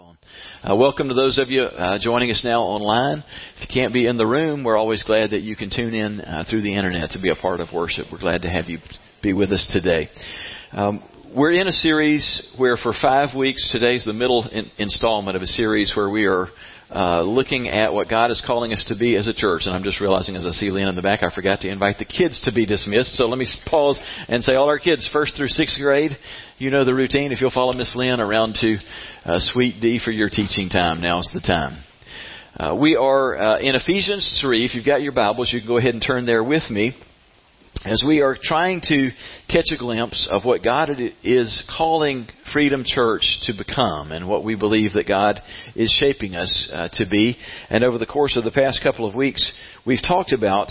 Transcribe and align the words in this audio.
on. 0.00 0.16
Uh, 0.62 0.76
welcome 0.76 1.08
to 1.08 1.14
those 1.14 1.38
of 1.38 1.48
you 1.48 1.62
uh, 1.62 1.98
joining 2.00 2.30
us 2.30 2.42
now 2.44 2.60
online. 2.60 3.24
If 3.56 3.62
you 3.62 3.66
can't 3.74 3.92
be 3.92 4.06
in 4.06 4.16
the 4.16 4.26
room, 4.26 4.62
we're 4.62 4.76
always 4.76 5.02
glad 5.02 5.30
that 5.30 5.40
you 5.40 5.56
can 5.56 5.70
tune 5.70 5.92
in 5.92 6.20
uh, 6.20 6.44
through 6.48 6.62
the 6.62 6.76
internet 6.76 7.10
to 7.10 7.20
be 7.20 7.30
a 7.30 7.34
part 7.34 7.58
of 7.58 7.72
worship. 7.74 8.06
We're 8.12 8.20
glad 8.20 8.42
to 8.42 8.48
have 8.48 8.66
you 8.66 8.78
be 9.24 9.32
with 9.32 9.50
us 9.50 9.68
today. 9.72 10.08
Um, 10.70 11.02
we're 11.34 11.50
in 11.50 11.66
a 11.66 11.72
series 11.72 12.54
where 12.58 12.76
for 12.76 12.92
five 12.92 13.36
weeks, 13.36 13.70
today's 13.72 14.04
the 14.04 14.12
middle 14.12 14.48
in- 14.52 14.70
installment 14.78 15.36
of 15.36 15.42
a 15.42 15.46
series 15.46 15.92
where 15.96 16.08
we 16.08 16.26
are 16.26 16.46
uh, 16.90 17.22
looking 17.22 17.68
at 17.68 17.92
what 17.92 18.08
God 18.08 18.30
is 18.30 18.42
calling 18.46 18.72
us 18.72 18.84
to 18.88 18.96
be 18.96 19.16
as 19.16 19.28
a 19.28 19.34
church. 19.34 19.62
And 19.66 19.74
I'm 19.74 19.82
just 19.82 20.00
realizing 20.00 20.36
as 20.36 20.46
I 20.46 20.50
see 20.52 20.70
Lynn 20.70 20.88
in 20.88 20.96
the 20.96 21.02
back, 21.02 21.22
I 21.22 21.34
forgot 21.34 21.60
to 21.60 21.68
invite 21.68 21.98
the 21.98 22.04
kids 22.04 22.40
to 22.44 22.52
be 22.52 22.66
dismissed. 22.66 23.14
So 23.14 23.26
let 23.26 23.38
me 23.38 23.46
pause 23.66 24.00
and 24.28 24.42
say 24.42 24.54
all 24.54 24.68
our 24.68 24.78
kids, 24.78 25.08
first 25.12 25.36
through 25.36 25.48
sixth 25.48 25.78
grade, 25.80 26.12
you 26.58 26.70
know 26.70 26.84
the 26.84 26.94
routine. 26.94 27.32
If 27.32 27.40
you'll 27.40 27.50
follow 27.50 27.72
Miss 27.72 27.94
Lynn 27.94 28.20
around 28.20 28.56
to 28.60 28.76
uh, 29.24 29.38
Suite 29.38 29.80
D 29.80 30.00
for 30.02 30.10
your 30.10 30.30
teaching 30.30 30.68
time, 30.68 31.00
now's 31.00 31.30
the 31.32 31.40
time. 31.40 31.84
Uh, 32.56 32.74
we 32.74 32.96
are 32.96 33.36
uh, 33.36 33.58
in 33.60 33.74
Ephesians 33.74 34.38
3. 34.40 34.64
If 34.64 34.74
you've 34.74 34.86
got 34.86 35.02
your 35.02 35.12
Bibles, 35.12 35.50
you 35.52 35.60
can 35.60 35.68
go 35.68 35.76
ahead 35.76 35.94
and 35.94 36.02
turn 36.04 36.26
there 36.26 36.42
with 36.42 36.68
me 36.70 36.94
as 37.84 38.02
we 38.06 38.20
are 38.22 38.36
trying 38.40 38.80
to 38.80 39.10
catch 39.48 39.66
a 39.72 39.78
glimpse 39.78 40.28
of 40.30 40.44
what 40.44 40.64
God 40.64 40.90
is 41.22 41.64
calling 41.76 42.26
Freedom 42.52 42.82
Church 42.84 43.38
to 43.42 43.52
become 43.56 44.10
and 44.10 44.28
what 44.28 44.44
we 44.44 44.56
believe 44.56 44.94
that 44.94 45.06
God 45.06 45.40
is 45.76 45.90
shaping 45.98 46.34
us 46.34 46.70
uh, 46.72 46.88
to 46.94 47.08
be. 47.08 47.36
And 47.70 47.84
over 47.84 47.98
the 47.98 48.06
course 48.06 48.36
of 48.36 48.44
the 48.44 48.50
past 48.50 48.82
couple 48.82 49.08
of 49.08 49.14
weeks, 49.14 49.52
we've 49.86 50.02
talked 50.02 50.32
about 50.32 50.70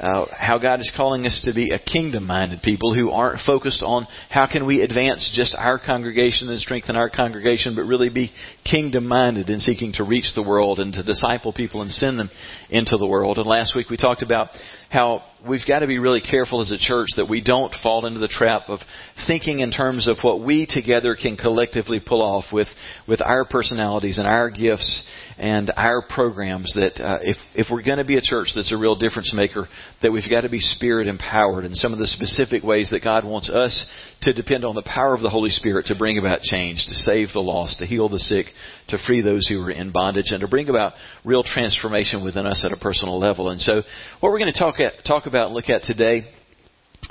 uh, 0.00 0.26
how 0.30 0.58
God 0.58 0.80
is 0.80 0.92
calling 0.96 1.26
us 1.26 1.42
to 1.44 1.52
be 1.52 1.70
a 1.70 1.78
kingdom-minded 1.78 2.62
people 2.62 2.94
who 2.94 3.10
aren't 3.10 3.40
focused 3.44 3.82
on 3.82 4.06
how 4.30 4.46
can 4.46 4.66
we 4.66 4.82
advance 4.82 5.32
just 5.34 5.56
our 5.58 5.78
congregation 5.78 6.48
and 6.48 6.60
strengthen 6.60 6.96
our 6.96 7.10
congregation, 7.10 7.74
but 7.74 7.82
really 7.82 8.08
be 8.08 8.32
kingdom-minded 8.64 9.48
in 9.48 9.58
seeking 9.58 9.92
to 9.94 10.04
reach 10.04 10.32
the 10.34 10.42
world 10.42 10.78
and 10.78 10.92
to 10.92 11.02
disciple 11.02 11.52
people 11.52 11.82
and 11.82 11.90
send 11.90 12.18
them 12.18 12.30
into 12.70 12.96
the 12.96 13.06
world. 13.06 13.38
And 13.38 13.46
last 13.46 13.74
week 13.74 13.90
we 13.90 13.96
talked 13.96 14.22
about 14.22 14.48
how 14.90 15.22
we've 15.46 15.66
got 15.66 15.80
to 15.80 15.86
be 15.86 15.98
really 15.98 16.20
careful 16.20 16.62
as 16.62 16.72
a 16.72 16.78
church 16.78 17.08
that 17.16 17.28
we 17.28 17.42
don't 17.42 17.74
fall 17.82 18.06
into 18.06 18.20
the 18.20 18.28
trap 18.28 18.62
of 18.68 18.80
thinking 19.26 19.60
in 19.60 19.70
terms 19.70 20.08
of 20.08 20.16
what 20.22 20.40
we 20.40 20.66
together 20.66 21.16
can 21.20 21.36
collectively 21.36 22.00
pull 22.04 22.22
off 22.22 22.44
with, 22.52 22.68
with 23.06 23.20
our 23.20 23.44
personalities 23.44 24.18
and 24.18 24.26
our 24.26 24.48
gifts 24.48 25.04
and 25.38 25.72
our 25.76 26.02
programs 26.08 26.74
that 26.74 27.00
uh, 27.00 27.18
if, 27.22 27.36
if 27.54 27.66
we're 27.70 27.82
going 27.82 27.98
to 27.98 28.04
be 28.04 28.16
a 28.16 28.20
church 28.20 28.48
that's 28.54 28.72
a 28.72 28.76
real 28.76 28.96
difference 28.96 29.32
maker, 29.32 29.68
that 30.02 30.10
we've 30.10 30.28
got 30.28 30.40
to 30.40 30.48
be 30.48 30.58
spirit 30.58 31.06
empowered 31.06 31.64
in 31.64 31.74
some 31.74 31.92
of 31.92 32.00
the 32.00 32.08
specific 32.08 32.64
ways 32.64 32.90
that 32.90 33.04
God 33.04 33.24
wants 33.24 33.48
us 33.48 33.86
to 34.22 34.32
depend 34.32 34.64
on 34.64 34.74
the 34.74 34.82
power 34.82 35.14
of 35.14 35.20
the 35.20 35.30
Holy 35.30 35.50
Spirit 35.50 35.86
to 35.86 35.96
bring 35.96 36.18
about 36.18 36.40
change, 36.40 36.84
to 36.88 36.96
save 36.96 37.28
the 37.32 37.40
lost, 37.40 37.78
to 37.78 37.86
heal 37.86 38.08
the 38.08 38.18
sick, 38.18 38.46
to 38.88 38.98
free 39.06 39.22
those 39.22 39.46
who 39.46 39.62
are 39.62 39.70
in 39.70 39.92
bondage, 39.92 40.30
and 40.30 40.40
to 40.40 40.48
bring 40.48 40.68
about 40.68 40.94
real 41.24 41.44
transformation 41.44 42.24
within 42.24 42.46
us 42.46 42.64
at 42.64 42.76
a 42.76 42.80
personal 42.80 43.18
level. 43.18 43.50
And 43.50 43.60
so, 43.60 43.82
what 44.18 44.32
we're 44.32 44.40
going 44.40 44.52
to 44.52 44.58
talk 44.58 44.80
at, 44.80 45.04
talk 45.06 45.26
about 45.26 45.46
and 45.46 45.54
look 45.54 45.70
at 45.70 45.82
today 45.84 46.28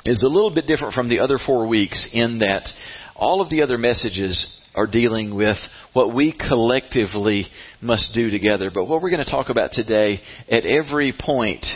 is 0.04 0.22
a 0.22 0.28
little 0.28 0.54
bit 0.54 0.66
different 0.66 0.92
from 0.92 1.08
the 1.08 1.20
other 1.20 1.38
four 1.44 1.66
weeks 1.66 2.10
in 2.12 2.40
that 2.40 2.68
all 3.16 3.40
of 3.40 3.48
the 3.48 3.62
other 3.62 3.78
messages 3.78 4.54
are 4.74 4.86
dealing 4.86 5.34
with 5.34 5.56
what 5.92 6.14
we 6.14 6.32
collectively 6.32 7.46
must 7.80 8.12
do 8.14 8.30
together. 8.30 8.70
But 8.72 8.86
what 8.86 9.02
we're 9.02 9.10
going 9.10 9.24
to 9.24 9.30
talk 9.30 9.48
about 9.48 9.72
today 9.72 10.20
at 10.48 10.64
every 10.64 11.14
point 11.18 11.66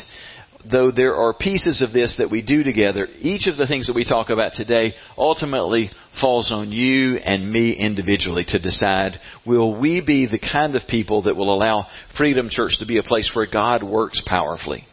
though 0.70 0.90
there 0.92 1.16
are 1.16 1.34
pieces 1.34 1.82
of 1.82 1.92
this 1.92 2.16
that 2.18 2.30
we 2.30 2.42
do 2.42 2.62
together, 2.62 3.08
each 3.18 3.46
of 3.46 3.56
the 3.56 3.66
things 3.66 3.86
that 3.86 3.96
we 3.96 4.04
talk 4.04 4.30
about 4.30 4.52
today 4.54 4.94
ultimately 5.16 5.90
falls 6.20 6.52
on 6.52 6.70
you 6.70 7.16
and 7.16 7.50
me 7.50 7.72
individually 7.72 8.44
to 8.46 8.60
decide 8.60 9.18
will 9.46 9.78
we 9.80 10.00
be 10.04 10.26
the 10.26 10.38
kind 10.38 10.74
of 10.76 10.82
people 10.88 11.22
that 11.22 11.36
will 11.36 11.52
allow 11.52 11.86
Freedom 12.16 12.48
Church 12.50 12.78
to 12.78 12.86
be 12.86 12.98
a 12.98 13.02
place 13.02 13.30
where 13.34 13.46
God 13.50 13.82
works 13.82 14.22
powerfully? 14.26 14.86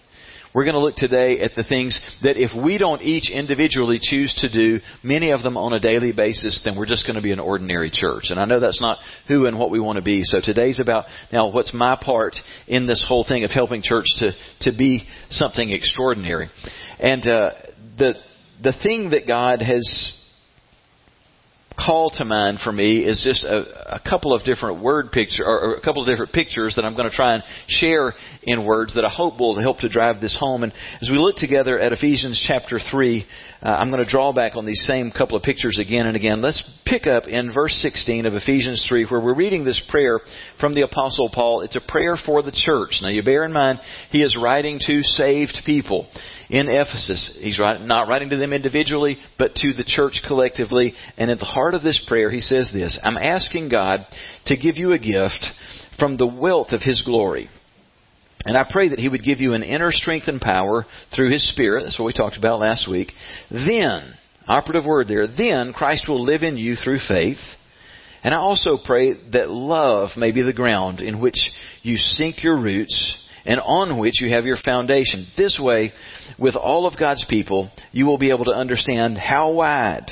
We're 0.53 0.65
going 0.65 0.75
to 0.75 0.81
look 0.81 0.95
today 0.95 1.39
at 1.39 1.51
the 1.55 1.63
things 1.63 1.99
that 2.23 2.37
if 2.37 2.51
we 2.55 2.77
don't 2.77 3.01
each 3.01 3.29
individually 3.29 3.99
choose 4.01 4.33
to 4.41 4.51
do, 4.51 4.79
many 5.03 5.31
of 5.31 5.43
them 5.43 5.57
on 5.57 5.73
a 5.73 5.79
daily 5.79 6.11
basis, 6.11 6.61
then 6.65 6.77
we're 6.77 6.87
just 6.87 7.05
going 7.05 7.17
to 7.17 7.21
be 7.21 7.31
an 7.31 7.39
ordinary 7.39 7.91
church. 7.91 8.25
And 8.29 8.39
I 8.39 8.45
know 8.45 8.59
that's 8.59 8.81
not 8.81 8.97
who 9.27 9.45
and 9.45 9.59
what 9.59 9.71
we 9.71 9.79
want 9.79 9.97
to 9.97 10.03
be. 10.03 10.23
So 10.23 10.39
today's 10.43 10.79
about 10.79 11.05
now 11.31 11.51
what's 11.51 11.73
my 11.73 11.97
part 12.01 12.35
in 12.67 12.87
this 12.87 13.05
whole 13.07 13.25
thing 13.27 13.43
of 13.43 13.51
helping 13.51 13.81
church 13.83 14.07
to, 14.17 14.31
to 14.61 14.77
be 14.77 15.07
something 15.29 15.69
extraordinary. 15.69 16.49
And 16.99 17.27
uh, 17.27 17.49
the 17.97 18.13
the 18.61 18.73
thing 18.83 19.11
that 19.11 19.25
God 19.25 19.61
has 19.61 20.18
call 21.85 22.09
to 22.11 22.25
mind 22.25 22.59
for 22.63 22.71
me 22.71 22.99
is 22.99 23.21
just 23.23 23.43
a, 23.43 23.95
a 23.95 23.99
couple 23.99 24.33
of 24.33 24.43
different 24.43 24.83
word 24.83 25.11
picture 25.11 25.43
or 25.45 25.75
a 25.75 25.81
couple 25.81 26.01
of 26.01 26.07
different 26.07 26.33
pictures 26.33 26.75
that 26.75 26.85
I'm 26.85 26.95
going 26.95 27.09
to 27.09 27.15
try 27.15 27.35
and 27.35 27.43
share 27.67 28.13
in 28.43 28.65
words 28.65 28.95
that 28.95 29.05
I 29.05 29.09
hope 29.09 29.39
will 29.39 29.59
help 29.59 29.79
to 29.79 29.89
drive 29.89 30.21
this 30.21 30.35
home. 30.39 30.63
And 30.63 30.73
as 31.01 31.09
we 31.09 31.17
look 31.17 31.35
together 31.37 31.79
at 31.79 31.93
Ephesians 31.93 32.43
chapter 32.47 32.79
three, 32.91 33.25
uh, 33.61 33.69
I'm 33.69 33.89
going 33.91 34.03
to 34.03 34.09
draw 34.09 34.31
back 34.33 34.55
on 34.55 34.65
these 34.65 34.83
same 34.87 35.11
couple 35.11 35.37
of 35.37 35.43
pictures 35.43 35.77
again 35.79 36.07
and 36.07 36.15
again. 36.15 36.41
Let's 36.41 36.63
pick 36.85 37.07
up 37.07 37.27
in 37.27 37.53
verse 37.53 37.73
16 37.81 38.25
of 38.25 38.33
Ephesians 38.33 38.85
3 38.87 39.05
where 39.05 39.19
we're 39.19 39.35
reading 39.35 39.63
this 39.63 39.81
prayer 39.89 40.19
from 40.59 40.73
the 40.75 40.83
apostle 40.83 41.29
Paul. 41.33 41.61
It's 41.61 41.75
a 41.75 41.91
prayer 41.91 42.15
for 42.25 42.41
the 42.41 42.51
church. 42.51 42.99
Now 43.01 43.09
you 43.09 43.23
bear 43.23 43.45
in 43.45 43.53
mind 43.53 43.79
he 44.11 44.23
is 44.23 44.37
writing 44.41 44.79
to 44.87 45.01
saved 45.01 45.59
people 45.65 46.07
in 46.49 46.67
Ephesus. 46.67 47.37
He's 47.41 47.59
not 47.59 48.07
writing 48.07 48.29
to 48.29 48.37
them 48.37 48.53
individually, 48.53 49.17
but 49.37 49.55
to 49.55 49.73
the 49.73 49.83
church 49.83 50.21
collectively. 50.27 50.93
And 51.17 51.29
at 51.29 51.39
the 51.39 51.45
heart 51.45 51.75
of 51.75 51.83
this 51.83 52.03
prayer, 52.07 52.31
he 52.31 52.41
says 52.41 52.71
this 52.73 52.99
I'm 53.03 53.17
asking 53.17 53.69
God 53.69 54.05
to 54.47 54.57
give 54.57 54.77
you 54.77 54.91
a 54.91 54.99
gift 54.99 55.45
from 55.99 56.15
the 56.15 56.27
wealth 56.27 56.71
of 56.71 56.81
His 56.81 57.03
glory. 57.03 57.49
And 58.45 58.57
I 58.57 58.65
pray 58.69 58.89
that 58.89 58.99
He 58.99 59.09
would 59.09 59.23
give 59.23 59.41
you 59.41 59.53
an 59.53 59.63
inner 59.63 59.91
strength 59.91 60.27
and 60.27 60.41
power 60.41 60.85
through 61.15 61.31
His 61.31 61.47
Spirit. 61.51 61.83
That's 61.83 61.99
what 61.99 62.05
we 62.05 62.13
talked 62.13 62.37
about 62.37 62.59
last 62.59 62.89
week. 62.89 63.11
Then, 63.51 64.13
operative 64.47 64.85
word 64.85 65.07
there, 65.07 65.27
then 65.27 65.73
Christ 65.73 66.05
will 66.07 66.23
live 66.23 66.41
in 66.41 66.57
you 66.57 66.75
through 66.75 66.99
faith. 67.07 67.37
And 68.23 68.33
I 68.33 68.37
also 68.37 68.77
pray 68.83 69.13
that 69.31 69.49
love 69.49 70.09
may 70.17 70.31
be 70.31 70.41
the 70.41 70.53
ground 70.53 70.99
in 70.99 71.21
which 71.21 71.37
you 71.83 71.97
sink 71.97 72.43
your 72.43 72.57
roots 72.57 73.17
and 73.45 73.59
on 73.59 73.97
which 73.97 74.21
you 74.21 74.33
have 74.33 74.45
your 74.45 74.57
foundation. 74.57 75.27
This 75.37 75.59
way, 75.61 75.93
with 76.37 76.55
all 76.55 76.85
of 76.85 76.99
God's 76.99 77.25
people, 77.29 77.71
you 77.91 78.05
will 78.05 78.17
be 78.17 78.29
able 78.29 78.45
to 78.45 78.51
understand 78.51 79.17
how 79.17 79.51
wide, 79.51 80.09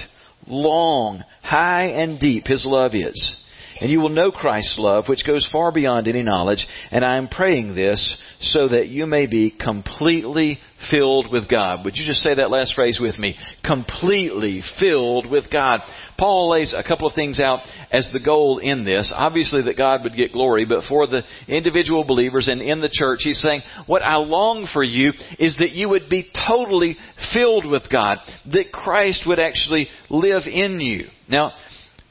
long, 0.47 1.23
high, 1.41 1.87
and 1.87 2.19
deep 2.19 2.47
His 2.47 2.65
love 2.65 2.91
is. 2.93 3.43
And 3.79 3.91
you 3.91 3.99
will 3.99 4.09
know 4.09 4.31
Christ's 4.31 4.77
love, 4.79 5.05
which 5.07 5.25
goes 5.25 5.47
far 5.51 5.71
beyond 5.71 6.07
any 6.07 6.23
knowledge. 6.23 6.65
And 6.91 7.05
I 7.05 7.17
am 7.17 7.27
praying 7.27 7.75
this 7.75 8.19
so 8.39 8.67
that 8.69 8.87
you 8.87 9.05
may 9.05 9.27
be 9.27 9.51
completely 9.51 10.59
filled 10.89 11.31
with 11.31 11.49
God. 11.49 11.85
Would 11.85 11.95
you 11.95 12.05
just 12.05 12.21
say 12.21 12.35
that 12.35 12.49
last 12.49 12.73
phrase 12.75 12.99
with 13.01 13.17
me? 13.17 13.35
Completely 13.63 14.61
filled 14.79 15.29
with 15.29 15.51
God. 15.51 15.81
Paul 16.17 16.49
lays 16.49 16.73
a 16.75 16.87
couple 16.87 17.07
of 17.07 17.13
things 17.13 17.39
out 17.39 17.59
as 17.91 18.09
the 18.11 18.19
goal 18.19 18.57
in 18.57 18.85
this. 18.85 19.13
Obviously 19.15 19.63
that 19.63 19.77
God 19.77 20.01
would 20.03 20.15
get 20.15 20.33
glory, 20.33 20.65
but 20.65 20.83
for 20.87 21.05
the 21.05 21.23
individual 21.47 22.03
believers 22.03 22.47
and 22.47 22.61
in 22.61 22.81
the 22.81 22.89
church, 22.91 23.19
he's 23.21 23.41
saying, 23.41 23.61
what 23.85 24.01
I 24.01 24.15
long 24.17 24.67
for 24.71 24.83
you 24.83 25.11
is 25.37 25.57
that 25.57 25.71
you 25.71 25.89
would 25.89 26.09
be 26.09 26.29
totally 26.47 26.97
filled 27.33 27.69
with 27.69 27.83
God. 27.91 28.17
That 28.51 28.71
Christ 28.71 29.23
would 29.27 29.39
actually 29.39 29.89
live 30.09 30.43
in 30.45 30.79
you. 30.79 31.07
Now, 31.29 31.53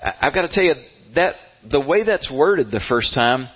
I've 0.01 0.35
got 0.35 0.43
to 0.43 0.49
tell 0.49 0.65
you, 0.65 0.75
that 1.15 1.35
the 1.71 1.81
way 1.81 2.05
that's 2.05 2.31
worded 2.31 2.71
the 2.71 2.83
first 2.89 3.15
time, 3.15 3.49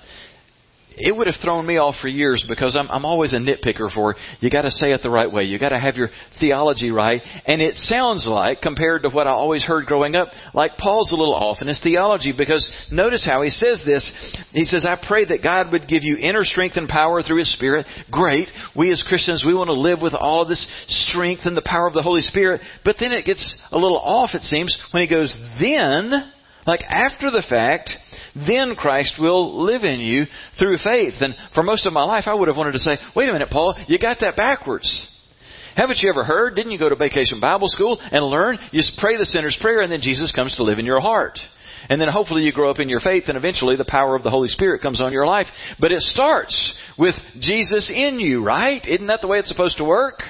it 1.00 1.16
would 1.16 1.26
have 1.26 1.36
thrown 1.42 1.66
me 1.66 1.78
off 1.78 1.94
for 2.00 2.08
years 2.08 2.44
because 2.48 2.76
I'm, 2.78 2.90
I'm 2.90 3.04
always 3.04 3.32
a 3.32 3.36
nitpicker 3.36 3.92
for 3.92 4.16
you 4.40 4.50
got 4.50 4.62
to 4.62 4.70
say 4.70 4.92
it 4.92 5.00
the 5.02 5.10
right 5.10 5.30
way. 5.30 5.44
You 5.44 5.58
got 5.58 5.70
to 5.70 5.78
have 5.78 5.96
your 5.96 6.08
theology 6.38 6.90
right. 6.90 7.20
And 7.46 7.62
it 7.62 7.76
sounds 7.76 8.26
like, 8.28 8.60
compared 8.60 9.02
to 9.02 9.10
what 9.10 9.26
I 9.26 9.30
always 9.30 9.64
heard 9.64 9.86
growing 9.86 10.14
up, 10.14 10.28
like 10.52 10.76
Paul's 10.76 11.12
a 11.12 11.16
little 11.16 11.34
off 11.34 11.58
in 11.60 11.68
his 11.68 11.80
theology 11.82 12.34
because 12.36 12.68
notice 12.90 13.24
how 13.24 13.42
he 13.42 13.50
says 13.50 13.82
this. 13.86 14.12
He 14.52 14.64
says, 14.64 14.86
I 14.86 15.02
pray 15.06 15.24
that 15.26 15.42
God 15.42 15.72
would 15.72 15.88
give 15.88 16.02
you 16.02 16.16
inner 16.16 16.44
strength 16.44 16.76
and 16.76 16.88
power 16.88 17.22
through 17.22 17.38
His 17.38 17.52
Spirit. 17.52 17.86
Great. 18.10 18.48
We 18.76 18.90
as 18.90 19.04
Christians, 19.06 19.44
we 19.46 19.54
want 19.54 19.68
to 19.68 19.74
live 19.74 20.00
with 20.02 20.14
all 20.14 20.42
of 20.42 20.48
this 20.48 20.66
strength 20.88 21.42
and 21.44 21.56
the 21.56 21.62
power 21.62 21.86
of 21.86 21.94
the 21.94 22.02
Holy 22.02 22.20
Spirit. 22.20 22.60
But 22.84 22.96
then 23.00 23.12
it 23.12 23.24
gets 23.24 23.60
a 23.72 23.78
little 23.78 23.98
off, 23.98 24.30
it 24.34 24.42
seems, 24.42 24.78
when 24.90 25.02
he 25.02 25.08
goes, 25.08 25.36
then, 25.60 26.32
like 26.66 26.82
after 26.82 27.30
the 27.30 27.44
fact, 27.48 27.90
then 28.34 28.74
Christ 28.76 29.14
will 29.18 29.64
live 29.64 29.82
in 29.82 30.00
you 30.00 30.24
through 30.58 30.76
faith. 30.78 31.14
And 31.20 31.34
for 31.54 31.62
most 31.62 31.86
of 31.86 31.92
my 31.92 32.04
life, 32.04 32.24
I 32.26 32.34
would 32.34 32.48
have 32.48 32.56
wanted 32.56 32.72
to 32.72 32.78
say, 32.78 32.98
wait 33.16 33.28
a 33.28 33.32
minute, 33.32 33.50
Paul, 33.50 33.74
you 33.88 33.98
got 33.98 34.18
that 34.20 34.36
backwards. 34.36 35.08
Haven't 35.76 35.98
you 36.00 36.10
ever 36.10 36.24
heard? 36.24 36.56
Didn't 36.56 36.72
you 36.72 36.78
go 36.78 36.88
to 36.88 36.96
vacation 36.96 37.40
Bible 37.40 37.68
school 37.68 37.98
and 38.00 38.24
learn? 38.24 38.58
You 38.72 38.82
pray 38.98 39.16
the 39.16 39.24
sinner's 39.24 39.56
prayer 39.60 39.80
and 39.80 39.90
then 39.90 40.00
Jesus 40.00 40.32
comes 40.32 40.54
to 40.56 40.64
live 40.64 40.78
in 40.78 40.86
your 40.86 41.00
heart. 41.00 41.38
And 41.88 42.00
then 42.00 42.08
hopefully 42.08 42.42
you 42.42 42.52
grow 42.52 42.70
up 42.70 42.78
in 42.78 42.88
your 42.88 43.00
faith 43.00 43.24
and 43.28 43.38
eventually 43.38 43.76
the 43.76 43.86
power 43.86 44.14
of 44.14 44.22
the 44.22 44.30
Holy 44.30 44.48
Spirit 44.48 44.82
comes 44.82 45.00
on 45.00 45.12
your 45.12 45.26
life. 45.26 45.46
But 45.78 45.92
it 45.92 46.00
starts 46.00 46.74
with 46.98 47.14
Jesus 47.40 47.90
in 47.94 48.20
you, 48.20 48.44
right? 48.44 48.84
Isn't 48.86 49.06
that 49.06 49.20
the 49.22 49.28
way 49.28 49.38
it's 49.38 49.48
supposed 49.48 49.78
to 49.78 49.84
work? 49.84 50.22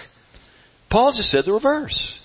Paul 0.91 1.12
just 1.17 1.31
said 1.31 1.44
the 1.47 1.53
reverse. 1.53 2.19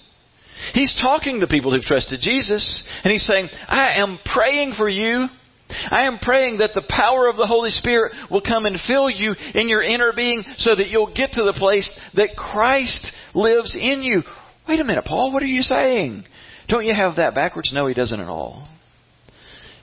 He's 0.73 0.95
talking 1.01 1.41
to 1.41 1.47
people 1.47 1.73
who've 1.73 1.83
trusted 1.83 2.19
Jesus 2.21 2.83
and 3.03 3.11
he's 3.11 3.25
saying, 3.25 3.49
I 3.67 4.01
am 4.01 4.19
praying 4.25 4.73
for 4.77 4.89
you 4.89 5.27
I 5.69 6.03
am 6.03 6.19
praying 6.19 6.59
that 6.59 6.71
the 6.73 6.85
power 6.87 7.27
of 7.27 7.37
the 7.37 7.47
Holy 7.47 7.71
Spirit 7.71 8.13
will 8.29 8.41
come 8.41 8.65
and 8.65 8.79
fill 8.87 9.09
you 9.09 9.33
in 9.53 9.67
your 9.67 9.81
inner 9.81 10.13
being 10.15 10.43
so 10.57 10.75
that 10.75 10.89
you'll 10.89 11.13
get 11.13 11.33
to 11.33 11.43
the 11.43 11.55
place 11.57 11.89
that 12.15 12.35
Christ 12.37 13.11
lives 13.33 13.75
in 13.75 14.03
you. 14.03 14.21
Wait 14.67 14.79
a 14.79 14.83
minute, 14.83 15.05
Paul, 15.05 15.33
what 15.33 15.43
are 15.43 15.47
you 15.47 15.61
saying? 15.61 16.25
Don't 16.67 16.85
you 16.85 16.93
have 16.93 17.17
that 17.17 17.35
backwards? 17.35 17.71
No, 17.73 17.87
he 17.87 17.93
doesn't 17.93 18.19
at 18.19 18.27
all. 18.27 18.67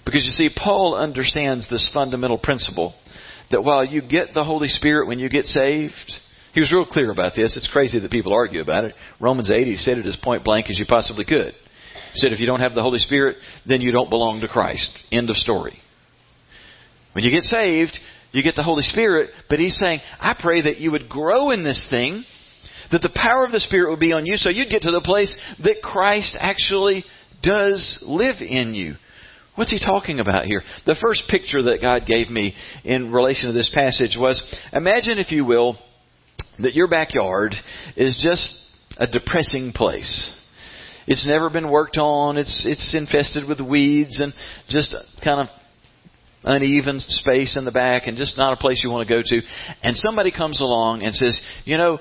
Because 0.05 0.25
you 0.25 0.31
see, 0.31 0.51
Paul 0.55 0.97
understands 0.97 1.69
this 1.69 1.89
fundamental 1.93 2.39
principle 2.39 2.95
that 3.51 3.63
while 3.63 3.85
you 3.85 4.03
get 4.03 4.35
the 4.35 4.45
Holy 4.45 4.69
Spirit 4.69 5.07
when 5.07 5.19
you 5.19 5.29
get 5.29 5.45
saved, 5.45 6.13
he 6.53 6.61
was 6.61 6.73
real 6.73 6.85
clear 6.85 7.11
about 7.11 7.33
this. 7.35 7.57
It's 7.57 7.71
crazy 7.73 7.99
that 7.99 8.11
people 8.11 8.33
argue 8.33 8.61
about 8.61 8.85
it. 8.85 8.95
Romans 9.21 9.51
8, 9.51 9.67
he 9.67 9.77
said 9.77 9.99
it 9.99 10.07
as 10.07 10.17
point 10.17 10.45
blank 10.45 10.69
as 10.69 10.79
you 10.79 10.85
possibly 10.87 11.25
could. 11.25 11.55
He 12.13 12.19
said 12.19 12.33
if 12.33 12.41
you 12.41 12.47
don't 12.47 12.61
have 12.61 12.75
the 12.75 12.83
Holy 12.83 12.99
Spirit, 12.99 13.37
then 13.67 13.81
you 13.81 13.91
don't 13.91 14.11
belong 14.11 14.41
to 14.41 14.49
Christ. 14.49 14.99
End 15.11 15.31
of 15.31 15.37
story. 15.37 15.79
When 17.13 17.25
you 17.25 17.31
get 17.31 17.45
saved, 17.45 17.99
you 18.33 18.43
get 18.43 18.55
the 18.57 18.63
Holy 18.63 18.83
Spirit, 18.83 19.31
but 19.49 19.59
he's 19.59 19.77
saying, 19.77 20.01
I 20.19 20.35
pray 20.39 20.63
that 20.63 20.79
you 20.79 20.91
would 20.91 21.09
grow 21.09 21.51
in 21.51 21.65
this 21.65 21.87
thing, 21.91 22.25
that 22.91 23.03
the 23.03 23.13
power 23.15 23.45
of 23.45 23.53
the 23.53 23.61
Spirit 23.61 23.91
would 23.91 24.01
be 24.01 24.13
on 24.13 24.27
you 24.27 24.37
so 24.37 24.51
you'd 24.51 24.71
get 24.71 24.83
to 24.83 24.91
the 24.91 25.03
place 25.03 25.35
that 25.65 25.83
Christ 25.83 26.37
actually 26.39 27.05
does 27.43 28.03
live 28.07 28.37
in 28.41 28.75
you. 28.75 28.95
What's 29.55 29.71
he 29.71 29.79
talking 29.79 30.19
about 30.19 30.47
here? 30.47 30.63
The 30.87 30.97
first 31.03 31.25
picture 31.29 31.63
that 31.65 31.83
God 31.83 32.07
gave 32.07 32.31
me 32.31 32.55
in 32.85 33.13
relation 33.13 33.49
to 33.49 33.53
this 33.53 33.71
passage 33.75 34.17
was 34.19 34.43
imagine, 34.73 35.19
if 35.19 35.31
you 35.31 35.45
will, 35.45 35.77
that 36.61 36.75
your 36.75 36.89
backyard 36.89 37.55
is 37.97 38.21
just 38.23 38.59
a 38.97 39.07
depressing 39.07 39.73
place. 39.73 40.39
It's 41.07 41.27
never 41.27 41.51
been 41.51 41.71
worked 41.71 41.99
on. 41.99 42.37
It's 42.37 42.65
it's 42.67 42.95
infested 42.95 43.49
with 43.49 43.61
weeds 43.61 44.21
and 44.21 44.33
just 44.69 44.95
kind 45.25 45.41
of 45.41 45.49
uneven 46.45 46.99
space 47.01 47.57
in 47.57 47.65
the 47.65 47.71
back 47.71 48.07
and 48.07 48.17
just 48.17 48.37
not 48.37 48.53
a 48.53 48.57
place 48.57 48.83
you 48.85 48.91
want 48.91 49.07
to 49.07 49.15
go 49.15 49.23
to. 49.25 49.41
And 49.83 49.97
somebody 49.97 50.33
comes 50.33 50.61
along 50.61 51.03
and 51.03 51.15
says, 51.15 51.41
you 51.65 51.77
know, 51.77 51.99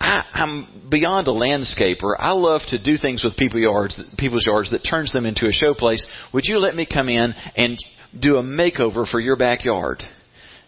I, 0.00 0.24
I'm 0.32 0.88
beyond 0.90 1.28
a 1.28 1.32
landscaper. 1.32 2.14
I 2.18 2.32
love 2.32 2.60
to 2.68 2.82
do 2.82 2.96
things 2.96 3.24
with 3.24 3.36
people 3.36 3.60
yards, 3.60 4.00
people's 4.18 4.46
yards 4.46 4.70
that 4.70 4.80
turns 4.88 5.12
them 5.12 5.26
into 5.26 5.46
a 5.46 5.52
show 5.52 5.74
place. 5.74 6.04
Would 6.32 6.44
you 6.46 6.58
let 6.58 6.74
me 6.74 6.86
come 6.86 7.08
in 7.08 7.34
and 7.56 7.76
do 8.18 8.36
a 8.36 8.42
makeover 8.42 9.08
for 9.08 9.20
your 9.20 9.36
backyard? 9.36 10.02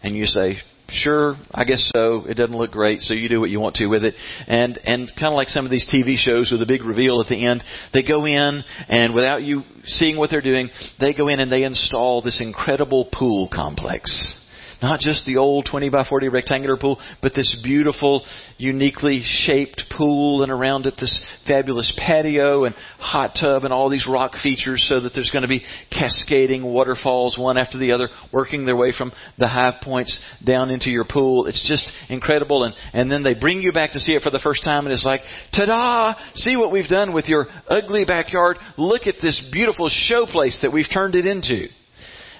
And 0.02 0.16
you 0.16 0.26
say, 0.26 0.56
sure, 0.88 1.36
I 1.52 1.64
guess 1.64 1.90
so. 1.94 2.24
It 2.26 2.34
doesn't 2.34 2.56
look 2.56 2.70
great, 2.70 3.00
so 3.00 3.14
you 3.14 3.28
do 3.28 3.40
what 3.40 3.50
you 3.50 3.60
want 3.60 3.76
to 3.76 3.86
with 3.86 4.04
it. 4.04 4.14
And 4.46 4.78
and 4.84 5.10
kind 5.18 5.32
of 5.32 5.34
like 5.34 5.48
some 5.48 5.64
of 5.64 5.70
these 5.70 5.86
TV 5.92 6.16
shows 6.16 6.50
with 6.50 6.62
a 6.62 6.66
big 6.66 6.84
reveal 6.84 7.20
at 7.20 7.28
the 7.28 7.46
end, 7.46 7.62
they 7.92 8.02
go 8.02 8.24
in 8.26 8.64
and 8.88 9.14
without 9.14 9.42
you 9.42 9.62
seeing 9.84 10.16
what 10.16 10.30
they're 10.30 10.40
doing, 10.40 10.70
they 11.00 11.14
go 11.14 11.28
in 11.28 11.40
and 11.40 11.50
they 11.50 11.64
install 11.64 12.22
this 12.22 12.40
incredible 12.40 13.08
pool 13.12 13.48
complex. 13.52 14.40
Not 14.82 15.00
just 15.00 15.25
the 15.25 15.38
old 15.38 15.67
20 15.70 15.88
by 15.88 16.05
40 16.06 16.28
rectangular 16.28 16.76
pool, 16.76 17.00
but 17.23 17.32
this 17.34 17.58
beautiful, 17.62 18.25
uniquely 18.58 19.23
shaped 19.25 19.84
pool 19.96 20.43
and 20.43 20.52
around 20.52 20.87
it 20.87 20.94
this 21.00 21.20
fabulous 21.46 21.93
patio 21.96 22.64
and 22.64 22.75
hot 22.99 23.37
tub 23.40 23.64
and 23.64 23.73
all 23.73 23.88
these 23.88 24.06
rock 24.11 24.32
features 24.43 24.84
so 24.88 25.00
that 25.00 25.12
there's 25.14 25.31
going 25.31 25.43
to 25.43 25.49
be 25.49 25.64
cascading 25.90 26.62
waterfalls 26.62 27.38
one 27.38 27.56
after 27.56 27.78
the 27.78 27.93
other 27.93 28.08
working 28.32 28.67
their 28.67 28.76
way 28.76 28.93
from 28.96 29.12
the 29.38 29.49
high 29.49 29.73
points 29.82 30.23
down 30.44 30.69
into 30.69 30.90
your 30.90 31.06
pool. 31.08 31.46
It's 31.46 31.67
just 31.67 31.90
incredible. 32.11 32.64
And, 32.64 32.75
and 32.93 33.11
then 33.11 33.23
they 33.23 33.34
bring 33.34 33.61
you 33.61 33.73
back 33.73 33.93
to 33.93 34.00
see 34.00 34.12
it 34.12 34.23
for 34.23 34.31
the 34.31 34.40
first 34.40 34.62
time 34.62 34.84
and 34.84 34.93
it's 34.93 35.06
like, 35.06 35.23
ta-da! 35.55 36.14
See 36.34 36.56
what 36.56 36.70
we've 36.70 36.88
done 36.88 37.14
with 37.14 37.26
your 37.26 37.46
ugly 37.69 38.05
backyard. 38.05 38.58
Look 38.76 39.06
at 39.06 39.17
this 39.23 39.49
beautiful 39.52 39.88
show 39.90 40.26
place 40.26 40.58
that 40.61 40.73
we've 40.73 40.87
turned 40.93 41.14
it 41.14 41.25
into 41.25 41.69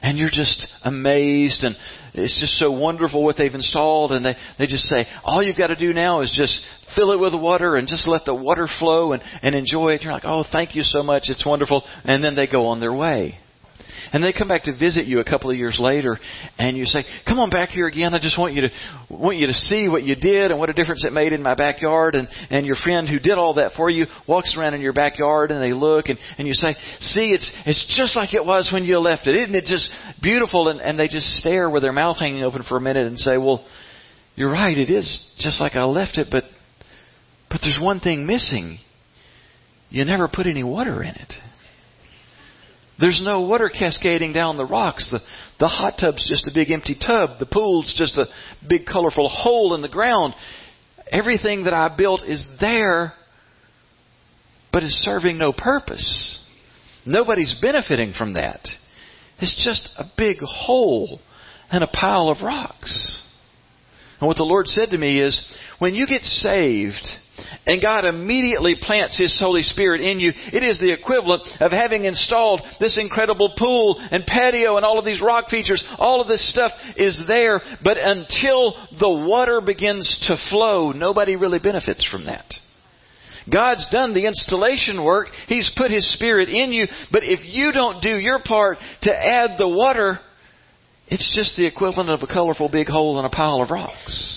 and 0.03 0.19
you're 0.19 0.31
just 0.31 0.67
amazed 0.83 1.65
and 1.65 1.77
it's 2.15 2.41
just 2.41 2.59
so 2.59 2.71
wonderful 2.71 3.23
what 3.23 3.37
they've 3.37 3.55
installed 3.55 4.13
and 4.13 4.25
they, 4.25 4.35
they 4.59 4.67
just 4.67 4.85
say 4.85 5.07
all 5.25 5.43
you've 5.43 5.57
got 5.57 5.69
to 5.69 5.77
do 5.77 5.93
now 5.93 6.21
is 6.21 6.35
just 6.37 6.61
fill 6.95 7.13
it 7.13 7.21
with 7.21 7.35
water 7.35 7.77
and 7.77 7.89
just 7.89 8.09
let 8.09 8.25
the 8.25 8.35
water 8.35 8.69
flow 8.79 9.13
and, 9.13 9.23
and 9.43 9.55
enjoy 9.55 9.91
it. 9.91 10.03
You're 10.03 10.13
like 10.13 10.25
oh 10.25 10.45
thank 10.51 10.75
you 10.75 10.83
so 10.83 11.03
much. 11.03 11.25
It's 11.27 11.47
wonderful. 11.47 11.83
And 12.05 12.23
then 12.23 12.35
they 12.35 12.47
go 12.47 12.67
on 12.67 12.81
their 12.81 12.95
way 12.95 13.39
and 14.13 14.23
they 14.23 14.33
come 14.33 14.49
back 14.49 14.65
to 14.65 14.77
visit 14.77 15.07
you 15.07 15.21
a 15.21 15.25
couple 15.25 15.51
of 15.51 15.57
years 15.57 15.79
later, 15.81 16.19
and 16.59 16.77
you 16.77 16.85
say, 16.85 17.05
"Come 17.27 17.39
on 17.39 17.51
back 17.51 17.71
here 17.71 17.87
again. 17.87 18.15
I 18.15 18.19
just 18.19 18.39
want 18.39 18.55
you 18.55 18.63
to 18.63 18.71
want 19.09 19.39
you 19.39 19.47
to 19.47 19.55
see 19.55 19.89
what 19.89 20.03
you 20.03 20.15
did 20.15 20.51
and 20.51 20.59
what 20.59 20.71
a 20.71 20.73
difference 20.73 21.05
it 21.05 21.13
made 21.13 21.33
in 21.33 21.43
my 21.43 21.55
backyard." 21.55 22.15
And 22.15 22.29
and 22.51 22.67
your 22.67 22.77
friend 22.77 23.09
who 23.09 23.19
did 23.19 23.39
all 23.39 23.55
that 23.55 23.73
for 23.73 23.91
you 23.91 24.07
walks 24.27 24.57
around 24.57 24.75
in 24.75 24.81
your 24.81 24.93
backyard, 24.93 25.51
and 25.51 25.63
they 25.63 25.73
look, 25.73 26.09
and 26.09 26.19
and 26.39 26.47
you 26.47 26.55
say, 26.55 26.75
"See, 27.01 27.31
it's 27.33 27.51
it's 27.65 27.85
just 27.97 28.17
like 28.17 28.35
it 28.35 28.45
was 28.45 28.71
when 28.73 28.85
you 28.85 28.99
left 28.99 29.27
it. 29.27 29.37
Isn't 29.37 29.55
it 29.55 29.65
just 29.65 29.89
beautiful?" 30.23 30.69
And 30.69 30.81
and 30.81 30.99
they 30.99 31.09
just 31.09 31.39
stare 31.39 31.69
with 31.71 31.83
their 31.83 31.93
mouth 31.93 32.19
hanging 32.19 32.43
open 32.43 32.63
for 32.63 32.77
a 32.77 32.81
minute 32.81 33.07
and 33.07 33.19
say, 33.19 33.39
"Well, 33.39 33.65
you're 34.35 34.53
right. 34.53 34.77
It 34.77 34.91
is 34.91 35.27
just 35.39 35.61
like 35.61 35.77
I 35.77 35.85
left 35.85 36.19
it, 36.19 36.29
but 36.31 36.45
but 37.51 37.61
there's 37.63 37.79
one 37.81 38.01
thing 38.01 38.27
missing. 38.27 38.79
You 39.89 40.05
never 40.05 40.29
put 40.29 40.47
any 40.47 40.63
water 40.63 41.03
in 41.03 41.15
it." 41.15 41.33
There's 42.99 43.21
no 43.23 43.43
water 43.43 43.69
cascading 43.69 44.33
down 44.33 44.57
the 44.57 44.65
rocks. 44.65 45.11
The, 45.11 45.21
the 45.61 45.69
hot 45.69 45.97
tub's 46.01 46.29
just 46.29 46.47
a 46.47 46.55
big 46.55 46.71
empty 46.71 46.95
tub. 46.95 47.39
The 47.39 47.47
pool's 47.47 47.95
just 47.97 48.17
a 48.17 48.27
big 48.67 48.87
colorful 48.87 49.29
hole 49.29 49.75
in 49.75 49.83
the 49.83 49.89
ground. 49.89 50.35
Everything 51.13 51.65
that 51.65 51.75
I 51.75 51.95
built 51.95 52.23
is 52.27 52.47
there, 52.61 53.13
but 54.73 54.83
is 54.83 54.95
serving 55.03 55.37
no 55.39 55.53
purpose. 55.53 56.41
Nobody's 57.05 57.57
benefiting 57.61 58.15
from 58.17 58.33
that. 58.33 58.67
It's 59.39 59.63
just 59.63 59.91
a 59.99 60.05
big 60.17 60.39
hole 60.41 61.21
and 61.71 61.85
a 61.85 61.89
pile 61.89 62.31
of 62.31 62.43
rocks. 62.43 63.23
And 64.21 64.27
what 64.27 64.39
the 64.39 64.45
Lord 64.45 64.67
said 64.67 64.91
to 64.91 64.99
me 64.99 65.21
is, 65.21 65.39
when 65.79 65.95
you 65.95 66.07
get 66.07 66.23
saved, 66.23 67.07
and 67.67 67.83
God 67.83 68.05
immediately 68.05 68.77
plants 68.81 69.19
His 69.19 69.39
Holy 69.39 69.63
Spirit 69.63 70.01
in 70.01 70.21
you, 70.21 70.33
it 70.53 70.63
is 70.63 70.79
the 70.79 70.93
equivalent 70.93 71.43
of 71.61 71.73
having 71.73 72.05
installed 72.05 72.61
this 72.81 72.99
incredible 72.99 73.55
pool 73.59 73.97
and 74.11 74.25
patio 74.27 74.77
and 74.77 74.85
all 74.85 74.99
of 74.99 75.05
these 75.05 75.23
rock 75.23 75.49
features. 75.49 75.83
All 75.99 76.21
of 76.21 76.29
this 76.29 76.49
stuff 76.51 76.73
is 76.97 77.21
there, 77.29 77.61
but 77.83 77.99
until 77.99 78.75
the 78.99 79.27
water 79.29 79.61
begins 79.61 80.09
to 80.29 80.37
flow, 80.51 80.93
nobody 80.93 81.37
really 81.37 81.59
benefits 81.59 82.07
from 82.11 82.27
that. 82.27 82.45
God's 83.51 83.87
done 83.93 84.13
the 84.13 84.27
installation 84.27 85.05
work. 85.05 85.29
He's 85.47 85.71
put 85.77 85.91
His 85.91 86.13
Spirit 86.15 86.49
in 86.49 86.73
you. 86.73 86.87
But 87.13 87.23
if 87.23 87.41
you 87.45 87.73
don't 87.73 88.03
do 88.03 88.19
your 88.19 88.41
part 88.45 88.79
to 89.03 89.13
add 89.13 89.51
the 89.57 89.69
water, 89.69 90.19
it's 91.09 91.33
just 91.37 91.57
the 91.57 91.67
equivalent 91.67 92.11
of 92.11 92.29
a 92.29 92.33
colorful 92.33 92.69
big 92.69 92.89
hole 92.89 93.19
in 93.21 93.25
a 93.25 93.31
pile 93.31 93.63
of 93.63 93.71
rocks. 93.71 94.36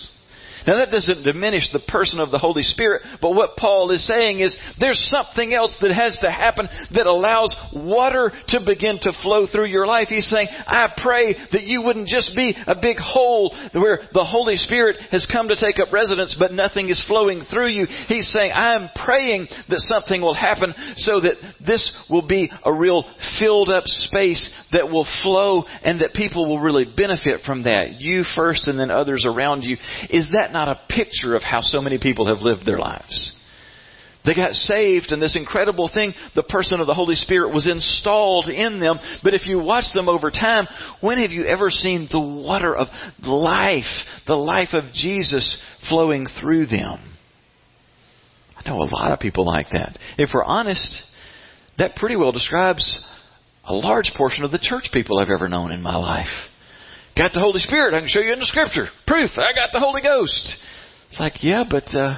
Now 0.70 0.78
that 0.86 0.92
doesn't 0.92 1.24
diminish 1.24 1.68
the 1.74 1.82
person 1.88 2.20
of 2.20 2.30
the 2.30 2.38
Holy 2.38 2.62
Spirit, 2.62 3.02
but 3.24 3.34
what 3.34 3.58
Paul 3.58 3.90
is 3.90 4.06
saying 4.06 4.40
is 4.40 4.56
there's 4.80 5.02
something 5.10 5.52
else 5.52 5.76
that 5.82 5.92
has 5.92 6.20
to 6.22 6.30
happen 6.30 6.70
that 6.94 7.08
allows 7.08 7.56
water 7.74 8.32
to 8.50 8.60
begin 8.64 9.00
to 9.02 9.12
flow 9.24 9.48
through 9.52 9.66
your 9.66 9.88
life. 9.88 10.10
He's 10.10 10.30
saying, 10.30 10.46
I 10.68 10.94
pray 10.96 11.34
that 11.54 11.64
you 11.64 11.82
wouldn't 11.82 12.06
just 12.06 12.36
be 12.36 12.54
a 12.68 12.76
big 12.80 12.98
hole 12.98 13.50
where 13.74 14.02
the 14.14 14.24
Holy 14.24 14.58
Spirit 14.58 14.98
has 15.10 15.26
come 15.26 15.48
to 15.48 15.56
take 15.60 15.80
up 15.80 15.92
residence, 15.92 16.38
but 16.38 16.54
nothing 16.54 16.90
is 16.90 17.04
flowing 17.08 17.42
through 17.50 17.70
you. 17.70 17.88
He's 18.06 18.32
saying, 18.32 18.52
I 18.52 18.76
am 18.76 18.90
praying 19.04 19.48
that 19.70 19.80
something 19.80 20.22
will 20.22 20.36
happen 20.36 20.76
so 20.98 21.20
that 21.20 21.42
this 21.66 21.82
will 22.12 22.28
be 22.28 22.52
a 22.64 22.72
real 22.72 23.10
filled 23.40 23.70
up 23.70 23.86
space 23.86 24.54
that 24.72 24.86
will 24.86 25.08
flow 25.24 25.64
and 25.82 26.02
that 26.02 26.14
people 26.14 26.48
will 26.48 26.60
really 26.60 26.86
benefit 26.86 27.42
from 27.44 27.64
that. 27.64 28.00
You 28.00 28.24
first 28.36 28.68
and 28.68 28.80
then 28.80 28.92
others 28.92 29.26
around 29.26 29.64
you. 29.64 29.78
Is 30.12 30.30
that 30.34 30.52
not 30.52 30.59
not 30.66 30.68
a 30.78 30.94
picture 30.94 31.36
of 31.36 31.44
how 31.44 31.62
so 31.62 31.82
many 31.82 31.98
people 31.98 32.28
have 32.28 32.42
lived 32.42 32.66
their 32.66 32.80
lives? 32.80 33.34
They 34.26 34.36
got 34.36 34.54
saved 34.54 35.12
and 35.12 35.22
this 35.22 35.38
incredible 35.38 35.90
thing, 35.94 36.14
the 36.36 36.44
person 36.44 36.82
of 36.82 36.88
the 36.88 36.94
Holy 36.94 37.16
Spirit 37.16 37.54
was 37.54 37.70
installed 37.70 38.50
in 38.50 38.82
them. 38.82 39.00
But 39.24 39.34
if 39.34 39.48
you 39.48 39.60
watch 39.60 39.86
them 39.94 40.10
over 40.10 40.30
time, 40.30 40.68
when 41.00 41.20
have 41.20 41.32
you 41.32 41.46
ever 41.46 41.70
seen 41.70 42.10
the 42.12 42.20
water 42.20 42.76
of 42.76 42.88
life, 43.24 43.86
the 44.28 44.36
life 44.36 44.74
of 44.74 44.94
Jesus 44.94 45.58
flowing 45.88 46.28
through 46.42 46.66
them? 46.66 47.00
I 48.58 48.70
know 48.70 48.76
a 48.76 48.92
lot 48.92 49.14
of 49.14 49.20
people 49.20 49.46
like 49.46 49.70
that. 49.70 49.98
If 50.18 50.32
we're 50.34 50.44
honest, 50.44 51.04
that 51.78 51.96
pretty 51.96 52.18
well 52.18 52.34
describes 52.34 53.02
a 53.64 53.74
large 53.74 54.12
portion 54.18 54.44
of 54.44 54.52
the 54.52 54.60
church 54.60 54.90
people 54.92 55.18
I've 55.18 55.30
ever 55.30 55.48
known 55.48 55.72
in 55.72 55.82
my 55.82 55.96
life. 55.96 56.28
Got 57.20 57.34
the 57.34 57.42
Holy 57.42 57.60
Spirit. 57.60 57.94
I 57.94 58.00
can 58.00 58.08
show 58.08 58.22
you 58.22 58.32
in 58.32 58.40
the 58.40 58.46
Scripture. 58.46 58.88
Proof. 59.06 59.32
I 59.36 59.52
got 59.52 59.72
the 59.74 59.80
Holy 59.82 60.02
Ghost. 60.02 60.56
It's 61.10 61.20
like, 61.20 61.44
yeah, 61.44 61.66
but 61.70 61.84
uh, 61.94 62.16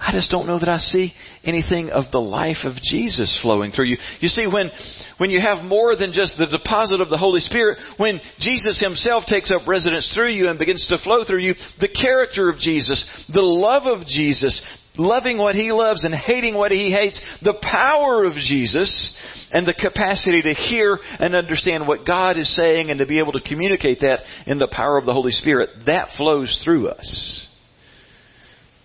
I 0.00 0.10
just 0.10 0.28
don't 0.28 0.48
know 0.48 0.58
that 0.58 0.68
I 0.68 0.78
see 0.78 1.12
anything 1.44 1.90
of 1.90 2.10
the 2.10 2.18
life 2.18 2.64
of 2.64 2.74
Jesus 2.82 3.38
flowing 3.42 3.70
through 3.70 3.84
you. 3.84 3.96
You 4.18 4.28
see, 4.28 4.48
when 4.48 4.72
when 5.18 5.30
you 5.30 5.40
have 5.40 5.64
more 5.64 5.94
than 5.94 6.10
just 6.12 6.34
the 6.36 6.46
deposit 6.50 7.00
of 7.00 7.10
the 7.10 7.16
Holy 7.16 7.38
Spirit, 7.38 7.78
when 7.96 8.20
Jesus 8.40 8.80
Himself 8.82 9.22
takes 9.28 9.52
up 9.52 9.68
residence 9.68 10.10
through 10.12 10.32
you 10.32 10.48
and 10.48 10.58
begins 10.58 10.84
to 10.88 10.98
flow 10.98 11.22
through 11.24 11.42
you, 11.42 11.54
the 11.78 11.86
character 11.86 12.48
of 12.48 12.58
Jesus, 12.58 13.08
the 13.32 13.40
love 13.40 13.86
of 13.86 14.04
Jesus, 14.04 14.60
loving 14.98 15.38
what 15.38 15.54
he 15.54 15.72
loves 15.72 16.04
and 16.04 16.12
hating 16.14 16.54
what 16.54 16.72
he 16.72 16.90
hates, 16.90 17.20
the 17.42 17.54
power 17.62 18.24
of 18.24 18.34
Jesus 18.34 19.16
and 19.50 19.66
the 19.66 19.72
capacity 19.72 20.42
to 20.42 20.52
hear 20.52 20.98
and 21.18 21.34
understand 21.34 21.86
what 21.86 22.06
God 22.06 22.36
is 22.36 22.54
saying 22.54 22.90
and 22.90 22.98
to 22.98 23.06
be 23.06 23.18
able 23.18 23.32
to 23.32 23.40
communicate 23.40 24.00
that 24.00 24.20
in 24.46 24.58
the 24.58 24.68
power 24.70 24.98
of 24.98 25.06
the 25.06 25.14
Holy 25.14 25.32
Spirit, 25.32 25.70
that 25.86 26.08
flows 26.16 26.60
through 26.64 26.88
us. 26.88 27.46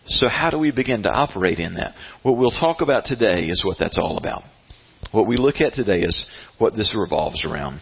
So 0.08 0.28
how 0.28 0.50
do 0.50 0.60
we 0.60 0.72
begin 0.72 1.04
to 1.04 1.10
operate 1.10 1.60
in 1.60 1.76
that? 1.76 1.96
What 2.22 2.38
we'll 2.38 2.52
talk 2.52 2.82
about 2.82 3.06
today 3.06 3.46
is 3.46 3.64
what 3.66 3.78
that's 3.80 3.98
all 3.98 4.18
about. 4.18 4.44
What 5.12 5.28
we 5.28 5.38
look 5.38 5.56
at 5.62 5.74
today 5.74 6.02
is 6.02 6.26
what 6.58 6.76
this 6.76 6.96
revolves 6.98 7.46
around. 7.46 7.80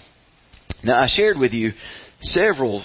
Now, 0.83 1.01
I 1.01 1.07
shared 1.07 1.37
with 1.37 1.51
you 1.51 1.71
several 2.19 2.83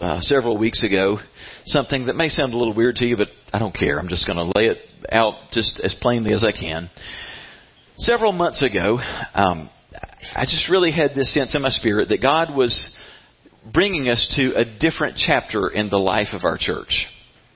uh, 0.00 0.20
several 0.20 0.58
weeks 0.58 0.82
ago 0.84 1.18
something 1.64 2.06
that 2.06 2.16
may 2.16 2.28
sound 2.28 2.52
a 2.52 2.56
little 2.56 2.74
weird 2.74 2.96
to 2.96 3.06
you, 3.06 3.16
but 3.16 3.28
I 3.52 3.58
don't 3.58 3.74
care. 3.74 3.98
I'm 3.98 4.08
just 4.08 4.26
going 4.26 4.38
to 4.38 4.52
lay 4.58 4.66
it 4.66 4.78
out 5.12 5.34
just 5.52 5.80
as 5.82 5.94
plainly 6.00 6.32
as 6.32 6.44
I 6.44 6.52
can. 6.52 6.90
Several 7.96 8.32
months 8.32 8.62
ago, 8.62 8.98
um, 9.34 9.68
I 10.34 10.44
just 10.44 10.70
really 10.70 10.90
had 10.90 11.14
this 11.14 11.32
sense 11.34 11.54
in 11.54 11.62
my 11.62 11.68
spirit 11.68 12.08
that 12.08 12.22
God 12.22 12.54
was 12.54 12.96
bringing 13.72 14.08
us 14.08 14.32
to 14.36 14.54
a 14.56 14.64
different 14.78 15.16
chapter 15.16 15.68
in 15.68 15.90
the 15.90 15.98
life 15.98 16.28
of 16.32 16.44
our 16.44 16.56
church 16.58 17.06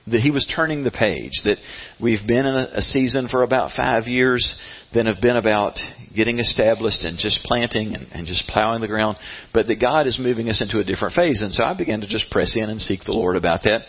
that 0.07 0.21
he 0.21 0.29
was 0.29 0.51
turning 0.55 0.83
the 0.83 0.91
page, 0.91 1.31
that 1.45 1.57
we've 2.01 2.25
been 2.27 2.45
in 2.45 2.55
a, 2.55 2.69
a, 2.75 2.81
season 2.81 3.27
for 3.27 3.41
about 3.41 3.71
five 3.75 4.05
years, 4.05 4.57
then 4.93 5.07
have 5.07 5.21
been 5.21 5.35
about 5.35 5.77
getting 6.15 6.39
established 6.39 7.03
and 7.03 7.17
just 7.17 7.43
planting 7.43 7.95
and, 7.95 8.07
and 8.11 8.27
just 8.27 8.47
plowing 8.47 8.81
the 8.81 8.87
ground, 8.87 9.17
but 9.53 9.67
that 9.67 9.81
God 9.81 10.07
is 10.07 10.17
moving 10.19 10.49
us 10.49 10.61
into 10.61 10.79
a 10.79 10.83
different 10.83 11.15
phase. 11.15 11.41
And 11.41 11.53
so 11.53 11.63
I 11.63 11.73
began 11.73 12.01
to 12.01 12.07
just 12.07 12.29
press 12.31 12.55
in 12.55 12.69
and 12.69 12.79
seek 12.79 13.03
the 13.05 13.11
Lord 13.11 13.35
about 13.35 13.63
that. 13.63 13.81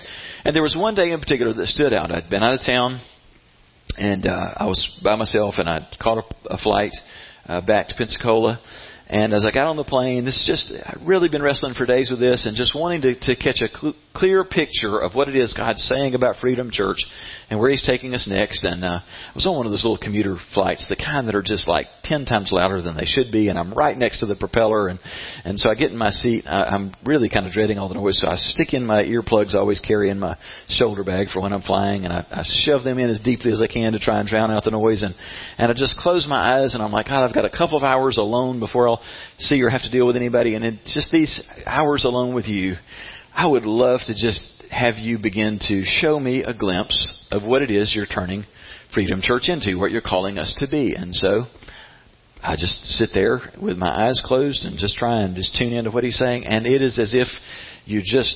And 0.44 0.54
there 0.54 0.62
was 0.62 0.76
one 0.76 0.94
day 0.94 1.12
in 1.12 1.20
particular 1.20 1.54
that 1.54 1.66
stood 1.66 1.92
out. 1.92 2.10
I'd 2.10 2.30
been 2.30 2.42
out 2.42 2.54
of 2.54 2.60
town, 2.64 3.00
and 3.96 4.26
uh, 4.26 4.54
I 4.56 4.66
was 4.66 5.00
by 5.02 5.16
myself, 5.16 5.54
and 5.58 5.68
I'd 5.68 5.86
caught 6.02 6.18
a, 6.18 6.54
a 6.54 6.58
flight 6.58 6.92
uh, 7.46 7.60
back 7.60 7.88
to 7.88 7.94
Pensacola 7.94 8.60
and 9.08 9.32
as 9.32 9.44
I 9.44 9.52
got 9.52 9.68
on 9.68 9.76
the 9.76 9.84
plane, 9.84 10.24
this 10.24 10.44
just, 10.46 10.72
I've 10.84 11.06
really 11.06 11.28
been 11.28 11.42
wrestling 11.42 11.74
for 11.74 11.86
days 11.86 12.10
with 12.10 12.18
this 12.18 12.44
and 12.44 12.56
just 12.56 12.74
wanting 12.74 13.02
to, 13.02 13.14
to 13.14 13.36
catch 13.36 13.62
a 13.62 13.68
cl- 13.68 13.94
clear 14.18 14.44
picture 14.44 14.98
of 15.00 15.14
what 15.14 15.28
it 15.28 15.36
is 15.36 15.54
God's 15.54 15.82
saying 15.82 16.14
about 16.14 16.36
Freedom 16.40 16.70
Church 16.70 16.98
and 17.50 17.60
where 17.60 17.70
He's 17.70 17.86
taking 17.86 18.14
us 18.14 18.26
next. 18.30 18.64
And 18.64 18.84
uh, 18.84 19.00
I 19.00 19.32
was 19.34 19.46
on 19.46 19.56
one 19.56 19.66
of 19.66 19.72
those 19.72 19.84
little 19.84 19.98
commuter 19.98 20.36
flights, 20.54 20.86
the 20.88 20.96
kind 20.96 21.28
that 21.28 21.34
are 21.34 21.42
just 21.42 21.68
like 21.68 21.86
10 22.04 22.24
times 22.24 22.50
louder 22.50 22.82
than 22.82 22.96
they 22.96 23.04
should 23.04 23.30
be. 23.30 23.48
And 23.48 23.58
I'm 23.58 23.72
right 23.74 23.96
next 23.96 24.20
to 24.20 24.26
the 24.26 24.36
propeller. 24.36 24.88
And, 24.88 24.98
and 25.44 25.58
so 25.58 25.70
I 25.70 25.74
get 25.74 25.90
in 25.90 25.98
my 25.98 26.10
seat. 26.10 26.44
I, 26.46 26.64
I'm 26.64 26.94
really 27.04 27.28
kind 27.28 27.46
of 27.46 27.52
dreading 27.52 27.78
all 27.78 27.88
the 27.88 27.94
noise. 27.94 28.18
So 28.20 28.28
I 28.28 28.36
stick 28.36 28.72
in 28.72 28.86
my 28.86 29.02
earplugs, 29.02 29.54
I 29.54 29.58
always 29.58 29.80
carry 29.80 30.10
in 30.10 30.18
my 30.18 30.36
shoulder 30.68 31.04
bag 31.04 31.28
for 31.32 31.42
when 31.42 31.52
I'm 31.52 31.62
flying. 31.62 32.04
And 32.04 32.12
I, 32.12 32.26
I 32.30 32.42
shove 32.64 32.84
them 32.84 32.98
in 32.98 33.10
as 33.10 33.20
deeply 33.20 33.52
as 33.52 33.60
I 33.60 33.72
can 33.72 33.92
to 33.92 33.98
try 33.98 34.18
and 34.18 34.28
drown 34.28 34.50
out 34.50 34.64
the 34.64 34.70
noise. 34.70 35.02
And, 35.02 35.14
and 35.58 35.70
I 35.70 35.74
just 35.74 35.98
close 35.98 36.26
my 36.28 36.60
eyes 36.60 36.74
and 36.74 36.82
I'm 36.82 36.92
like, 36.92 37.06
God, 37.06 37.24
I've 37.28 37.34
got 37.34 37.44
a 37.44 37.50
couple 37.50 37.76
of 37.76 37.84
hours 37.84 38.16
alone 38.16 38.60
before 38.60 38.88
I'll 38.88 39.02
see 39.38 39.60
or 39.62 39.70
have 39.70 39.82
to 39.82 39.90
deal 39.90 40.06
with 40.06 40.16
anybody. 40.16 40.54
And 40.54 40.64
in 40.64 40.80
just 40.86 41.10
these 41.10 41.46
hours 41.66 42.04
alone 42.04 42.34
with 42.34 42.46
you, 42.46 42.76
I 43.36 43.46
would 43.46 43.64
love 43.64 44.00
to 44.06 44.14
just 44.14 44.64
have 44.70 44.94
you 44.96 45.18
begin 45.18 45.58
to 45.68 45.82
show 45.84 46.18
me 46.18 46.42
a 46.42 46.54
glimpse 46.54 47.28
of 47.30 47.44
what 47.44 47.60
it 47.60 47.70
is 47.70 47.92
you're 47.94 48.06
turning 48.06 48.46
Freedom 48.94 49.20
Church 49.20 49.50
into, 49.50 49.78
what 49.78 49.90
you're 49.90 50.00
calling 50.00 50.38
us 50.38 50.56
to 50.60 50.66
be. 50.66 50.94
And 50.94 51.14
so 51.14 51.42
I 52.42 52.54
just 52.54 52.86
sit 52.86 53.10
there 53.12 53.40
with 53.60 53.76
my 53.76 54.06
eyes 54.06 54.22
closed 54.24 54.64
and 54.64 54.78
just 54.78 54.96
try 54.96 55.20
and 55.20 55.36
just 55.36 55.54
tune 55.54 55.74
into 55.74 55.90
what 55.90 56.02
he's 56.02 56.16
saying. 56.16 56.46
And 56.46 56.66
it 56.66 56.80
is 56.80 56.98
as 56.98 57.12
if 57.14 57.28
you 57.84 58.00
just 58.02 58.34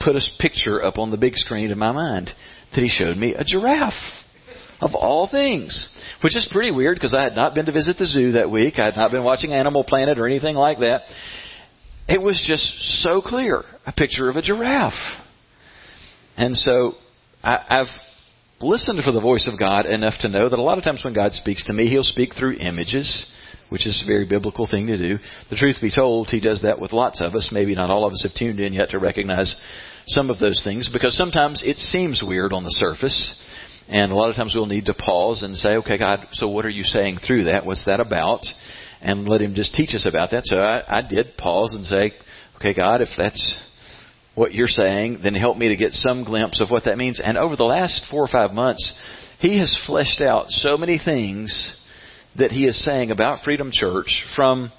put 0.00 0.16
a 0.16 0.20
picture 0.40 0.82
up 0.82 0.98
on 0.98 1.12
the 1.12 1.16
big 1.16 1.36
screen 1.36 1.70
in 1.70 1.78
my 1.78 1.92
mind 1.92 2.30
that 2.74 2.82
he 2.82 2.88
showed 2.88 3.16
me 3.16 3.34
a 3.34 3.44
giraffe 3.44 3.94
of 4.80 4.90
all 4.92 5.28
things, 5.30 5.88
which 6.24 6.36
is 6.36 6.48
pretty 6.50 6.72
weird 6.72 6.96
because 6.96 7.14
I 7.14 7.22
had 7.22 7.36
not 7.36 7.54
been 7.54 7.66
to 7.66 7.72
visit 7.72 7.96
the 7.96 8.06
zoo 8.06 8.32
that 8.32 8.50
week. 8.50 8.80
I 8.80 8.86
had 8.86 8.96
not 8.96 9.12
been 9.12 9.22
watching 9.22 9.52
Animal 9.52 9.84
Planet 9.84 10.18
or 10.18 10.26
anything 10.26 10.56
like 10.56 10.80
that. 10.80 11.02
It 12.10 12.20
was 12.20 12.42
just 12.44 12.64
so 13.02 13.20
clear 13.20 13.62
a 13.86 13.92
picture 13.92 14.28
of 14.28 14.34
a 14.34 14.42
giraffe. 14.42 14.92
And 16.36 16.56
so 16.56 16.94
I, 17.40 17.58
I've 17.68 17.86
listened 18.60 19.04
for 19.04 19.12
the 19.12 19.20
voice 19.20 19.48
of 19.50 19.56
God 19.56 19.86
enough 19.86 20.14
to 20.22 20.28
know 20.28 20.48
that 20.48 20.58
a 20.58 20.62
lot 20.62 20.76
of 20.76 20.82
times 20.82 21.04
when 21.04 21.14
God 21.14 21.30
speaks 21.30 21.64
to 21.66 21.72
me, 21.72 21.86
He'll 21.86 22.02
speak 22.02 22.30
through 22.36 22.54
images, 22.58 23.30
which 23.68 23.86
is 23.86 24.02
a 24.02 24.10
very 24.10 24.26
biblical 24.26 24.66
thing 24.66 24.88
to 24.88 24.98
do. 24.98 25.18
The 25.50 25.56
truth 25.56 25.76
be 25.80 25.92
told, 25.94 26.30
He 26.30 26.40
does 26.40 26.62
that 26.62 26.80
with 26.80 26.92
lots 26.92 27.20
of 27.20 27.36
us. 27.36 27.50
Maybe 27.52 27.76
not 27.76 27.90
all 27.90 28.04
of 28.04 28.12
us 28.12 28.24
have 28.24 28.34
tuned 28.36 28.58
in 28.58 28.72
yet 28.72 28.90
to 28.90 28.98
recognize 28.98 29.54
some 30.08 30.30
of 30.30 30.40
those 30.40 30.62
things 30.64 30.90
because 30.92 31.16
sometimes 31.16 31.62
it 31.64 31.76
seems 31.76 32.24
weird 32.26 32.52
on 32.52 32.64
the 32.64 32.76
surface. 32.76 33.36
And 33.88 34.10
a 34.10 34.16
lot 34.16 34.30
of 34.30 34.36
times 34.36 34.54
we'll 34.56 34.66
need 34.66 34.86
to 34.86 34.94
pause 34.94 35.44
and 35.44 35.56
say, 35.56 35.76
okay, 35.76 35.96
God, 35.96 36.26
so 36.32 36.48
what 36.48 36.64
are 36.64 36.70
you 36.70 36.82
saying 36.82 37.18
through 37.24 37.44
that? 37.44 37.64
What's 37.64 37.84
that 37.86 38.00
about? 38.00 38.40
And 39.00 39.26
let 39.28 39.40
Him 39.40 39.54
just 39.54 39.74
teach 39.74 39.94
us 39.94 40.06
about 40.06 40.30
that. 40.32 40.44
So 40.44 40.58
I, 40.58 40.98
I 40.98 41.02
did 41.02 41.36
pause 41.36 41.74
and 41.74 41.86
say, 41.86 42.12
okay, 42.56 42.74
God, 42.74 43.00
if 43.00 43.08
that's 43.16 43.64
what 44.34 44.54
you're 44.54 44.68
saying, 44.68 45.20
then 45.22 45.34
help 45.34 45.56
me 45.56 45.68
to 45.68 45.76
get 45.76 45.92
some 45.92 46.24
glimpse 46.24 46.60
of 46.60 46.70
what 46.70 46.84
that 46.84 46.98
means. 46.98 47.20
And 47.22 47.36
over 47.38 47.56
the 47.56 47.64
last 47.64 48.04
four 48.10 48.22
or 48.22 48.28
five 48.28 48.52
months, 48.52 48.98
He 49.38 49.58
has 49.58 49.76
fleshed 49.86 50.20
out 50.20 50.50
so 50.50 50.76
many 50.76 50.98
things 51.02 51.76
that 52.38 52.50
He 52.52 52.66
is 52.66 52.84
saying 52.84 53.10
about 53.10 53.42
Freedom 53.44 53.70
Church 53.72 54.24
from 54.36 54.70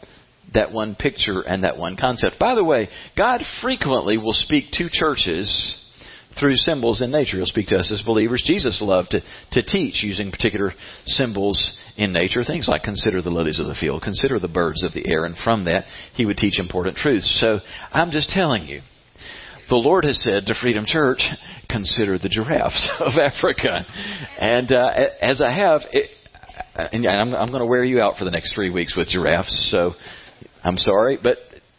that 0.54 0.72
one 0.72 0.96
picture 0.96 1.42
and 1.42 1.64
that 1.64 1.78
one 1.78 1.98
concept. 1.98 2.36
By 2.40 2.56
the 2.56 2.64
way, 2.64 2.90
God 3.18 3.42
frequently 3.62 4.18
will 4.18 4.34
speak 4.34 4.66
to 4.74 4.90
churches 4.92 5.81
through 6.40 6.56
symbols 6.56 7.02
in 7.02 7.12
nature. 7.12 7.38
He'll 7.38 7.46
speak 7.46 7.68
to 7.68 7.78
us 7.78 7.92
as 7.92 8.02
believers. 8.06 8.44
Jesus 8.46 8.82
loved 8.82 9.12
to, 9.12 9.22
to 9.52 9.64
teach 9.64 10.04
using 10.04 10.32
particular 10.32 10.72
symbols 11.06 11.78
in 11.98 12.14
nature. 12.14 12.44
Things 12.44 12.68
like 12.68 12.84
consider 12.84 13.22
the 13.22 13.30
lilies 13.30 13.60
of 13.60 13.68
the 13.68 13.78
field, 13.80 14.02
consider 14.02 14.40
the 14.40 14.48
birds 14.48 14.84
of 14.84 14.94
the 14.94 15.08
air, 15.12 15.26
and 15.26 15.36
from 15.44 15.66
that 15.66 15.86
he 16.14 16.26
would 16.26 16.38
teach 16.38 16.60
important 16.60 16.98
truths. 16.98 17.40
So 17.42 17.60
I'm 17.92 18.12
just 18.12 18.30
telling 18.30 18.68
you, 18.68 18.82
the 19.70 19.76
Lord 19.76 20.04
has 20.04 20.22
said 20.22 20.44
to 20.48 20.54
Freedom 20.62 20.86
Church, 20.86 21.24
consider 21.70 22.18
the 22.18 22.30
giraffes 22.30 22.90
of 23.00 23.14
Africa. 23.14 23.86
And 24.38 24.72
uh, 24.72 24.90
as 25.22 25.42
I 25.42 25.54
have, 25.54 25.82
it, 25.92 26.10
and 26.76 27.08
I'm, 27.08 27.34
I'm 27.34 27.48
going 27.48 27.62
to 27.62 27.66
wear 27.66 27.84
you 27.84 28.02
out 28.02 28.18
for 28.18 28.26
the 28.26 28.32
next 28.32 28.54
three 28.54 28.72
weeks 28.72 28.96
with 28.96 29.08
giraffes. 29.08 29.70
So 29.72 29.94
I'm 30.64 30.78
sorry, 30.78 31.18
but 31.22 31.38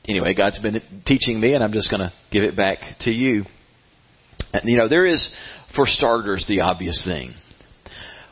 anyway, 0.08 0.34
God's 0.34 0.58
been 0.58 0.80
teaching 1.06 1.40
me, 1.40 1.54
and 1.54 1.62
I'm 1.62 1.72
just 1.72 1.90
going 1.90 2.00
to 2.00 2.12
give 2.30 2.44
it 2.44 2.56
back 2.56 2.78
to 3.00 3.10
you. 3.10 3.44
You 4.64 4.76
know, 4.76 4.88
there 4.88 5.06
is, 5.06 5.32
for 5.74 5.86
starters, 5.86 6.46
the 6.48 6.60
obvious 6.60 7.02
thing. 7.04 7.34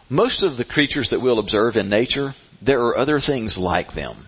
Most 0.08 0.42
of 0.42 0.56
the 0.56 0.64
creatures 0.64 1.08
that 1.10 1.20
we'll 1.20 1.38
observe 1.38 1.76
in 1.76 1.88
nature, 1.88 2.32
there 2.64 2.80
are 2.80 2.98
other 2.98 3.20
things 3.24 3.56
like 3.58 3.94
them. 3.94 4.26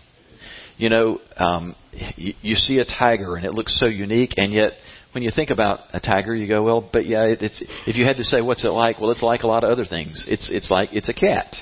You 0.79 0.89
know, 0.89 1.21
um, 1.37 1.77
you, 2.17 2.35
you 2.41 2.55
see 2.55 2.79
a 2.79 2.85
tiger 2.85 3.37
and 3.37 3.45
it 3.45 3.53
looks 3.53 3.79
so 3.79 3.87
unique, 3.87 4.33
and 4.37 4.53
yet 4.53 4.73
when 5.13 5.23
you 5.23 5.31
think 5.35 5.51
about 5.51 5.81
a 5.93 6.01
tiger, 6.01 6.35
you 6.35 6.49
go, 6.49 6.63
well, 6.63 6.89
but 6.93 7.07
yeah, 7.07 7.25
it, 7.25 7.43
it's, 7.43 7.63
if 7.87 7.97
you 7.97 8.05
had 8.05 8.17
to 8.17 8.25
say 8.25 8.41
what's 8.41 8.65
it 8.65 8.69
like, 8.69 8.99
well, 8.99 9.11
it's 9.11 9.23
like 9.23 9.43
a 9.43 9.47
lot 9.47 9.65
of 9.65 9.71
other 9.71 9.85
things. 9.85 10.25
It's 10.29 10.51
it's 10.51 10.71
like 10.71 10.91
it's 10.93 11.09
a 11.09 11.13
cat. 11.13 11.55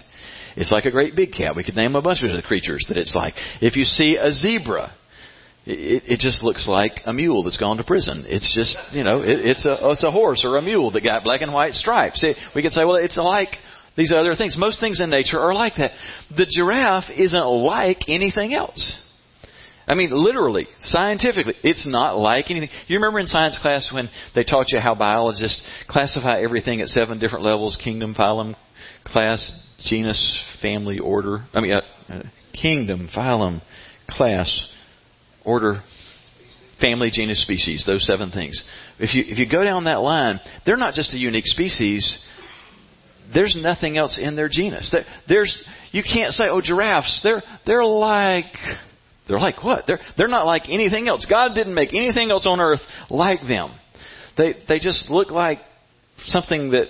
It's 0.56 0.70
like 0.70 0.84
a 0.84 0.90
great 0.90 1.16
big 1.16 1.32
cat. 1.32 1.56
We 1.56 1.64
could 1.64 1.76
name 1.76 1.96
a 1.96 2.02
bunch 2.02 2.22
of 2.22 2.30
the 2.34 2.42
creatures 2.42 2.84
that 2.88 2.96
it's 2.96 3.14
like. 3.14 3.34
If 3.60 3.76
you 3.76 3.84
see 3.84 4.16
a 4.16 4.30
zebra, 4.30 4.92
it, 5.70 6.02
it 6.06 6.18
just 6.20 6.42
looks 6.42 6.66
like 6.68 7.00
a 7.04 7.12
mule 7.12 7.42
that's 7.42 7.58
gone 7.58 7.76
to 7.78 7.84
prison. 7.84 8.24
It's 8.26 8.54
just, 8.54 8.76
you 8.92 9.04
know, 9.04 9.22
it, 9.22 9.40
it's 9.44 9.66
a 9.66 9.76
it's 9.90 10.04
a 10.04 10.10
horse 10.10 10.44
or 10.44 10.56
a 10.56 10.62
mule 10.62 10.90
that 10.92 11.02
got 11.02 11.24
black 11.24 11.42
and 11.42 11.52
white 11.52 11.74
stripes. 11.74 12.22
It, 12.22 12.36
we 12.54 12.62
could 12.62 12.72
say, 12.72 12.84
well, 12.84 12.96
it's 12.96 13.16
like 13.16 13.50
these 13.96 14.12
other 14.12 14.34
things. 14.34 14.56
Most 14.58 14.80
things 14.80 15.00
in 15.00 15.10
nature 15.10 15.38
are 15.38 15.54
like 15.54 15.74
that. 15.78 15.92
The 16.36 16.46
giraffe 16.46 17.10
isn't 17.16 17.46
like 17.46 18.08
anything 18.08 18.54
else. 18.54 18.94
I 19.86 19.94
mean, 19.94 20.10
literally, 20.12 20.68
scientifically, 20.84 21.54
it's 21.64 21.84
not 21.84 22.16
like 22.16 22.50
anything. 22.50 22.68
You 22.86 22.98
remember 22.98 23.18
in 23.18 23.26
science 23.26 23.58
class 23.60 23.90
when 23.92 24.08
they 24.36 24.44
taught 24.44 24.66
you 24.68 24.78
how 24.78 24.94
biologists 24.94 25.66
classify 25.88 26.40
everything 26.40 26.80
at 26.80 26.88
seven 26.88 27.18
different 27.18 27.44
levels: 27.44 27.76
kingdom, 27.82 28.14
phylum, 28.14 28.54
class, 29.04 29.50
genus, 29.80 30.44
family, 30.62 31.00
order. 31.00 31.44
I 31.52 31.60
mean, 31.60 31.72
uh, 31.72 31.80
uh, 32.08 32.22
kingdom, 32.52 33.08
phylum, 33.14 33.62
class, 34.08 34.64
order, 35.44 35.82
family, 36.80 37.10
genus, 37.12 37.42
species, 37.42 37.84
those 37.86 38.06
seven 38.06 38.30
things. 38.30 38.62
If 38.98 39.14
you, 39.14 39.24
if 39.26 39.38
you 39.38 39.46
go 39.50 39.62
down 39.64 39.84
that 39.84 40.00
line, 40.00 40.40
they're 40.64 40.76
not 40.76 40.94
just 40.94 41.14
a 41.14 41.18
unique 41.18 41.46
species. 41.46 42.24
There's 43.32 43.56
nothing 43.60 43.96
else 43.96 44.18
in 44.20 44.36
their 44.36 44.48
genus. 44.48 44.94
There's, 45.28 45.56
you 45.92 46.02
can't 46.02 46.32
say, 46.32 46.44
oh, 46.48 46.60
giraffes, 46.60 47.20
they're, 47.22 47.42
they're 47.66 47.84
like, 47.84 48.52
they're 49.28 49.38
like 49.38 49.62
what? 49.62 49.84
They're, 49.86 50.00
they're 50.16 50.28
not 50.28 50.46
like 50.46 50.62
anything 50.68 51.08
else. 51.08 51.26
God 51.28 51.54
didn't 51.54 51.74
make 51.74 51.94
anything 51.94 52.30
else 52.30 52.46
on 52.48 52.60
earth 52.60 52.80
like 53.08 53.40
them. 53.46 53.74
They, 54.36 54.54
they 54.68 54.78
just 54.78 55.10
look 55.10 55.30
like 55.30 55.58
something 56.26 56.70
that 56.70 56.86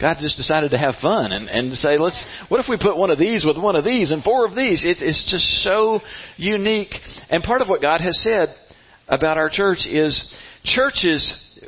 God 0.00 0.16
just 0.20 0.36
decided 0.36 0.70
to 0.70 0.78
have 0.78 0.94
fun 1.02 1.32
and, 1.32 1.48
and 1.48 1.76
say, 1.76 1.98
let's, 1.98 2.24
what 2.48 2.60
if 2.60 2.66
we 2.68 2.78
put 2.80 2.96
one 2.96 3.10
of 3.10 3.18
these 3.18 3.44
with 3.44 3.58
one 3.58 3.76
of 3.76 3.84
these 3.84 4.10
and 4.10 4.22
four 4.22 4.46
of 4.46 4.56
these? 4.56 4.82
It, 4.84 4.98
it's 5.00 5.30
just 5.30 5.62
so 5.62 6.00
unique. 6.36 6.94
And 7.28 7.42
part 7.42 7.60
of 7.60 7.68
what 7.68 7.82
God 7.82 8.00
has 8.00 8.20
said 8.22 8.54
about 9.08 9.36
our 9.36 9.50
church 9.50 9.86
is 9.86 10.34
churches 10.64 11.60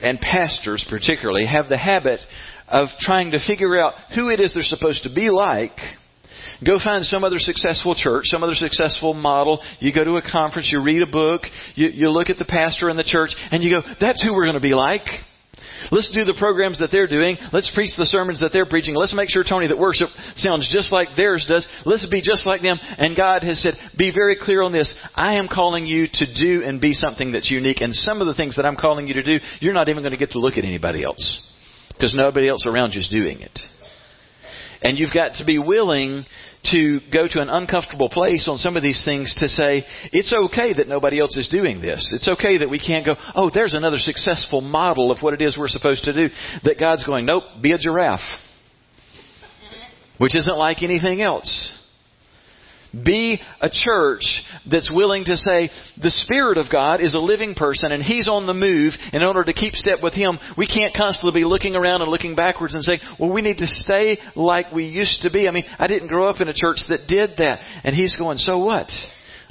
and 0.00 0.20
pastors 0.20 0.86
particularly 0.88 1.46
have 1.46 1.68
the 1.68 1.78
habit 1.78 2.20
of 2.68 2.88
trying 3.00 3.32
to 3.32 3.44
figure 3.44 3.80
out 3.80 3.94
who 4.14 4.28
it 4.28 4.38
is 4.38 4.54
they're 4.54 4.62
supposed 4.62 5.02
to 5.02 5.12
be 5.12 5.28
like, 5.28 5.72
Go 6.64 6.78
find 6.82 7.04
some 7.04 7.24
other 7.24 7.38
successful 7.38 7.94
church, 7.94 8.24
some 8.26 8.42
other 8.42 8.54
successful 8.54 9.14
model. 9.14 9.62
You 9.78 9.94
go 9.94 10.04
to 10.04 10.16
a 10.16 10.22
conference, 10.22 10.70
you 10.70 10.82
read 10.82 11.02
a 11.02 11.10
book, 11.10 11.42
you, 11.74 11.88
you 11.88 12.10
look 12.10 12.28
at 12.28 12.36
the 12.36 12.44
pastor 12.44 12.90
in 12.90 12.96
the 12.96 13.04
church, 13.04 13.30
and 13.50 13.62
you 13.62 13.80
go, 13.80 13.88
that's 13.98 14.22
who 14.22 14.34
we're 14.34 14.44
going 14.44 14.54
to 14.54 14.60
be 14.60 14.74
like. 14.74 15.06
Let's 15.90 16.10
do 16.10 16.24
the 16.24 16.36
programs 16.38 16.78
that 16.80 16.90
they're 16.92 17.06
doing. 17.06 17.36
Let's 17.52 17.70
preach 17.74 17.96
the 17.96 18.06
sermons 18.06 18.40
that 18.40 18.50
they're 18.52 18.66
preaching. 18.66 18.94
Let's 18.94 19.14
make 19.14 19.28
sure, 19.28 19.44
Tony, 19.44 19.68
that 19.68 19.78
worship 19.78 20.08
sounds 20.36 20.68
just 20.72 20.92
like 20.92 21.08
theirs 21.16 21.46
does. 21.48 21.66
Let's 21.84 22.08
be 22.08 22.20
just 22.20 22.46
like 22.46 22.62
them. 22.62 22.78
And 22.80 23.16
God 23.16 23.42
has 23.42 23.62
said, 23.62 23.74
be 23.96 24.12
very 24.14 24.36
clear 24.40 24.62
on 24.62 24.72
this. 24.72 24.92
I 25.14 25.34
am 25.34 25.48
calling 25.48 25.86
you 25.86 26.06
to 26.12 26.26
do 26.32 26.62
and 26.64 26.80
be 26.80 26.92
something 26.92 27.32
that's 27.32 27.50
unique. 27.50 27.80
And 27.80 27.94
some 27.94 28.20
of 28.20 28.26
the 28.26 28.34
things 28.34 28.56
that 28.56 28.66
I'm 28.66 28.76
calling 28.76 29.06
you 29.06 29.14
to 29.14 29.22
do, 29.22 29.38
you're 29.60 29.74
not 29.74 29.88
even 29.88 30.02
going 30.02 30.12
to 30.12 30.18
get 30.18 30.32
to 30.32 30.38
look 30.38 30.58
at 30.58 30.64
anybody 30.64 31.04
else. 31.04 31.46
Because 31.88 32.14
nobody 32.14 32.48
else 32.48 32.64
around 32.66 32.94
you 32.94 33.00
is 33.00 33.08
doing 33.08 33.40
it. 33.40 33.58
And 34.82 34.98
you've 34.98 35.12
got 35.12 35.34
to 35.34 35.44
be 35.44 35.58
willing 35.58 36.24
to 36.64 37.00
go 37.12 37.26
to 37.26 37.40
an 37.40 37.48
uncomfortable 37.48 38.08
place 38.08 38.48
on 38.48 38.58
some 38.58 38.76
of 38.76 38.82
these 38.82 39.02
things 39.04 39.34
to 39.38 39.48
say, 39.48 39.84
it's 40.12 40.32
okay 40.32 40.74
that 40.74 40.88
nobody 40.88 41.18
else 41.18 41.36
is 41.36 41.48
doing 41.48 41.80
this. 41.80 42.12
It's 42.14 42.28
okay 42.28 42.58
that 42.58 42.68
we 42.68 42.78
can't 42.78 43.04
go, 43.04 43.16
oh, 43.34 43.50
there's 43.52 43.74
another 43.74 43.98
successful 43.98 44.60
model 44.60 45.10
of 45.10 45.18
what 45.20 45.34
it 45.34 45.40
is 45.40 45.56
we're 45.56 45.68
supposed 45.68 46.04
to 46.04 46.12
do. 46.12 46.34
That 46.64 46.78
God's 46.78 47.04
going, 47.04 47.24
nope, 47.24 47.44
be 47.62 47.72
a 47.72 47.78
giraffe. 47.78 48.20
Which 50.18 50.36
isn't 50.36 50.56
like 50.56 50.82
anything 50.82 51.22
else. 51.22 51.72
Be 52.92 53.40
a 53.60 53.70
church 53.70 54.42
that's 54.68 54.90
willing 54.92 55.24
to 55.26 55.36
say, 55.36 55.70
the 56.02 56.10
Spirit 56.10 56.58
of 56.58 56.66
God 56.70 57.00
is 57.00 57.14
a 57.14 57.20
living 57.20 57.54
person 57.54 57.92
and 57.92 58.02
He's 58.02 58.28
on 58.28 58.46
the 58.46 58.54
move. 58.54 58.94
In 59.12 59.22
order 59.22 59.44
to 59.44 59.52
keep 59.52 59.74
step 59.74 59.98
with 60.02 60.14
Him, 60.14 60.38
we 60.58 60.66
can't 60.66 60.94
constantly 60.94 61.40
be 61.40 61.44
looking 61.44 61.76
around 61.76 62.02
and 62.02 62.10
looking 62.10 62.34
backwards 62.34 62.74
and 62.74 62.82
saying, 62.82 63.00
well, 63.18 63.32
we 63.32 63.42
need 63.42 63.58
to 63.58 63.66
stay 63.66 64.18
like 64.34 64.72
we 64.72 64.84
used 64.86 65.22
to 65.22 65.30
be. 65.30 65.46
I 65.46 65.52
mean, 65.52 65.64
I 65.78 65.86
didn't 65.86 66.08
grow 66.08 66.28
up 66.28 66.40
in 66.40 66.48
a 66.48 66.54
church 66.54 66.78
that 66.88 67.06
did 67.06 67.36
that. 67.38 67.60
And 67.84 67.94
He's 67.94 68.16
going, 68.16 68.38
so 68.38 68.58
what? 68.58 68.88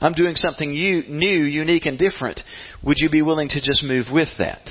I'm 0.01 0.13
doing 0.13 0.35
something 0.35 0.69
new, 0.69 1.43
unique, 1.43 1.85
and 1.85 1.97
different. 1.97 2.41
Would 2.83 2.97
you 2.99 3.09
be 3.09 3.21
willing 3.21 3.49
to 3.49 3.61
just 3.61 3.83
move 3.83 4.05
with 4.11 4.29
that? 4.37 4.61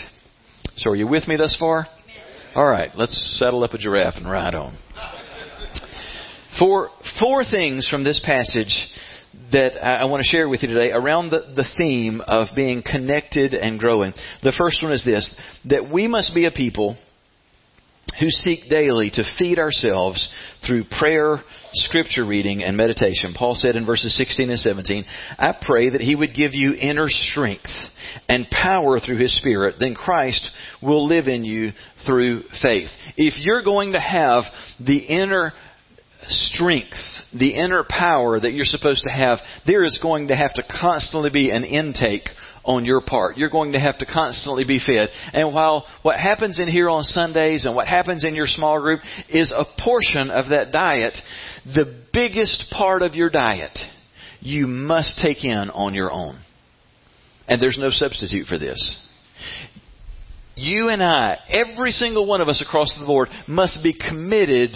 So 0.79 0.91
are 0.91 0.97
you 0.97 1.07
with 1.07 1.27
me 1.27 1.37
thus 1.37 1.57
far? 1.59 1.87
All 2.55 2.67
right, 2.67 2.91
let's 2.97 3.39
saddle 3.39 3.63
up 3.63 3.73
a 3.73 3.79
giraffe 3.79 4.15
and 4.17 4.31
ride 4.31 4.55
on. 4.55 4.79
Four, 6.59 6.91
four 7.21 7.45
things 7.45 7.89
from 7.89 8.05
this 8.05 8.21
passage 8.25 8.89
that 9.53 9.83
I 9.83 10.05
want 10.07 10.23
to 10.23 10.29
share 10.29 10.49
with 10.49 10.63
you 10.63 10.69
today 10.69 10.91
around 10.91 11.31
the, 11.31 11.53
the 11.55 11.67
theme 11.77 12.21
of 12.27 12.49
being 12.57 12.83
connected 12.83 13.55
and 13.55 13.79
growing. 13.79 14.13
The 14.43 14.55
first 14.57 14.83
one 14.83 14.93
is 14.93 15.05
this 15.05 15.35
that 15.67 15.91
we 15.91 16.09
must 16.09 16.35
be 16.35 16.47
a 16.47 16.51
people 16.51 16.97
who 18.19 18.31
seek 18.31 18.69
daily 18.69 19.11
to 19.11 19.23
feed 19.39 19.59
ourselves 19.59 20.29
through 20.67 20.85
prayer, 20.99 21.37
scripture 21.73 22.25
reading, 22.25 22.65
and 22.65 22.77
meditation. 22.77 23.35
Paul 23.37 23.55
said 23.55 23.77
in 23.77 23.87
verses 23.87 24.17
16 24.17 24.51
and 24.51 24.59
17, 24.59 25.05
I 25.39 25.55
pray 25.61 25.91
that 25.91 26.01
he 26.01 26.17
would 26.17 26.35
give 26.35 26.53
you 26.53 26.75
inner 26.75 27.09
strength 27.09 27.71
and 28.29 28.49
power 28.51 28.99
through 28.99 29.19
his 29.19 29.37
spirit, 29.39 29.77
then 29.79 29.95
Christ 29.95 30.51
will 30.83 31.07
live 31.07 31.29
in 31.29 31.45
you 31.45 31.71
through 32.07 32.43
faith. 32.63 32.89
If 33.17 33.35
you're 33.39 33.63
going 33.63 33.93
to 33.93 34.01
have 34.01 34.45
the 34.81 34.99
inner 34.99 35.53
strength, 36.29 36.99
the 37.33 37.55
inner 37.55 37.85
power 37.89 38.39
that 38.39 38.53
you're 38.53 38.65
supposed 38.65 39.05
to 39.05 39.13
have, 39.13 39.39
there 39.67 39.85
is 39.85 39.99
going 40.01 40.29
to 40.29 40.37
have 40.37 40.55
to 40.55 40.63
constantly 40.81 41.31
be 41.31 41.51
an 41.51 41.65
intake 41.65 42.29
on 42.65 42.85
your 42.85 43.01
part. 43.01 43.37
You're 43.37 43.51
going 43.51 43.73
to 43.73 43.81
have 43.81 43.99
to 43.99 44.07
constantly 44.07 44.65
be 44.65 44.79
fed. 44.85 45.09
And 45.33 45.55
while 45.55 45.87
what 46.03 46.21
happens 46.21 46.61
in 46.61 46.69
here 46.69 46.91
on 46.91 47.03
Sundays 47.03 47.65
and 47.65 47.75
what 47.75 47.87
happens 47.87 48.25
in 48.25 48.35
your 48.35 48.47
small 48.47 48.81
group 48.81 49.01
is 49.29 49.53
a 49.53 49.65
portion 49.83 50.31
of 50.31 50.51
that 50.51 50.71
diet, 50.71 51.17
the 51.65 52.03
biggest 52.13 52.67
part 52.71 53.03
of 53.03 53.15
your 53.15 53.31
diet 53.31 53.77
you 54.41 54.67
must 54.67 55.19
take 55.19 55.45
in 55.45 55.71
on 55.71 55.95
your 55.95 56.13
own. 56.13 56.39
And 57.49 57.61
there's 57.61 57.79
no 57.79 57.89
substitute 57.89 58.47
for 58.47 58.59
this. 58.59 58.99
You 60.55 60.89
and 60.89 61.03
I, 61.03 61.39
every 61.49 61.93
single 61.93 62.27
one 62.27 62.41
of 62.41 62.49
us 62.49 62.61
across 62.61 62.95
the 62.99 63.07
board, 63.07 63.29
must 63.47 63.83
be 63.83 63.95
committed 63.95 64.71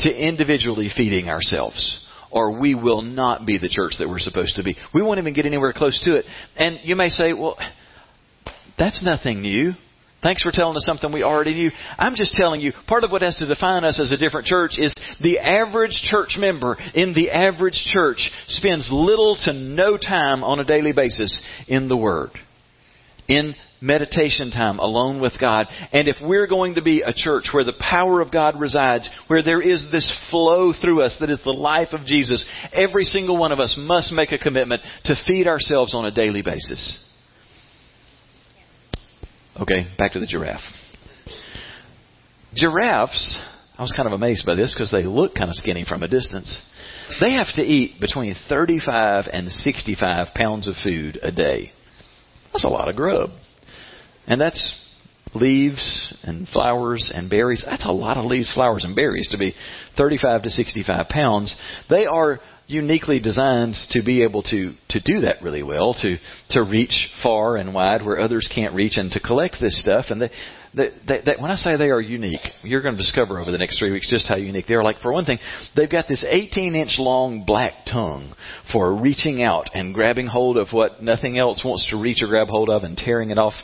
to 0.00 0.10
individually 0.10 0.90
feeding 0.94 1.28
ourselves 1.28 2.04
or 2.30 2.60
we 2.60 2.74
will 2.74 3.02
not 3.02 3.46
be 3.46 3.58
the 3.58 3.68
church 3.68 3.94
that 3.98 4.08
we're 4.08 4.18
supposed 4.18 4.56
to 4.56 4.62
be. 4.62 4.76
We 4.92 5.02
won't 5.02 5.18
even 5.18 5.32
get 5.32 5.46
anywhere 5.46 5.72
close 5.72 6.00
to 6.04 6.16
it. 6.16 6.24
And 6.56 6.78
you 6.82 6.96
may 6.96 7.08
say, 7.08 7.32
well, 7.32 7.56
that's 8.78 9.02
nothing 9.02 9.42
new. 9.42 9.72
Thanks 10.22 10.42
for 10.42 10.50
telling 10.50 10.76
us 10.76 10.84
something 10.84 11.12
we 11.12 11.22
already 11.22 11.54
knew. 11.54 11.70
I'm 11.96 12.16
just 12.16 12.34
telling 12.34 12.60
you, 12.60 12.72
part 12.88 13.04
of 13.04 13.12
what 13.12 13.22
has 13.22 13.36
to 13.36 13.46
define 13.46 13.84
us 13.84 14.00
as 14.00 14.10
a 14.10 14.16
different 14.16 14.46
church 14.46 14.72
is 14.76 14.92
the 15.22 15.38
average 15.38 16.02
church 16.02 16.36
member 16.38 16.76
in 16.94 17.14
the 17.14 17.30
average 17.30 17.80
church 17.92 18.30
spends 18.48 18.88
little 18.90 19.38
to 19.44 19.52
no 19.52 19.96
time 19.96 20.42
on 20.42 20.58
a 20.58 20.64
daily 20.64 20.92
basis 20.92 21.40
in 21.68 21.88
the 21.88 21.96
Word. 21.96 22.30
In 23.28 23.54
meditation 23.80 24.50
time 24.50 24.78
alone 24.78 25.20
with 25.20 25.34
God. 25.40 25.66
And 25.92 26.08
if 26.08 26.16
we're 26.22 26.46
going 26.46 26.74
to 26.74 26.82
be 26.82 27.02
a 27.02 27.12
church 27.14 27.50
where 27.52 27.64
the 27.64 27.78
power 27.78 28.20
of 28.20 28.32
God 28.32 28.60
resides, 28.60 29.08
where 29.28 29.42
there 29.42 29.60
is 29.60 29.86
this 29.90 30.12
flow 30.30 30.72
through 30.72 31.02
us 31.02 31.16
that 31.20 31.30
is 31.30 31.40
the 31.44 31.50
life 31.50 31.88
of 31.92 32.06
Jesus, 32.06 32.44
every 32.72 33.04
single 33.04 33.36
one 33.36 33.52
of 33.52 33.60
us 33.60 33.74
must 33.78 34.12
make 34.12 34.32
a 34.32 34.38
commitment 34.38 34.82
to 35.04 35.14
feed 35.26 35.46
ourselves 35.46 35.94
on 35.94 36.06
a 36.06 36.14
daily 36.14 36.42
basis. 36.42 37.04
Okay, 39.60 39.86
back 39.98 40.12
to 40.12 40.20
the 40.20 40.26
giraffe. 40.26 40.60
Giraffes, 42.54 43.38
I 43.76 43.82
was 43.82 43.92
kind 43.96 44.06
of 44.06 44.12
amazed 44.12 44.46
by 44.46 44.54
this 44.54 44.72
because 44.74 44.90
they 44.90 45.02
look 45.02 45.34
kind 45.34 45.50
of 45.50 45.56
skinny 45.56 45.84
from 45.88 46.02
a 46.02 46.08
distance. 46.08 46.62
They 47.20 47.32
have 47.32 47.48
to 47.54 47.62
eat 47.62 48.00
between 48.00 48.34
35 48.48 49.24
and 49.32 49.48
65 49.48 50.34
pounds 50.34 50.68
of 50.68 50.74
food 50.82 51.18
a 51.22 51.32
day. 51.32 51.72
That's 52.52 52.64
a 52.64 52.68
lot 52.68 52.88
of 52.88 52.96
grub. 52.96 53.30
And 54.28 54.40
that's 54.40 54.76
leaves 55.34 56.14
and 56.22 56.48
flowers 56.48 57.10
and 57.14 57.28
berries. 57.28 57.64
That's 57.68 57.84
a 57.84 57.92
lot 57.92 58.16
of 58.16 58.24
leaves, 58.24 58.52
flowers, 58.54 58.84
and 58.84 58.94
berries 58.94 59.28
to 59.30 59.38
be 59.38 59.54
35 59.96 60.42
to 60.42 60.50
65 60.50 61.08
pounds. 61.08 61.54
They 61.90 62.06
are 62.06 62.40
uniquely 62.66 63.18
designed 63.18 63.74
to 63.90 64.02
be 64.02 64.22
able 64.22 64.42
to, 64.42 64.74
to 64.90 65.00
do 65.00 65.20
that 65.22 65.42
really 65.42 65.62
well, 65.62 65.94
to, 65.94 66.16
to 66.50 66.62
reach 66.62 67.08
far 67.22 67.56
and 67.56 67.72
wide 67.72 68.04
where 68.04 68.20
others 68.20 68.50
can't 68.54 68.74
reach 68.74 68.96
and 68.96 69.10
to 69.10 69.20
collect 69.20 69.56
this 69.58 69.80
stuff. 69.80 70.06
And 70.10 70.20
they, 70.20 70.30
they, 70.74 70.90
they, 71.06 71.20
they, 71.24 71.32
when 71.40 71.50
I 71.50 71.56
say 71.56 71.76
they 71.76 71.88
are 71.88 72.00
unique, 72.00 72.44
you're 72.62 72.82
going 72.82 72.94
to 72.94 73.02
discover 73.02 73.40
over 73.40 73.50
the 73.50 73.56
next 73.56 73.78
three 73.78 73.90
weeks 73.90 74.10
just 74.10 74.28
how 74.28 74.36
unique 74.36 74.66
they 74.68 74.74
are. 74.74 74.84
Like, 74.84 74.98
for 74.98 75.12
one 75.12 75.24
thing, 75.24 75.38
they've 75.74 75.90
got 75.90 76.08
this 76.08 76.22
18 76.28 76.74
inch 76.74 76.96
long 76.98 77.44
black 77.46 77.72
tongue 77.90 78.34
for 78.70 78.94
reaching 78.94 79.42
out 79.42 79.70
and 79.72 79.94
grabbing 79.94 80.26
hold 80.26 80.58
of 80.58 80.68
what 80.70 81.02
nothing 81.02 81.38
else 81.38 81.62
wants 81.64 81.88
to 81.90 82.00
reach 82.00 82.22
or 82.22 82.28
grab 82.28 82.48
hold 82.48 82.68
of 82.68 82.82
and 82.82 82.98
tearing 82.98 83.30
it 83.30 83.38
off 83.38 83.54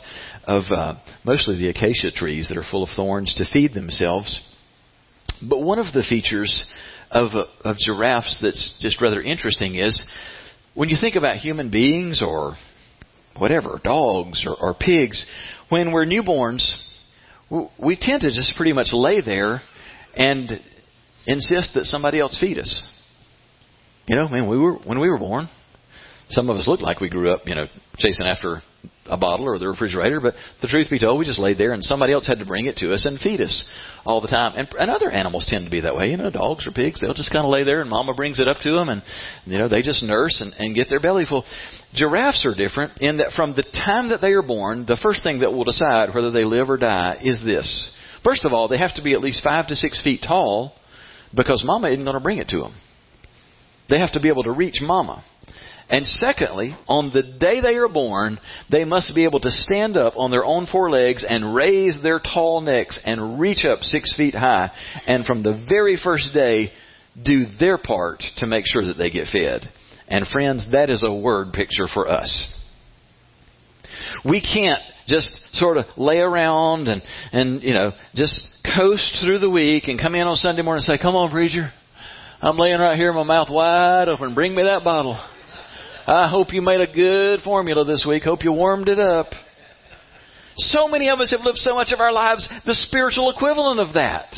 of 0.47 0.63
uh, 0.71 0.95
mostly 1.23 1.57
the 1.57 1.69
acacia 1.69 2.11
trees 2.11 2.49
that 2.49 2.57
are 2.57 2.65
full 2.69 2.83
of 2.83 2.89
thorns 2.95 3.33
to 3.37 3.45
feed 3.51 3.73
themselves. 3.73 4.41
But 5.41 5.59
one 5.59 5.79
of 5.79 5.93
the 5.93 6.03
features 6.07 6.63
of, 7.11 7.33
uh, 7.33 7.45
of 7.63 7.77
giraffes 7.77 8.39
that's 8.41 8.77
just 8.81 9.01
rather 9.01 9.21
interesting 9.21 9.75
is 9.75 10.01
when 10.73 10.89
you 10.89 10.97
think 10.99 11.15
about 11.15 11.37
human 11.37 11.69
beings 11.69 12.21
or 12.25 12.55
whatever, 13.37 13.79
dogs 13.83 14.45
or, 14.47 14.55
or 14.55 14.73
pigs, 14.73 15.25
when 15.69 15.91
we're 15.91 16.05
newborns, 16.05 16.81
we 17.77 17.97
tend 17.99 18.21
to 18.21 18.29
just 18.29 18.53
pretty 18.55 18.73
much 18.73 18.87
lay 18.91 19.21
there 19.21 19.61
and 20.15 20.49
insist 21.27 21.73
that 21.75 21.85
somebody 21.85 22.19
else 22.19 22.37
feed 22.39 22.59
us. 22.59 22.87
You 24.07 24.15
know, 24.15 24.27
mean, 24.27 24.47
we 24.47 24.57
were 24.57 24.73
when 24.73 24.99
we 24.99 25.09
were 25.09 25.17
born, 25.17 25.49
some 26.29 26.49
of 26.49 26.57
us 26.57 26.67
looked 26.67 26.83
like 26.83 26.99
we 26.99 27.09
grew 27.09 27.31
up, 27.31 27.41
you 27.45 27.55
know, 27.55 27.65
chasing 27.97 28.27
after 28.27 28.61
a 29.07 29.17
bottle 29.17 29.45
or 29.45 29.59
the 29.59 29.67
refrigerator, 29.67 30.19
but 30.19 30.33
the 30.61 30.67
truth 30.67 30.89
be 30.89 30.99
told, 30.99 31.19
we 31.19 31.25
just 31.25 31.39
laid 31.39 31.57
there 31.57 31.73
and 31.73 31.83
somebody 31.83 32.11
else 32.11 32.25
had 32.25 32.39
to 32.39 32.45
bring 32.45 32.65
it 32.65 32.77
to 32.77 32.93
us 32.93 33.05
and 33.05 33.19
feed 33.19 33.39
us 33.39 33.67
all 34.03 34.21
the 34.21 34.27
time. 34.27 34.53
And, 34.57 34.67
and 34.79 34.89
other 34.89 35.11
animals 35.11 35.45
tend 35.47 35.65
to 35.65 35.71
be 35.71 35.81
that 35.81 35.95
way. 35.95 36.09
You 36.09 36.17
know, 36.17 36.31
dogs 36.31 36.65
or 36.65 36.71
pigs, 36.71 36.99
they'll 36.99 37.13
just 37.13 37.31
kind 37.31 37.45
of 37.45 37.51
lay 37.51 37.63
there 37.63 37.81
and 37.81 37.89
mama 37.89 38.13
brings 38.13 38.39
it 38.39 38.47
up 38.47 38.57
to 38.63 38.71
them 38.71 38.89
and, 38.89 39.03
you 39.45 39.57
know, 39.57 39.67
they 39.69 39.81
just 39.81 40.03
nurse 40.03 40.41
and, 40.41 40.53
and 40.53 40.75
get 40.75 40.89
their 40.89 40.99
belly 40.99 41.25
full. 41.27 41.45
Giraffes 41.93 42.45
are 42.45 42.55
different 42.55 42.99
in 42.99 43.17
that 43.17 43.31
from 43.35 43.55
the 43.55 43.63
time 43.63 44.09
that 44.09 44.21
they 44.21 44.31
are 44.31 44.41
born, 44.41 44.85
the 44.87 44.99
first 45.01 45.23
thing 45.23 45.39
that 45.39 45.51
will 45.51 45.63
decide 45.63 46.13
whether 46.13 46.31
they 46.31 46.43
live 46.43 46.69
or 46.69 46.77
die 46.77 47.17
is 47.23 47.43
this. 47.45 47.91
First 48.23 48.43
of 48.43 48.53
all, 48.53 48.67
they 48.67 48.79
have 48.79 48.95
to 48.95 49.03
be 49.03 49.13
at 49.13 49.21
least 49.21 49.43
five 49.43 49.67
to 49.67 49.75
six 49.75 50.01
feet 50.03 50.23
tall 50.27 50.73
because 51.35 51.63
mama 51.63 51.89
isn't 51.89 52.03
going 52.03 52.15
to 52.17 52.23
bring 52.23 52.39
it 52.39 52.49
to 52.49 52.59
them. 52.59 52.75
They 53.89 53.99
have 53.99 54.13
to 54.13 54.19
be 54.19 54.29
able 54.29 54.43
to 54.43 54.51
reach 54.51 54.81
mama. 54.81 55.23
And 55.87 56.07
secondly, 56.07 56.75
on 56.87 57.11
the 57.13 57.21
day 57.21 57.61
they 57.61 57.75
are 57.75 57.87
born, 57.87 58.39
they 58.71 58.85
must 58.85 59.13
be 59.13 59.23
able 59.23 59.39
to 59.41 59.51
stand 59.51 59.97
up 59.97 60.13
on 60.17 60.31
their 60.31 60.43
own 60.43 60.65
four 60.65 60.89
legs 60.89 61.23
and 61.27 61.53
raise 61.53 62.01
their 62.01 62.19
tall 62.19 62.61
necks 62.61 62.99
and 63.05 63.39
reach 63.39 63.65
up 63.65 63.81
six 63.81 64.15
feet 64.15 64.33
high. 64.33 64.71
And 65.05 65.25
from 65.25 65.43
the 65.43 65.63
very 65.69 65.97
first 66.01 66.33
day, 66.33 66.71
do 67.23 67.45
their 67.59 67.77
part 67.77 68.23
to 68.37 68.47
make 68.47 68.65
sure 68.65 68.85
that 68.85 68.95
they 68.97 69.11
get 69.11 69.27
fed. 69.27 69.61
And 70.07 70.27
friends, 70.27 70.67
that 70.71 70.89
is 70.89 71.03
a 71.03 71.13
word 71.13 71.53
picture 71.53 71.87
for 71.91 72.09
us. 72.09 72.51
We 74.23 74.41
can't 74.41 74.81
just 75.07 75.39
sort 75.53 75.77
of 75.77 75.85
lay 75.97 76.17
around 76.17 76.87
and, 76.87 77.03
and, 77.31 77.61
you 77.61 77.73
know, 77.73 77.91
just 78.15 78.35
coast 78.75 79.17
through 79.23 79.39
the 79.39 79.49
week 79.49 79.83
and 79.87 79.99
come 79.99 80.15
in 80.15 80.23
on 80.23 80.35
Sunday 80.35 80.63
morning 80.63 80.83
and 80.87 80.97
say, 80.97 81.01
come 81.01 81.15
on, 81.15 81.29
preacher. 81.29 81.71
I'm 82.41 82.57
laying 82.57 82.79
right 82.79 82.97
here, 82.97 83.13
my 83.13 83.23
mouth 83.23 83.49
wide 83.51 84.07
open. 84.09 84.33
Bring 84.33 84.55
me 84.55 84.63
that 84.63 84.83
bottle. 84.83 85.19
I 86.07 86.29
hope 86.29 86.53
you 86.53 86.61
made 86.61 86.81
a 86.81 86.91
good 86.91 87.39
formula 87.41 87.83
this 87.83 88.05
week. 88.07 88.23
Hope 88.23 88.43
you 88.43 88.51
warmed 88.51 88.89
it 88.89 88.99
up. 88.99 89.27
So 90.57 90.87
many 90.87 91.09
of 91.09 91.19
us 91.19 91.31
have 91.31 91.41
lived 91.41 91.57
so 91.57 91.73
much 91.73 91.91
of 91.91 91.99
our 91.99 92.11
lives 92.11 92.47
the 92.65 92.75
spiritual 92.75 93.31
equivalent 93.31 93.79
of 93.79 93.95
that. 93.95 94.29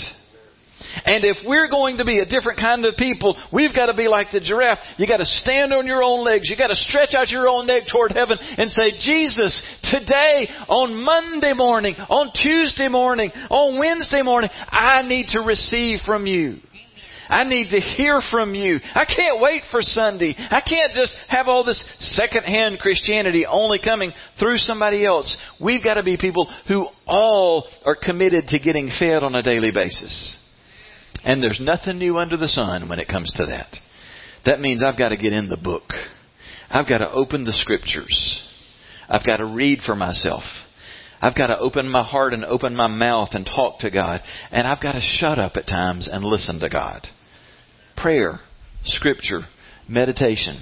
And 1.05 1.25
if 1.25 1.37
we're 1.45 1.69
going 1.69 1.97
to 1.97 2.05
be 2.05 2.19
a 2.19 2.25
different 2.25 2.59
kind 2.59 2.85
of 2.85 2.95
people, 2.95 3.37
we've 3.51 3.75
got 3.75 3.87
to 3.87 3.93
be 3.93 4.07
like 4.07 4.31
the 4.31 4.39
giraffe. 4.39 4.79
You 4.97 5.07
got 5.07 5.17
to 5.17 5.25
stand 5.25 5.73
on 5.73 5.85
your 5.85 6.01
own 6.01 6.23
legs. 6.23 6.49
You 6.49 6.55
got 6.57 6.67
to 6.67 6.75
stretch 6.75 7.13
out 7.13 7.29
your 7.29 7.49
own 7.49 7.67
neck 7.67 7.83
toward 7.91 8.13
heaven 8.13 8.37
and 8.39 8.71
say, 8.71 8.91
Jesus, 8.99 9.61
today, 9.91 10.47
on 10.69 11.03
Monday 11.03 11.53
morning, 11.53 11.95
on 11.95 12.31
Tuesday 12.33 12.87
morning, 12.87 13.29
on 13.49 13.77
Wednesday 13.77 14.21
morning, 14.21 14.49
I 14.69 15.01
need 15.01 15.27
to 15.31 15.41
receive 15.41 15.99
from 16.05 16.25
you. 16.25 16.59
I 17.29 17.43
need 17.43 17.71
to 17.71 17.79
hear 17.79 18.21
from 18.31 18.55
you. 18.55 18.79
I 18.95 19.05
can't 19.05 19.41
wait 19.41 19.63
for 19.71 19.81
Sunday. 19.81 20.35
I 20.37 20.61
can't 20.61 20.93
just 20.93 21.15
have 21.29 21.47
all 21.47 21.63
this 21.63 21.83
secondhand 21.99 22.79
Christianity 22.79 23.45
only 23.45 23.79
coming 23.79 24.11
through 24.39 24.57
somebody 24.57 25.05
else. 25.05 25.35
We've 25.61 25.83
got 25.83 25.95
to 25.95 26.03
be 26.03 26.17
people 26.17 26.49
who 26.67 26.87
all 27.05 27.67
are 27.85 27.97
committed 28.01 28.47
to 28.47 28.59
getting 28.59 28.89
fed 28.99 29.23
on 29.23 29.35
a 29.35 29.43
daily 29.43 29.71
basis. 29.71 30.37
And 31.23 31.43
there's 31.43 31.59
nothing 31.61 31.97
new 31.97 32.17
under 32.17 32.37
the 32.37 32.47
sun 32.47 32.87
when 32.87 32.99
it 32.99 33.07
comes 33.07 33.31
to 33.33 33.45
that. 33.47 33.75
That 34.45 34.61
means 34.61 34.83
I've 34.83 34.97
got 34.97 35.09
to 35.09 35.17
get 35.17 35.33
in 35.33 35.49
the 35.49 35.57
book. 35.57 35.83
I've 36.69 36.87
got 36.87 36.99
to 36.99 37.11
open 37.11 37.43
the 37.43 37.53
scriptures. 37.53 38.41
I've 39.09 39.25
got 39.25 39.37
to 39.37 39.45
read 39.45 39.79
for 39.85 39.95
myself. 39.95 40.43
I've 41.21 41.35
got 41.35 41.47
to 41.47 41.57
open 41.57 41.89
my 41.89 42.03
heart 42.03 42.33
and 42.33 42.45
open 42.45 42.75
my 42.75 42.87
mouth 42.87 43.29
and 43.31 43.45
talk 43.45 43.79
to 43.79 43.91
God. 43.91 44.21
And 44.51 44.67
I've 44.67 44.81
got 44.81 44.93
to 44.93 45.01
shut 45.01 45.39
up 45.39 45.53
at 45.55 45.67
times 45.67 46.07
and 46.11 46.23
listen 46.23 46.59
to 46.59 46.69
God. 46.69 47.07
Prayer, 47.97 48.39
scripture, 48.83 49.41
meditation. 49.89 50.59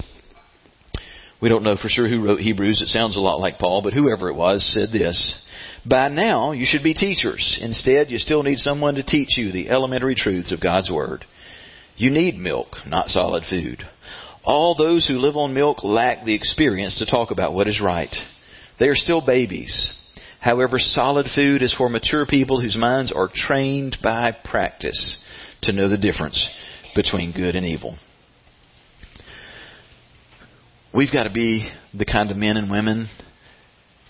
We 1.41 1.50
don't 1.50 1.63
know 1.63 1.76
for 1.76 1.89
sure 1.89 2.08
who 2.08 2.24
wrote 2.24 2.39
Hebrews. 2.39 2.80
It 2.80 2.88
sounds 2.88 3.17
a 3.17 3.19
lot 3.19 3.41
like 3.41 3.60
Paul, 3.60 3.82
but 3.84 3.93
whoever 3.93 4.30
it 4.30 4.36
was 4.36 4.65
said 4.74 4.89
this. 4.93 5.45
By 5.88 6.08
now, 6.08 6.54
you 6.54 6.65
should 6.65 6.82
be 6.82 6.93
teachers. 6.93 7.60
Instead, 7.62 8.10
you 8.10 8.19
still 8.19 8.41
need 8.41 8.60
someone 8.60 8.95
to 8.95 9.04
teach 9.04 9.38
you 9.38 9.52
the 9.52 9.69
elementary 9.69 10.15
truths 10.15 10.54
of 10.54 10.62
God's 10.62 10.89
Word. 10.89 11.26
You 11.98 12.10
need 12.10 12.38
milk, 12.38 12.69
not 12.88 13.10
solid 13.10 13.43
food. 13.50 13.84
All 14.45 14.74
those 14.74 15.06
who 15.06 15.15
live 15.15 15.36
on 15.36 15.54
milk 15.54 15.84
lack 15.84 16.24
the 16.24 16.36
experience 16.36 17.00
to 17.00 17.06
talk 17.06 17.32
about 17.32 17.54
what 17.54 17.67
is 17.67 17.82
right. 17.82 18.15
They 18.80 18.88
are 18.88 18.95
still 18.95 19.24
babies. 19.24 19.91
However, 20.39 20.80
solid 20.80 21.28
food 21.36 21.62
is 21.62 21.76
for 21.78 21.89
mature 21.89 22.26
people 22.26 22.62
whose 22.62 22.78
minds 22.78 23.12
are 23.12 23.30
trained 23.34 23.98
by 24.02 24.32
practice 24.32 25.17
to 25.63 25.74
know 25.74 25.89
the 25.89 25.98
difference 25.98 26.50
between 26.95 27.31
good 27.31 27.55
and 27.55 27.65
evil. 27.65 27.97
We've 30.93 31.12
got 31.12 31.23
to 31.23 31.31
be 31.31 31.69
the 31.93 32.05
kind 32.05 32.31
of 32.31 32.38
men 32.38 32.55
and 32.55 32.71
women 32.71 33.10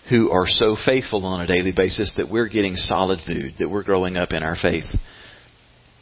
who 0.10 0.30
are 0.30 0.46
so 0.46 0.78
faithful 0.86 1.26
on 1.26 1.42
a 1.42 1.48
daily 1.48 1.74
basis 1.76 2.14
that 2.18 2.30
we're 2.32 2.48
getting 2.48 2.76
solid 2.76 3.20
food, 3.26 3.56
that 3.60 3.70
we're 3.70 3.84
growing 3.84 4.18
up 4.18 4.32
in 4.34 4.44
our 4.44 4.56
faith. 4.56 4.86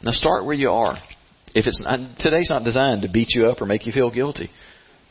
Now 0.02 0.10
start 0.10 0.44
where 0.44 0.54
you 0.54 0.70
are. 0.70 0.98
If 1.54 1.66
it's 1.66 1.80
not, 1.82 2.18
today's 2.18 2.50
not 2.50 2.64
designed 2.64 3.02
to 3.02 3.08
beat 3.08 3.28
you 3.30 3.46
up 3.46 3.62
or 3.62 3.66
make 3.66 3.86
you 3.86 3.92
feel 3.92 4.10
guilty. 4.10 4.50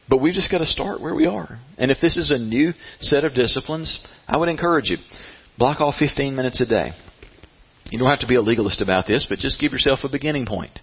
But 0.07 0.17
we've 0.17 0.33
just 0.33 0.51
got 0.51 0.59
to 0.59 0.65
start 0.65 1.01
where 1.01 1.15
we 1.15 1.25
are. 1.25 1.59
And 1.77 1.89
if 1.89 1.97
this 2.01 2.17
is 2.17 2.29
a 2.29 2.37
new 2.37 2.73
set 2.99 3.23
of 3.23 3.33
disciplines, 3.33 4.05
I 4.27 4.37
would 4.37 4.49
encourage 4.49 4.89
you. 4.89 4.97
Block 5.57 5.81
off 5.81 5.95
15 5.97 6.35
minutes 6.35 6.61
a 6.61 6.67
day. 6.67 6.91
You 7.89 7.97
don't 7.97 8.09
have 8.09 8.19
to 8.19 8.27
be 8.27 8.35
a 8.35 8.41
legalist 8.41 8.81
about 8.81 9.07
this, 9.07 9.25
but 9.27 9.39
just 9.39 9.59
give 9.59 9.71
yourself 9.71 9.99
a 10.03 10.09
beginning 10.09 10.45
point. 10.45 10.77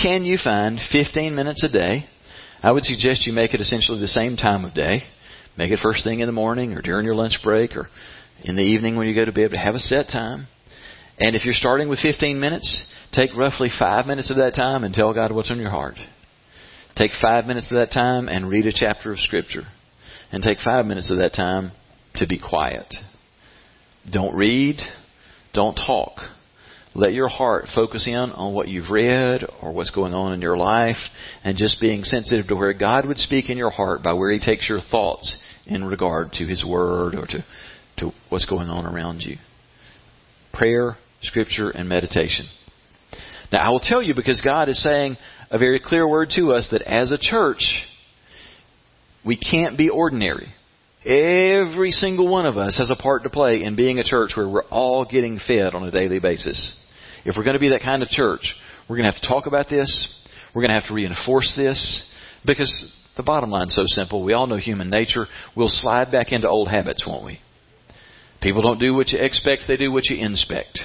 Can 0.00 0.24
you 0.24 0.38
find 0.42 0.80
15 0.90 1.34
minutes 1.34 1.62
a 1.62 1.68
day? 1.68 2.06
I 2.62 2.72
would 2.72 2.84
suggest 2.84 3.26
you 3.26 3.32
make 3.32 3.54
it 3.54 3.60
essentially 3.60 4.00
the 4.00 4.08
same 4.08 4.36
time 4.36 4.64
of 4.64 4.74
day. 4.74 5.04
Make 5.58 5.70
it 5.70 5.80
first 5.82 6.04
thing 6.04 6.20
in 6.20 6.26
the 6.26 6.32
morning 6.32 6.72
or 6.72 6.80
during 6.80 7.04
your 7.04 7.14
lunch 7.14 7.38
break 7.42 7.76
or 7.76 7.88
in 8.42 8.56
the 8.56 8.62
evening 8.62 8.96
when 8.96 9.06
you 9.06 9.14
go 9.14 9.24
to 9.24 9.32
bed. 9.32 9.50
To 9.50 9.58
have 9.58 9.74
a 9.74 9.78
set 9.78 10.06
time. 10.06 10.46
And 11.18 11.36
if 11.36 11.44
you're 11.44 11.54
starting 11.54 11.88
with 11.88 12.00
15 12.00 12.40
minutes, 12.40 12.86
take 13.12 13.36
roughly 13.36 13.68
five 13.78 14.06
minutes 14.06 14.30
of 14.30 14.36
that 14.38 14.54
time 14.54 14.84
and 14.84 14.94
tell 14.94 15.12
God 15.12 15.32
what's 15.32 15.50
on 15.50 15.60
your 15.60 15.70
heart. 15.70 15.96
Take 16.96 17.10
five 17.20 17.46
minutes 17.46 17.70
of 17.70 17.76
that 17.76 17.92
time 17.92 18.28
and 18.28 18.48
read 18.48 18.66
a 18.66 18.72
chapter 18.72 19.12
of 19.12 19.18
Scripture. 19.18 19.64
And 20.30 20.42
take 20.42 20.58
five 20.64 20.86
minutes 20.86 21.10
of 21.10 21.18
that 21.18 21.34
time 21.34 21.72
to 22.16 22.26
be 22.26 22.38
quiet. 22.38 22.92
Don't 24.10 24.34
read. 24.34 24.78
Don't 25.52 25.74
talk. 25.74 26.18
Let 26.94 27.14
your 27.14 27.28
heart 27.28 27.66
focus 27.74 28.06
in 28.06 28.14
on 28.14 28.52
what 28.52 28.68
you've 28.68 28.90
read 28.90 29.46
or 29.62 29.72
what's 29.72 29.90
going 29.90 30.12
on 30.12 30.34
in 30.34 30.42
your 30.42 30.58
life 30.58 30.96
and 31.42 31.56
just 31.56 31.80
being 31.80 32.02
sensitive 32.04 32.48
to 32.48 32.54
where 32.54 32.74
God 32.74 33.06
would 33.06 33.16
speak 33.16 33.48
in 33.48 33.56
your 33.56 33.70
heart 33.70 34.02
by 34.02 34.12
where 34.12 34.30
He 34.30 34.38
takes 34.38 34.68
your 34.68 34.80
thoughts 34.80 35.38
in 35.66 35.84
regard 35.84 36.32
to 36.32 36.46
His 36.46 36.62
Word 36.64 37.14
or 37.14 37.26
to, 37.26 37.44
to 37.98 38.10
what's 38.28 38.44
going 38.44 38.68
on 38.68 38.84
around 38.84 39.22
you. 39.22 39.36
Prayer, 40.52 40.96
Scripture, 41.22 41.70
and 41.70 41.88
meditation. 41.88 42.46
Now, 43.50 43.60
I 43.60 43.70
will 43.70 43.80
tell 43.80 44.02
you 44.02 44.14
because 44.14 44.42
God 44.42 44.68
is 44.68 44.82
saying 44.82 45.16
a 45.50 45.58
very 45.58 45.80
clear 45.82 46.06
word 46.06 46.28
to 46.36 46.52
us 46.52 46.68
that 46.72 46.82
as 46.82 47.10
a 47.10 47.18
church, 47.18 47.84
we 49.24 49.38
can't 49.38 49.78
be 49.78 49.88
ordinary. 49.88 50.48
Every 51.04 51.90
single 51.90 52.28
one 52.28 52.46
of 52.46 52.56
us 52.56 52.76
has 52.78 52.90
a 52.90 53.00
part 53.00 53.24
to 53.24 53.30
play 53.30 53.62
in 53.62 53.76
being 53.76 53.98
a 53.98 54.04
church 54.04 54.32
where 54.36 54.48
we're 54.48 54.64
all 54.64 55.04
getting 55.04 55.38
fed 55.46 55.74
on 55.74 55.84
a 55.84 55.90
daily 55.90 56.18
basis. 56.18 56.78
If 57.24 57.36
we're 57.36 57.44
going 57.44 57.54
to 57.54 57.60
be 57.60 57.70
that 57.70 57.82
kind 57.82 58.02
of 58.02 58.08
church, 58.08 58.54
we're 58.88 58.96
going 58.96 59.08
to 59.08 59.12
have 59.12 59.22
to 59.22 59.28
talk 59.28 59.46
about 59.46 59.68
this. 59.68 59.90
We're 60.54 60.62
going 60.62 60.70
to 60.70 60.80
have 60.80 60.88
to 60.88 60.94
reinforce 60.94 61.52
this 61.56 62.10
because 62.44 62.70
the 63.16 63.22
bottom 63.22 63.50
line 63.50 63.68
is 63.68 63.76
so 63.76 63.82
simple. 63.86 64.24
We 64.24 64.32
all 64.32 64.46
know 64.46 64.56
human 64.56 64.90
nature. 64.90 65.26
We'll 65.56 65.68
slide 65.68 66.10
back 66.10 66.32
into 66.32 66.48
old 66.48 66.68
habits, 66.68 67.04
won't 67.06 67.24
we? 67.24 67.40
People 68.42 68.62
don't 68.62 68.80
do 68.80 68.94
what 68.94 69.08
you 69.10 69.18
expect, 69.20 69.62
they 69.68 69.76
do 69.76 69.92
what 69.92 70.04
you 70.06 70.16
inspect. 70.16 70.80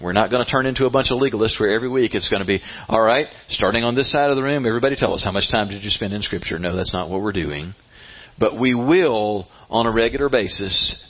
We're 0.00 0.12
not 0.12 0.30
going 0.30 0.44
to 0.44 0.50
turn 0.50 0.64
into 0.64 0.86
a 0.86 0.90
bunch 0.90 1.08
of 1.10 1.20
legalists 1.20 1.60
where 1.60 1.74
every 1.74 1.88
week 1.88 2.14
it's 2.14 2.28
going 2.28 2.40
to 2.40 2.46
be, 2.46 2.62
all 2.88 3.02
right, 3.02 3.26
starting 3.48 3.84
on 3.84 3.94
this 3.94 4.10
side 4.10 4.30
of 4.30 4.36
the 4.36 4.42
room, 4.42 4.64
everybody 4.64 4.96
tell 4.96 5.12
us 5.12 5.22
how 5.22 5.32
much 5.32 5.50
time 5.50 5.68
did 5.68 5.82
you 5.82 5.90
spend 5.90 6.14
in 6.14 6.22
Scripture? 6.22 6.58
No, 6.58 6.74
that's 6.74 6.94
not 6.94 7.10
what 7.10 7.20
we're 7.20 7.32
doing. 7.32 7.74
But 8.38 8.58
we 8.58 8.74
will, 8.74 9.46
on 9.68 9.86
a 9.86 9.92
regular 9.92 10.30
basis, 10.30 11.04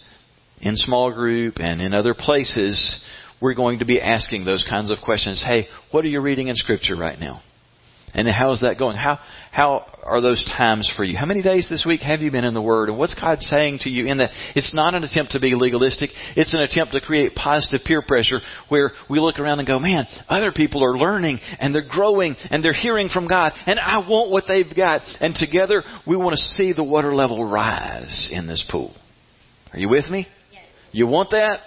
in 0.61 0.75
small 0.77 1.13
group 1.13 1.61
and 1.61 1.81
in 1.81 1.95
other 1.95 2.15
places, 2.15 3.05
we're 3.41 3.55
going 3.55 3.79
to 3.79 3.85
be 3.85 4.01
asking 4.01 4.45
those 4.45 4.65
kinds 4.69 4.91
of 4.91 4.99
questions. 5.05 5.43
Hey, 5.47 5.67
what 5.91 6.05
are 6.05 6.09
you 6.09 6.21
reading 6.21 6.49
in 6.49 6.55
Scripture 6.55 6.97
right 6.97 7.19
now? 7.19 7.43
And 8.13 8.29
how's 8.29 8.63
that 8.63 8.77
going? 8.77 8.97
How 8.97 9.21
how 9.53 9.87
are 10.03 10.21
those 10.21 10.43
times 10.57 10.93
for 10.97 11.05
you? 11.05 11.17
How 11.17 11.27
many 11.27 11.43
days 11.43 11.69
this 11.71 11.85
week 11.87 12.01
have 12.01 12.21
you 12.21 12.31
been 12.33 12.45
in 12.45 12.55
the 12.55 12.63
Word? 12.63 12.89
And 12.89 12.99
what's 12.99 13.15
God 13.15 13.41
saying 13.41 13.81
to 13.83 13.91
you 13.91 14.07
in 14.07 14.19
that? 14.19 14.31
It's 14.57 14.75
not 14.75 14.95
an 14.95 15.05
attempt 15.05 15.33
to 15.33 15.41
be 15.41 15.55
legalistic. 15.55 16.11
It's 16.37 16.53
an 16.53 16.61
attempt 16.61 16.93
to 16.95 17.01
create 17.01 17.37
positive 17.37 17.85
peer 17.85 18.03
pressure 18.03 18.39
where 18.69 18.91
we 19.09 19.21
look 19.21 19.39
around 19.39 19.61
and 19.61 19.69
go, 19.69 19.79
man, 19.79 20.07
other 20.29 20.51
people 20.51 20.85
are 20.85 20.99
learning 20.99 21.39
and 21.61 21.73
they're 21.73 21.87
growing 21.89 22.35
and 22.51 22.65
they're 22.65 22.73
hearing 22.73 23.09
from 23.09 23.29
God 23.29 23.53
and 23.67 23.79
I 23.79 23.99
want 23.99 24.31
what 24.31 24.45
they've 24.49 24.75
got. 24.75 25.03
And 25.21 25.35
together 25.35 25.85
we 26.05 26.17
want 26.17 26.33
to 26.33 26.43
see 26.55 26.73
the 26.73 26.85
water 26.85 27.15
level 27.15 27.49
rise 27.49 28.29
in 28.33 28.49
this 28.49 28.67
pool. 28.69 28.93
Are 29.73 29.79
you 29.79 29.89
with 29.89 30.09
me? 30.11 30.27
You 30.93 31.07
want 31.07 31.31
that? 31.31 31.61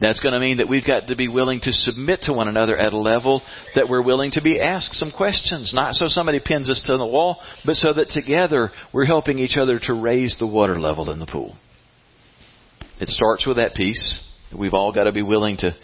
That's 0.00 0.20
going 0.20 0.32
to 0.32 0.40
mean 0.40 0.56
that 0.56 0.68
we've 0.68 0.86
got 0.86 1.06
to 1.08 1.16
be 1.16 1.28
willing 1.28 1.60
to 1.60 1.72
submit 1.72 2.22
to 2.22 2.32
one 2.32 2.48
another 2.48 2.76
at 2.76 2.92
a 2.92 2.98
level 2.98 3.42
that 3.74 3.88
we're 3.88 4.02
willing 4.02 4.32
to 4.32 4.42
be 4.42 4.60
asked 4.60 4.94
some 4.94 5.12
questions. 5.12 5.72
Not 5.74 5.94
so 5.94 6.08
somebody 6.08 6.40
pins 6.44 6.70
us 6.70 6.82
to 6.86 6.96
the 6.96 7.06
wall, 7.06 7.40
but 7.64 7.76
so 7.76 7.92
that 7.92 8.08
together 8.08 8.72
we're 8.92 9.04
helping 9.04 9.38
each 9.38 9.56
other 9.56 9.78
to 9.84 10.00
raise 10.00 10.36
the 10.38 10.46
water 10.46 10.80
level 10.80 11.10
in 11.10 11.20
the 11.20 11.26
pool. 11.26 11.56
It 13.00 13.08
starts 13.08 13.46
with 13.46 13.58
that 13.58 13.74
piece. 13.74 14.28
We've 14.56 14.74
all 14.74 14.92
got 14.92 15.04
to 15.04 15.12
be 15.12 15.22
willing 15.22 15.56
to 15.58 15.76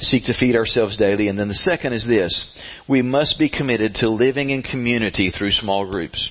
seek 0.00 0.24
to 0.24 0.38
feed 0.38 0.54
ourselves 0.56 0.96
daily. 0.96 1.28
And 1.28 1.38
then 1.38 1.48
the 1.48 1.54
second 1.54 1.92
is 1.92 2.06
this. 2.06 2.58
We 2.88 3.02
must 3.02 3.38
be 3.38 3.48
committed 3.48 3.94
to 3.96 4.08
living 4.08 4.50
in 4.50 4.62
community 4.62 5.30
through 5.30 5.50
small 5.52 5.90
groups. 5.90 6.30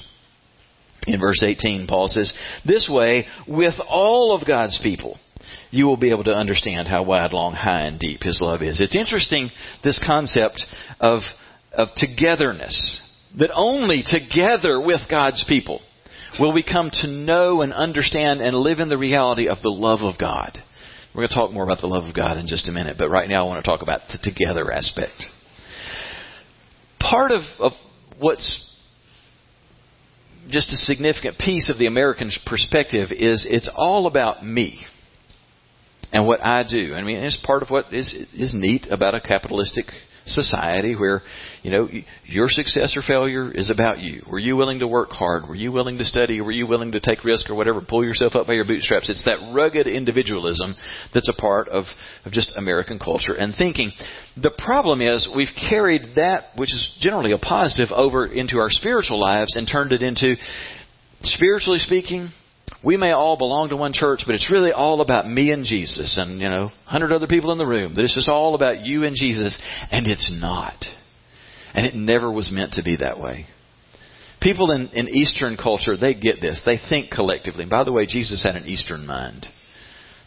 In 1.06 1.20
verse 1.20 1.42
18, 1.44 1.88
Paul 1.88 2.08
says, 2.10 2.34
This 2.66 2.90
way, 2.92 3.28
with 3.48 3.76
all 3.88 4.36
of 4.36 4.48
God's 4.48 4.80
people, 4.82 5.18
you 5.72 5.86
will 5.86 5.98
be 5.98 6.12
able 6.12 6.24
to 6.26 6.36
understand 6.36 6.88
how 6.88 7.04
wide, 7.04 7.34
long, 7.34 7.54
high, 7.54 7.82
and 7.82 8.00
deep 8.00 8.24
His 8.24 8.40
love 8.42 8.62
is. 8.62 8.82
It's 8.82 8.96
interesting, 8.96 9.50
this 9.84 10.02
concept 10.06 10.64
of, 11.00 11.22
of 11.74 11.90
togetherness. 11.96 13.02
That 13.40 13.52
only 13.54 14.04
together 14.08 14.80
with 14.82 15.02
God's 15.10 15.44
people 15.48 15.82
will 16.40 16.54
we 16.54 16.64
come 16.64 16.90
to 16.92 17.08
know 17.08 17.62
and 17.62 17.74
understand 17.74 18.42
and 18.42 18.56
live 18.56 18.80
in 18.80 18.90
the 18.90 18.98
reality 18.98 19.48
of 19.48 19.62
the 19.62 19.70
love 19.70 20.00
of 20.02 20.20
God. 20.20 20.58
We're 21.14 21.22
going 21.22 21.30
to 21.30 21.36
talk 21.36 21.52
more 21.52 21.64
about 21.64 21.82
the 21.82 21.88
love 21.88 22.04
of 22.04 22.16
God 22.16 22.38
in 22.38 22.48
just 22.48 22.68
a 22.68 22.72
minute, 22.72 22.98
but 22.98 23.10
right 23.10 23.30
now 23.30 23.46
I 23.46 23.48
want 23.48 23.64
to 23.64 23.70
talk 23.70 23.82
about 23.82 24.02
the 24.12 24.20
together 24.20 24.72
aspect. 24.72 25.26
Part 27.00 27.32
of, 27.32 27.42
of 27.60 27.72
what's 28.20 28.68
just 30.50 30.72
a 30.72 30.78
significant 30.78 31.38
piece 31.38 31.70
of 31.70 31.78
the 31.78 31.88
American 31.88 32.32
perspective 32.46 33.08
is 33.12 33.46
it's 33.50 33.70
all 33.76 34.08
about 34.08 34.46
me 34.46 34.86
and 36.12 36.26
what 36.26 36.44
I 36.44 36.64
do. 36.70 36.94
I 36.96 37.04
mean, 37.04 37.18
it's 37.18 37.38
part 37.46 37.64
of 37.64 37.70
what 37.70 37.94
is 37.94 38.14
is 38.34 38.54
neat 38.56 38.88
about 38.90 39.16
a 39.16 39.22
capitalistic 39.22 39.86
society 40.28 40.96
where, 40.96 41.22
you 41.64 41.72
know, 41.72 41.88
your 42.26 42.50
success 42.50 42.96
or 42.96 43.02
failure 43.02 43.52
is 43.52 43.70
about 43.70 44.00
you. 44.00 44.24
Were 44.30 44.40
you 44.40 44.56
willing 44.56 44.80
to 44.80 44.88
work 44.88 45.10
hard? 45.10 45.48
Were 45.48 45.56
you 45.56 45.72
willing 45.72 45.98
to 45.98 46.04
study? 46.04 46.42
Were 46.42 46.52
you 46.52 46.68
willing 46.68 46.92
to 46.92 47.00
take 47.00 47.24
risk 47.24 47.50
or 47.50 47.56
whatever? 47.56 47.82
Pull 47.82 48.04
yourself 48.04 48.36
up 48.36 48.48
by 48.48 48.54
your 48.54 48.66
bootstraps. 48.66 49.10
It's 49.10 49.24
that 49.26 49.54
rugged 49.54 49.88
individualism 49.88 50.76
that's 51.14 51.30
a 51.30 51.42
part 51.42 51.70
of, 51.70 51.86
of 52.26 52.32
just 52.32 52.52
American 52.56 53.00
culture 53.00 53.34
and 53.34 53.54
thinking. 53.58 53.92
The 54.36 54.52
problem 54.58 55.02
is 55.02 55.30
we've 55.36 55.48
carried 55.70 56.16
that, 56.16 56.50
which 56.56 56.74
is 56.74 56.98
generally 57.00 57.32
a 57.32 57.38
positive, 57.38 57.90
over 57.92 58.28
into 58.28 58.58
our 58.58 58.70
spiritual 58.70 59.20
lives 59.20 59.56
and 59.56 59.68
turned 59.70 59.94
it 59.94 60.02
into, 60.02 60.36
spiritually 61.22 61.80
speaking, 61.80 62.30
we 62.84 62.96
may 62.98 63.12
all 63.12 63.38
belong 63.38 63.70
to 63.70 63.78
one 63.78 63.94
church, 63.94 64.22
but 64.26 64.36
it's 64.36 64.52
really 64.52 64.72
all 64.72 65.02
about 65.02 65.28
me 65.28 65.52
and 65.52 65.66
Jesus 65.66 66.18
and, 66.18 66.40
you 66.40 66.50
know, 66.50 66.70
a 66.86 66.90
hundred 66.90 67.12
other 67.12 67.28
people 67.28 67.52
in 67.52 67.58
the 67.58 67.66
room. 67.66 67.94
It's 67.98 68.16
just 68.16 68.30
all 68.30 68.56
about 68.56 68.86
you 68.86 69.04
and 69.04 69.16
Jesus. 69.16 69.60
And 69.92 70.08
it's 70.08 70.32
not. 70.32 70.86
And 71.74 71.86
it 71.86 71.96
never 71.96 72.32
was 72.32 72.52
meant 72.52 72.74
to 72.74 72.84
be 72.84 72.98
that 72.98 73.20
way. 73.20 73.48
People 74.40 74.72
in, 74.72 74.90
in 74.90 75.10
Eastern 75.10 75.58
culture, 75.58 75.98
they 75.98 76.14
get 76.14 76.40
this. 76.42 76.62
They 76.66 76.78
think 76.90 77.10
collectively. 77.10 77.64
And 77.64 77.72
by 77.72 77.84
the 77.84 77.92
way, 77.92 78.06
Jesus 78.06 78.44
had 78.44 78.56
an 78.56 78.68
Eastern 78.68 79.06
mind. 79.06 79.48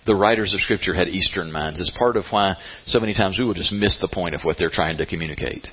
The 0.07 0.17
writers 0.17 0.53
of 0.53 0.61
Scripture 0.61 0.95
had 0.95 1.09
Eastern 1.09 1.53
minds. 1.53 1.79
It's 1.79 1.97
part 1.97 2.17
of 2.17 2.25
why 2.31 2.55
so 2.87 2.99
many 2.99 3.15
times 3.15 3.39
we 3.39 3.45
will 3.45 3.55
just 3.55 3.73
miss 3.73 3.99
the 4.01 4.11
point 4.13 4.35
of 4.35 4.43
what 4.43 4.57
they're 4.59 4.71
trying 4.71 4.99
to 4.99 5.07
communicate. 5.07 5.67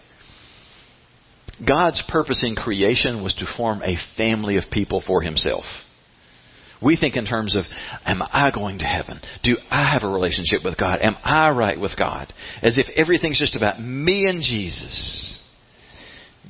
God's 1.68 2.04
purpose 2.08 2.44
in 2.46 2.56
creation 2.56 3.24
was 3.24 3.34
to 3.36 3.52
form 3.58 3.82
a 3.82 3.98
family 4.16 4.58
of 4.58 4.66
people 4.72 5.02
for 5.06 5.24
Himself. 5.24 5.64
We 6.82 6.96
think 6.96 7.16
in 7.16 7.26
terms 7.26 7.56
of, 7.56 7.64
am 8.06 8.22
I 8.22 8.52
going 8.54 8.80
to 8.80 8.86
heaven? 8.86 9.20
Do 9.44 9.58
I 9.70 9.92
have 9.92 10.04
a 10.04 10.14
relationship 10.14 10.60
with 10.64 10.78
God? 10.78 11.00
Am 11.02 11.16
I 11.24 11.50
right 11.50 11.80
with 11.80 11.98
God? 11.98 12.32
As 12.62 12.78
if 12.78 12.88
everything's 12.96 13.40
just 13.40 13.56
about 13.56 13.82
me 13.82 14.28
and 14.28 14.42
Jesus. 14.42 15.40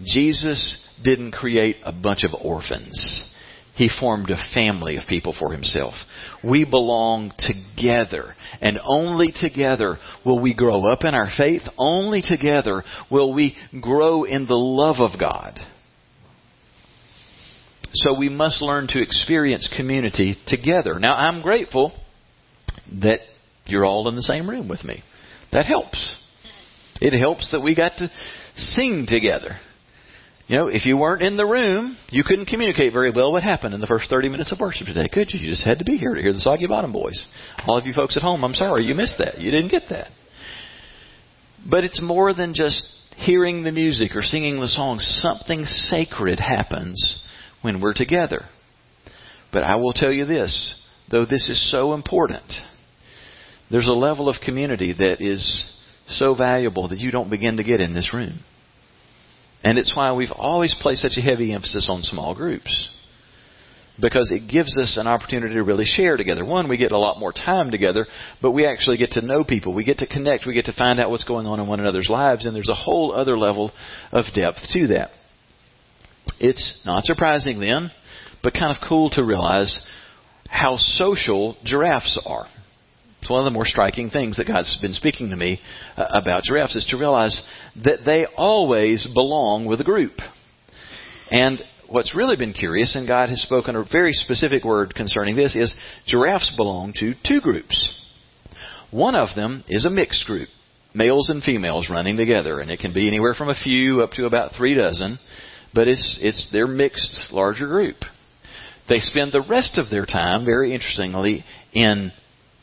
Jesus 0.03 0.85
didn't 1.03 1.31
create 1.31 1.77
a 1.83 1.91
bunch 1.91 2.23
of 2.23 2.31
orphans. 2.39 3.33
He 3.75 3.89
formed 3.99 4.31
a 4.31 4.53
family 4.55 4.97
of 4.97 5.07
people 5.07 5.35
for 5.37 5.53
himself. 5.53 5.93
We 6.43 6.65
belong 6.65 7.31
together. 7.37 8.35
And 8.59 8.79
only 8.83 9.31
together 9.39 9.97
will 10.25 10.41
we 10.41 10.55
grow 10.55 10.87
up 10.87 11.03
in 11.03 11.13
our 11.13 11.29
faith. 11.37 11.61
Only 11.77 12.23
together 12.23 12.83
will 13.11 13.33
we 13.35 13.55
grow 13.79 14.23
in 14.23 14.47
the 14.47 14.55
love 14.55 14.95
of 14.99 15.19
God. 15.19 15.59
So 17.93 18.17
we 18.17 18.29
must 18.29 18.61
learn 18.61 18.87
to 18.89 19.01
experience 19.01 19.71
community 19.75 20.37
together. 20.47 20.99
Now, 20.99 21.15
I'm 21.15 21.41
grateful 21.41 21.93
that 23.01 23.19
you're 23.65 23.85
all 23.85 24.07
in 24.07 24.15
the 24.15 24.21
same 24.21 24.49
room 24.49 24.67
with 24.67 24.83
me. 24.83 25.03
That 25.53 25.65
helps. 25.65 26.15
It 27.01 27.17
helps 27.17 27.51
that 27.51 27.61
we 27.61 27.75
got 27.75 27.97
to 27.97 28.11
sing 28.55 29.05
together. 29.07 29.57
You 30.47 30.57
know, 30.57 30.67
if 30.67 30.85
you 30.85 30.97
weren't 30.97 31.21
in 31.21 31.35
the 31.35 31.45
room, 31.45 31.97
you 32.09 32.23
couldn't 32.23 32.45
communicate 32.45 32.93
very 32.93 33.11
well 33.11 33.33
what 33.33 33.43
happened 33.43 33.73
in 33.73 33.81
the 33.81 33.87
first 33.87 34.09
30 34.09 34.29
minutes 34.29 34.51
of 34.51 34.59
worship 34.59 34.87
today, 34.87 35.07
could 35.11 35.29
you? 35.33 35.39
You 35.41 35.51
just 35.51 35.65
had 35.65 35.79
to 35.79 35.85
be 35.85 35.97
here 35.97 36.13
to 36.13 36.21
hear 36.21 36.31
the 36.31 36.39
Soggy 36.39 36.67
Bottom 36.67 36.93
Boys. 36.93 37.25
All 37.65 37.77
of 37.77 37.85
you 37.85 37.93
folks 37.93 38.15
at 38.15 38.23
home, 38.23 38.45
I'm 38.45 38.53
sorry 38.53 38.85
you 38.85 38.95
missed 38.95 39.17
that. 39.17 39.39
You 39.39 39.51
didn't 39.51 39.71
get 39.71 39.83
that. 39.89 40.07
But 41.69 41.83
it's 41.83 42.01
more 42.01 42.33
than 42.33 42.53
just 42.53 42.87
hearing 43.17 43.63
the 43.63 43.73
music 43.73 44.15
or 44.15 44.21
singing 44.21 44.61
the 44.61 44.69
songs. 44.69 45.19
Something 45.21 45.65
sacred 45.65 46.39
happens 46.39 47.21
when 47.61 47.81
we're 47.81 47.93
together. 47.93 48.45
But 49.51 49.63
I 49.63 49.75
will 49.75 49.93
tell 49.93 50.11
you 50.11 50.25
this, 50.25 50.81
though 51.09 51.25
this 51.25 51.49
is 51.49 51.71
so 51.71 51.93
important, 51.93 52.51
there's 53.71 53.87
a 53.87 53.91
level 53.93 54.29
of 54.29 54.35
community 54.43 54.93
that 54.97 55.17
is 55.21 55.73
so 56.09 56.35
valuable 56.35 56.89
that 56.89 56.99
you 56.99 57.11
don't 57.11 57.29
begin 57.29 57.57
to 57.57 57.63
get 57.63 57.81
in 57.81 57.93
this 57.93 58.13
room. 58.13 58.39
And 59.63 59.77
it's 59.77 59.95
why 59.95 60.13
we've 60.13 60.31
always 60.31 60.75
placed 60.81 61.01
such 61.01 61.17
a 61.17 61.21
heavy 61.21 61.53
emphasis 61.53 61.87
on 61.89 62.01
small 62.03 62.35
groups. 62.35 62.89
Because 63.99 64.31
it 64.31 64.49
gives 64.49 64.77
us 64.77 64.97
an 64.97 65.07
opportunity 65.07 65.55
to 65.55 65.63
really 65.63 65.85
share 65.85 66.17
together. 66.17 66.45
One, 66.45 66.69
we 66.69 66.77
get 66.77 66.91
a 66.91 66.99
lot 66.99 67.19
more 67.19 67.33
time 67.33 67.71
together, 67.71 68.05
but 68.41 68.51
we 68.51 68.67
actually 68.67 68.97
get 68.97 69.11
to 69.11 69.25
know 69.25 69.43
people. 69.43 69.73
We 69.73 69.83
get 69.83 69.97
to 69.97 70.07
connect. 70.07 70.45
We 70.45 70.53
get 70.53 70.65
to 70.65 70.73
find 70.77 70.99
out 70.99 71.09
what's 71.09 71.23
going 71.23 71.47
on 71.47 71.59
in 71.59 71.67
one 71.67 71.79
another's 71.79 72.07
lives, 72.09 72.45
and 72.45 72.55
there's 72.55 72.69
a 72.69 72.75
whole 72.75 73.11
other 73.11 73.37
level 73.37 73.71
of 74.11 74.25
depth 74.35 74.59
to 74.73 74.87
that. 74.89 75.09
It's 76.39 76.81
not 76.85 77.05
surprising 77.05 77.59
then, 77.59 77.91
but 78.43 78.53
kind 78.53 78.75
of 78.75 78.87
cool 78.87 79.09
to 79.11 79.23
realize 79.23 79.77
how 80.49 80.77
social 80.77 81.57
giraffes 81.63 82.19
are. 82.25 82.47
It's 83.21 83.29
one 83.29 83.41
of 83.41 83.45
the 83.45 83.51
more 83.51 83.65
striking 83.65 84.09
things 84.09 84.37
that 84.37 84.47
God's 84.47 84.77
been 84.81 84.93
speaking 84.93 85.31
to 85.31 85.35
me 85.35 85.59
uh, 85.97 86.05
about 86.13 86.43
giraffes 86.43 86.75
is 86.75 86.85
to 86.91 86.97
realize 86.97 87.41
that 87.83 87.99
they 88.05 88.25
always 88.37 89.07
belong 89.13 89.65
with 89.65 89.81
a 89.81 89.83
group. 89.83 90.13
And 91.29 91.59
what's 91.89 92.15
really 92.15 92.37
been 92.37 92.53
curious, 92.53 92.95
and 92.95 93.07
God 93.07 93.29
has 93.29 93.41
spoken 93.41 93.75
a 93.75 93.83
very 93.91 94.13
specific 94.13 94.63
word 94.63 94.95
concerning 94.95 95.35
this, 95.35 95.55
is 95.55 95.75
giraffes 96.05 96.53
belong 96.55 96.93
to 96.99 97.13
two 97.25 97.41
groups. 97.41 98.01
One 98.91 99.15
of 99.15 99.35
them 99.35 99.63
is 99.67 99.83
a 99.83 99.89
mixed 99.89 100.25
group, 100.25 100.47
males 100.93 101.29
and 101.29 101.43
females 101.43 101.89
running 101.89 102.15
together, 102.15 102.61
and 102.61 102.71
it 102.71 102.79
can 102.79 102.93
be 102.93 103.07
anywhere 103.07 103.33
from 103.33 103.49
a 103.49 103.61
few 103.61 104.01
up 104.03 104.11
to 104.11 104.25
about 104.25 104.53
three 104.55 104.75
dozen 104.75 105.19
but 105.77 105.87
it's 105.87 106.17
it's 106.19 106.49
their 106.51 106.65
mixed 106.65 107.31
larger 107.31 107.67
group. 107.67 107.97
They 108.89 108.99
spend 108.99 109.31
the 109.31 109.45
rest 109.47 109.77
of 109.77 109.91
their 109.91 110.07
time, 110.07 110.43
very 110.43 110.73
interestingly, 110.73 111.45
in 111.71 112.11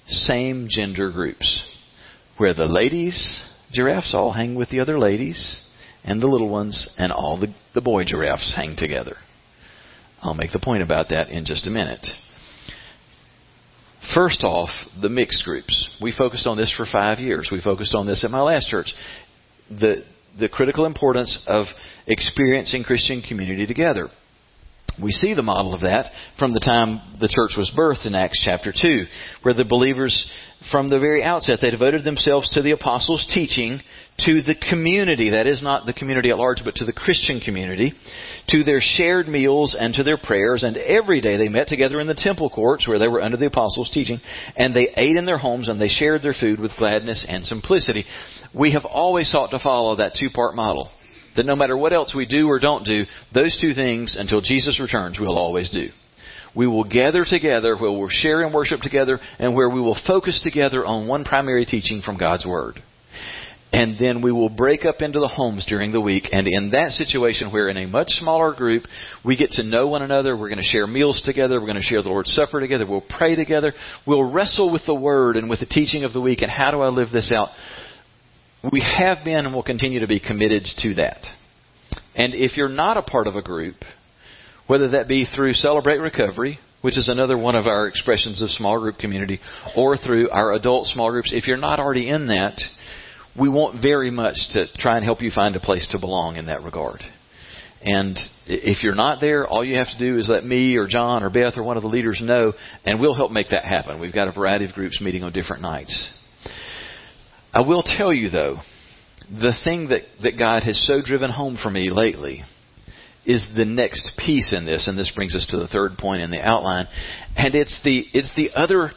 same 0.08 0.66
gender 0.68 1.12
groups, 1.12 1.64
where 2.38 2.54
the 2.54 2.66
ladies 2.66 3.40
giraffes 3.72 4.14
all 4.14 4.32
hang 4.32 4.56
with 4.56 4.68
the 4.70 4.80
other 4.80 4.98
ladies, 4.98 5.62
and 6.02 6.20
the 6.20 6.26
little 6.26 6.48
ones 6.48 6.90
and 6.98 7.12
all 7.12 7.38
the, 7.38 7.54
the 7.72 7.80
boy 7.80 8.02
giraffes 8.02 8.52
hang 8.56 8.74
together. 8.76 9.16
I'll 10.20 10.34
make 10.34 10.50
the 10.50 10.58
point 10.58 10.82
about 10.82 11.10
that 11.10 11.28
in 11.28 11.44
just 11.44 11.68
a 11.68 11.70
minute. 11.70 12.04
First 14.12 14.42
off, 14.42 14.70
the 15.00 15.08
mixed 15.08 15.44
groups. 15.44 15.94
We 16.02 16.12
focused 16.16 16.48
on 16.48 16.56
this 16.56 16.74
for 16.76 16.84
five 16.90 17.20
years. 17.20 17.48
We 17.52 17.60
focused 17.62 17.94
on 17.94 18.06
this 18.06 18.24
at 18.24 18.32
my 18.32 18.42
last 18.42 18.68
church. 18.68 18.92
The 19.70 20.04
the 20.38 20.48
critical 20.48 20.84
importance 20.84 21.42
of 21.46 21.66
experiencing 22.06 22.84
Christian 22.84 23.22
community 23.22 23.66
together. 23.66 24.08
We 25.02 25.10
see 25.10 25.34
the 25.34 25.42
model 25.42 25.74
of 25.74 25.80
that 25.80 26.12
from 26.38 26.52
the 26.52 26.60
time 26.60 27.18
the 27.20 27.28
church 27.28 27.56
was 27.56 27.72
birthed 27.76 28.06
in 28.06 28.14
Acts 28.14 28.40
chapter 28.44 28.72
2, 28.72 29.04
where 29.42 29.54
the 29.54 29.64
believers, 29.64 30.30
from 30.70 30.86
the 30.86 31.00
very 31.00 31.24
outset, 31.24 31.58
they 31.60 31.70
devoted 31.70 32.04
themselves 32.04 32.48
to 32.50 32.62
the 32.62 32.70
apostles' 32.70 33.26
teaching, 33.34 33.80
to 34.18 34.42
the 34.42 34.54
community, 34.70 35.30
that 35.30 35.46
is 35.46 35.62
not 35.62 35.86
the 35.86 35.92
community 35.92 36.30
at 36.30 36.38
large, 36.38 36.62
but 36.64 36.76
to 36.76 36.84
the 36.84 36.92
Christian 36.92 37.40
community, 37.40 37.92
to 38.48 38.62
their 38.62 38.80
shared 38.80 39.26
meals 39.26 39.76
and 39.78 39.92
to 39.94 40.04
their 40.04 40.18
prayers, 40.18 40.62
and 40.62 40.76
every 40.76 41.20
day 41.20 41.36
they 41.36 41.48
met 41.48 41.66
together 41.66 41.98
in 41.98 42.06
the 42.06 42.14
temple 42.14 42.48
courts 42.48 42.86
where 42.86 42.98
they 42.98 43.08
were 43.08 43.20
under 43.20 43.36
the 43.36 43.46
apostles' 43.46 43.90
teaching, 43.92 44.20
and 44.56 44.72
they 44.72 44.88
ate 44.96 45.16
in 45.16 45.24
their 45.24 45.38
homes 45.38 45.68
and 45.68 45.80
they 45.80 45.88
shared 45.88 46.22
their 46.22 46.34
food 46.38 46.60
with 46.60 46.76
gladness 46.78 47.26
and 47.28 47.44
simplicity 47.44 48.04
we 48.54 48.72
have 48.72 48.84
always 48.84 49.30
sought 49.30 49.50
to 49.50 49.58
follow 49.58 49.96
that 49.96 50.14
two 50.18 50.28
part 50.32 50.54
model. 50.54 50.90
That 51.36 51.46
no 51.46 51.56
matter 51.56 51.76
what 51.76 51.92
else 51.92 52.14
we 52.14 52.26
do 52.26 52.48
or 52.48 52.60
don't 52.60 52.86
do, 52.86 53.04
those 53.34 53.58
two 53.60 53.74
things 53.74 54.16
until 54.18 54.40
Jesus 54.40 54.80
returns, 54.80 55.18
we'll 55.18 55.36
always 55.36 55.68
do. 55.70 55.88
We 56.54 56.68
will 56.68 56.84
gather 56.84 57.24
together 57.28 57.76
where 57.76 57.90
we'll 57.90 58.08
share 58.08 58.42
and 58.42 58.54
worship 58.54 58.80
together 58.80 59.18
and 59.40 59.56
where 59.56 59.68
we 59.68 59.80
will 59.80 59.98
focus 60.06 60.40
together 60.44 60.86
on 60.86 61.08
one 61.08 61.24
primary 61.24 61.64
teaching 61.64 62.02
from 62.02 62.16
God's 62.16 62.46
Word. 62.46 62.80
And 63.74 63.96
then 63.98 64.22
we 64.22 64.30
will 64.30 64.50
break 64.50 64.84
up 64.84 65.02
into 65.02 65.18
the 65.18 65.26
homes 65.26 65.66
during 65.66 65.90
the 65.90 66.00
week. 66.00 66.28
And 66.30 66.46
in 66.46 66.70
that 66.70 66.92
situation, 66.92 67.50
where 67.50 67.68
in 67.68 67.76
a 67.76 67.86
much 67.86 68.08
smaller 68.10 68.54
group, 68.54 68.84
we 69.24 69.36
get 69.36 69.50
to 69.52 69.64
know 69.64 69.88
one 69.88 70.02
another, 70.02 70.36
we're 70.36 70.48
going 70.48 70.58
to 70.58 70.62
share 70.62 70.86
meals 70.86 71.20
together, 71.24 71.58
we're 71.58 71.66
going 71.66 71.74
to 71.74 71.82
share 71.82 72.00
the 72.00 72.08
Lord's 72.08 72.32
Supper 72.32 72.60
together, 72.60 72.86
we'll 72.86 73.02
pray 73.18 73.34
together, 73.34 73.72
we'll 74.06 74.30
wrestle 74.30 74.72
with 74.72 74.82
the 74.86 74.94
Word 74.94 75.34
and 75.34 75.50
with 75.50 75.58
the 75.58 75.66
teaching 75.66 76.04
of 76.04 76.12
the 76.12 76.20
week. 76.20 76.40
And 76.42 76.52
how 76.52 76.70
do 76.70 76.82
I 76.82 76.88
live 76.88 77.08
this 77.12 77.32
out? 77.34 77.48
We 78.70 78.80
have 78.80 79.24
been 79.24 79.44
and 79.44 79.52
will 79.52 79.64
continue 79.64 79.98
to 79.98 80.06
be 80.06 80.20
committed 80.20 80.68
to 80.78 80.94
that. 80.94 81.18
And 82.14 82.32
if 82.32 82.56
you're 82.56 82.68
not 82.68 82.96
a 82.96 83.02
part 83.02 83.26
of 83.26 83.34
a 83.34 83.42
group, 83.42 83.74
whether 84.68 84.90
that 84.90 85.08
be 85.08 85.26
through 85.26 85.54
Celebrate 85.54 85.98
Recovery, 85.98 86.60
which 86.80 86.96
is 86.96 87.08
another 87.08 87.36
one 87.36 87.56
of 87.56 87.66
our 87.66 87.88
expressions 87.88 88.40
of 88.40 88.50
small 88.50 88.78
group 88.78 88.98
community, 88.98 89.40
or 89.76 89.96
through 89.96 90.30
our 90.30 90.52
adult 90.52 90.86
small 90.86 91.10
groups, 91.10 91.32
if 91.34 91.48
you're 91.48 91.56
not 91.56 91.80
already 91.80 92.08
in 92.08 92.28
that, 92.28 92.60
we 93.38 93.48
want 93.48 93.82
very 93.82 94.10
much 94.10 94.36
to 94.52 94.66
try 94.76 94.96
and 94.96 95.04
help 95.04 95.20
you 95.20 95.30
find 95.34 95.56
a 95.56 95.60
place 95.60 95.86
to 95.90 95.98
belong 95.98 96.36
in 96.36 96.46
that 96.46 96.62
regard. 96.62 97.02
And 97.82 98.18
if 98.46 98.82
you're 98.82 98.94
not 98.94 99.20
there, 99.20 99.46
all 99.46 99.62
you 99.62 99.76
have 99.76 99.88
to 99.88 99.98
do 99.98 100.18
is 100.18 100.28
let 100.28 100.44
me 100.44 100.76
or 100.76 100.86
John 100.86 101.22
or 101.22 101.28
Beth 101.28 101.58
or 101.58 101.62
one 101.62 101.76
of 101.76 101.82
the 101.82 101.88
leaders 101.88 102.20
know, 102.22 102.54
and 102.84 102.98
we'll 102.98 103.14
help 103.14 103.30
make 103.30 103.50
that 103.50 103.64
happen. 103.64 104.00
We've 104.00 104.12
got 104.12 104.28
a 104.28 104.32
variety 104.32 104.64
of 104.64 104.72
groups 104.72 105.00
meeting 105.02 105.22
on 105.22 105.32
different 105.32 105.60
nights. 105.60 106.12
I 107.52 107.60
will 107.60 107.82
tell 107.82 108.12
you, 108.12 108.30
though, 108.30 108.56
the 109.30 109.52
thing 109.64 109.88
that, 109.88 110.02
that 110.22 110.38
God 110.38 110.62
has 110.62 110.82
so 110.86 111.02
driven 111.04 111.30
home 111.30 111.58
for 111.62 111.70
me 111.70 111.90
lately 111.90 112.42
is 113.26 113.46
the 113.54 113.64
next 113.64 114.12
piece 114.18 114.54
in 114.54 114.64
this, 114.64 114.88
and 114.88 114.98
this 114.98 115.12
brings 115.14 115.34
us 115.34 115.46
to 115.50 115.58
the 115.58 115.68
third 115.68 115.96
point 115.98 116.22
in 116.22 116.30
the 116.30 116.40
outline, 116.40 116.86
and 117.36 117.54
it's 117.54 117.78
the 117.84 118.04
it's 118.12 118.34
the 118.36 118.50
other 118.54 118.90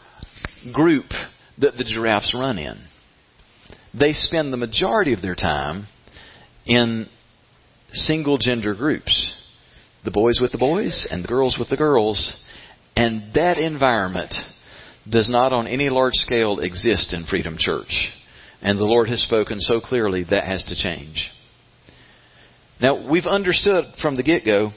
group 0.73 1.06
that 1.60 1.76
the 1.78 1.84
giraffes 1.84 2.34
run 2.38 2.58
in. 2.58 2.87
They 3.93 4.13
spend 4.13 4.52
the 4.52 4.58
majority 4.58 5.13
of 5.13 5.21
their 5.21 5.36
time 5.36 5.88
in 6.65 7.08
single 7.91 8.38
gender 8.38 8.73
groups. 8.73 9.34
The 10.04 10.12
boys 10.12 10.39
with 10.41 10.52
the 10.52 10.58
boys 10.58 11.08
and 11.10 11.23
the 11.23 11.28
girls 11.28 11.58
with 11.60 11.69
the 11.69 11.78
girls. 11.78 12.39
And 12.95 13.34
that 13.36 13.58
environment 13.58 14.34
does 15.10 15.30
not 15.30 15.54
on 15.54 15.67
any 15.67 15.89
large 15.89 16.15
scale 16.15 16.60
exist 16.60 17.13
in 17.13 17.26
Freedom 17.26 17.56
Church. 17.58 18.12
And 18.62 18.78
the 18.78 18.86
Lord 18.86 19.08
has 19.10 19.21
spoken 19.21 19.60
so 19.60 19.80
clearly 19.80 20.26
that 20.30 20.45
has 20.45 20.65
to 20.65 20.76
change. 20.76 21.30
Now, 22.82 23.10
we've 23.10 23.26
understood 23.26 23.86
from 24.02 24.15
the 24.15 24.23
get 24.23 24.45
go 24.45 24.71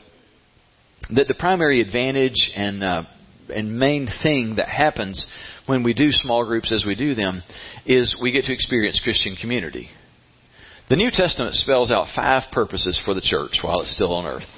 that 1.14 1.28
the 1.28 1.34
primary 1.34 1.80
advantage 1.80 2.50
and, 2.54 2.82
uh, 2.82 3.02
and 3.50 3.78
main 3.78 4.08
thing 4.22 4.56
that 4.56 4.68
happens 4.68 5.26
when 5.66 5.82
we 5.82 5.94
do 5.94 6.10
small 6.10 6.44
groups 6.44 6.72
as 6.72 6.84
we 6.84 6.94
do 6.94 7.14
them 7.14 7.42
is 7.86 8.18
we 8.20 8.32
get 8.32 8.44
to 8.44 8.52
experience 8.52 9.00
Christian 9.02 9.36
community. 9.40 9.88
The 10.88 10.96
New 10.96 11.10
Testament 11.12 11.54
spells 11.54 11.92
out 11.92 12.08
five 12.16 12.50
purposes 12.52 13.00
for 13.04 13.14
the 13.14 13.20
church 13.20 13.60
while 13.62 13.80
it's 13.80 13.94
still 13.94 14.12
on 14.12 14.26
earth. 14.26 14.48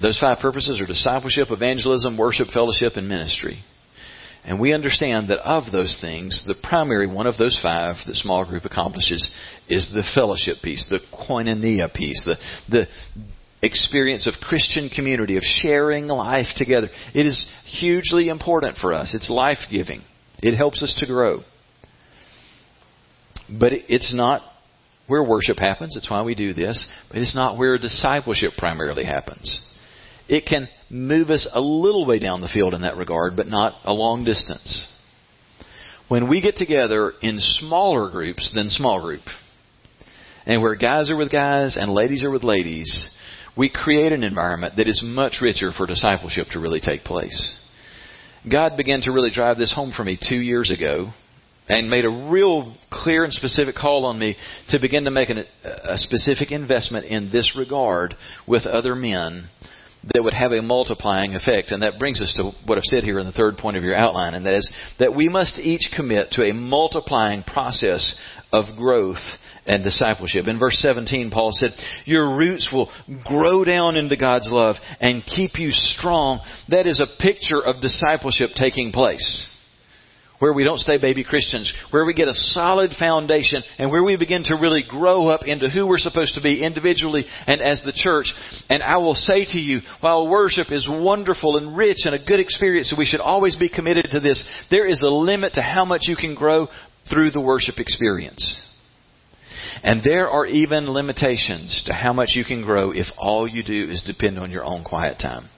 Those 0.00 0.18
five 0.20 0.38
purposes 0.38 0.78
are 0.80 0.86
discipleship, 0.86 1.48
evangelism, 1.50 2.16
worship, 2.16 2.48
fellowship, 2.48 2.92
and 2.96 3.08
ministry. 3.08 3.64
And 4.44 4.60
we 4.60 4.72
understand 4.72 5.28
that 5.30 5.40
of 5.40 5.72
those 5.72 5.98
things, 6.00 6.44
the 6.46 6.54
primary 6.54 7.08
one 7.08 7.26
of 7.26 7.36
those 7.36 7.58
five 7.60 7.96
that 8.06 8.14
small 8.14 8.46
group 8.46 8.64
accomplishes 8.64 9.28
is 9.68 9.90
the 9.92 10.04
fellowship 10.14 10.62
piece, 10.62 10.86
the 10.88 11.00
koinonia 11.12 11.92
piece, 11.92 12.22
the, 12.24 12.36
the 12.68 12.86
experience 13.62 14.26
of 14.26 14.34
Christian 14.42 14.88
community, 14.88 15.36
of 15.36 15.42
sharing 15.42 16.06
life 16.06 16.46
together. 16.56 16.88
It 17.14 17.26
is 17.26 17.50
hugely 17.66 18.28
important 18.28 18.76
for 18.78 18.92
us. 18.92 19.14
It's 19.14 19.30
life 19.30 19.58
giving. 19.70 20.02
It 20.42 20.56
helps 20.56 20.82
us 20.82 20.96
to 21.00 21.06
grow. 21.06 21.40
But 23.48 23.72
it's 23.72 24.14
not 24.14 24.42
where 25.06 25.22
worship 25.22 25.58
happens. 25.58 25.96
It's 25.96 26.10
why 26.10 26.22
we 26.22 26.34
do 26.34 26.52
this. 26.52 26.84
But 27.10 27.18
it's 27.18 27.34
not 27.34 27.58
where 27.58 27.78
discipleship 27.78 28.52
primarily 28.58 29.04
happens. 29.04 29.60
It 30.28 30.44
can 30.46 30.68
move 30.90 31.30
us 31.30 31.48
a 31.52 31.60
little 31.60 32.06
way 32.06 32.18
down 32.18 32.40
the 32.40 32.48
field 32.52 32.74
in 32.74 32.82
that 32.82 32.96
regard, 32.96 33.36
but 33.36 33.46
not 33.46 33.74
a 33.84 33.92
long 33.92 34.24
distance. 34.24 34.92
When 36.08 36.28
we 36.28 36.40
get 36.40 36.56
together 36.56 37.12
in 37.22 37.38
smaller 37.38 38.10
groups 38.10 38.52
than 38.54 38.70
small 38.70 39.00
group, 39.00 39.22
and 40.44 40.62
where 40.62 40.76
guys 40.76 41.10
are 41.10 41.16
with 41.16 41.32
guys 41.32 41.76
and 41.76 41.92
ladies 41.92 42.22
are 42.22 42.30
with 42.30 42.44
ladies, 42.44 43.10
we 43.56 43.70
create 43.70 44.12
an 44.12 44.22
environment 44.22 44.74
that 44.76 44.88
is 44.88 45.02
much 45.04 45.38
richer 45.40 45.72
for 45.76 45.86
discipleship 45.86 46.48
to 46.52 46.60
really 46.60 46.80
take 46.80 47.04
place. 47.04 47.56
God 48.50 48.76
began 48.76 49.00
to 49.02 49.12
really 49.12 49.30
drive 49.30 49.58
this 49.58 49.74
home 49.74 49.92
for 49.96 50.04
me 50.04 50.18
two 50.28 50.36
years 50.36 50.70
ago 50.70 51.12
and 51.68 51.90
made 51.90 52.04
a 52.04 52.28
real 52.30 52.76
clear 52.90 53.24
and 53.24 53.32
specific 53.32 53.74
call 53.74 54.04
on 54.06 54.18
me 54.18 54.36
to 54.68 54.78
begin 54.80 55.04
to 55.04 55.10
make 55.10 55.30
an, 55.30 55.44
a 55.64 55.98
specific 55.98 56.52
investment 56.52 57.06
in 57.06 57.30
this 57.32 57.54
regard 57.58 58.14
with 58.46 58.66
other 58.66 58.94
men 58.94 59.48
that 60.14 60.22
would 60.22 60.34
have 60.34 60.52
a 60.52 60.62
multiplying 60.62 61.34
effect. 61.34 61.72
And 61.72 61.82
that 61.82 61.98
brings 61.98 62.22
us 62.22 62.32
to 62.36 62.52
what 62.66 62.78
I've 62.78 62.84
said 62.84 63.02
here 63.02 63.18
in 63.18 63.26
the 63.26 63.32
third 63.32 63.56
point 63.56 63.76
of 63.76 63.82
your 63.82 63.96
outline, 63.96 64.34
and 64.34 64.46
that 64.46 64.54
is 64.54 64.72
that 65.00 65.14
we 65.14 65.28
must 65.28 65.58
each 65.58 65.90
commit 65.94 66.30
to 66.32 66.44
a 66.44 66.54
multiplying 66.54 67.42
process 67.42 68.16
of 68.52 68.76
growth 68.76 69.16
and 69.66 69.84
discipleship. 69.84 70.46
In 70.46 70.58
verse 70.58 70.76
17, 70.78 71.30
Paul 71.30 71.50
said, 71.52 71.70
Your 72.04 72.36
roots 72.36 72.68
will 72.72 72.90
grow 73.24 73.64
down 73.64 73.96
into 73.96 74.16
God's 74.16 74.48
love 74.50 74.76
and 75.00 75.24
keep 75.24 75.58
you 75.58 75.70
strong. 75.70 76.40
That 76.68 76.86
is 76.86 77.00
a 77.00 77.22
picture 77.22 77.60
of 77.64 77.80
discipleship 77.80 78.50
taking 78.56 78.92
place 78.92 79.48
where 80.38 80.52
we 80.52 80.64
don't 80.64 80.78
stay 80.78 80.98
baby 80.98 81.24
Christians, 81.24 81.72
where 81.90 82.04
we 82.04 82.14
get 82.14 82.28
a 82.28 82.34
solid 82.34 82.92
foundation 82.98 83.62
and 83.78 83.90
where 83.90 84.04
we 84.04 84.16
begin 84.16 84.44
to 84.44 84.54
really 84.54 84.84
grow 84.86 85.28
up 85.28 85.46
into 85.46 85.70
who 85.70 85.86
we're 85.86 85.98
supposed 85.98 86.34
to 86.34 86.42
be 86.42 86.62
individually 86.62 87.24
and 87.46 87.60
as 87.60 87.82
the 87.84 87.92
church. 87.92 88.32
And 88.68 88.82
I 88.82 88.98
will 88.98 89.14
say 89.14 89.44
to 89.44 89.58
you, 89.58 89.80
while 90.00 90.28
worship 90.28 90.70
is 90.70 90.86
wonderful 90.88 91.56
and 91.56 91.76
rich 91.76 91.98
and 92.04 92.14
a 92.14 92.24
good 92.24 92.40
experience, 92.40 92.90
and 92.90 92.98
we 92.98 93.06
should 93.06 93.20
always 93.20 93.56
be 93.56 93.68
committed 93.68 94.08
to 94.10 94.20
this, 94.20 94.46
there 94.70 94.86
is 94.86 95.00
a 95.02 95.08
limit 95.08 95.54
to 95.54 95.62
how 95.62 95.84
much 95.84 96.02
you 96.04 96.16
can 96.16 96.34
grow 96.34 96.68
through 97.08 97.30
the 97.30 97.40
worship 97.40 97.78
experience. 97.78 98.60
And 99.82 100.02
there 100.02 100.28
are 100.28 100.46
even 100.46 100.90
limitations 100.90 101.82
to 101.86 101.92
how 101.92 102.12
much 102.12 102.30
you 102.34 102.44
can 102.44 102.62
grow 102.62 102.90
if 102.90 103.06
all 103.16 103.46
you 103.46 103.62
do 103.62 103.90
is 103.90 104.02
depend 104.02 104.38
on 104.38 104.50
your 104.50 104.64
own 104.64 104.84
quiet 104.84 105.18
time. 105.18 105.48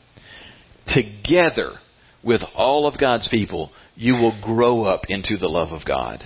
Together, 0.86 1.74
with 2.22 2.40
all 2.54 2.86
of 2.86 2.98
God's 2.98 3.28
people, 3.28 3.70
you 3.94 4.14
will 4.14 4.38
grow 4.42 4.84
up 4.84 5.02
into 5.08 5.36
the 5.36 5.48
love 5.48 5.72
of 5.72 5.86
God. 5.86 6.22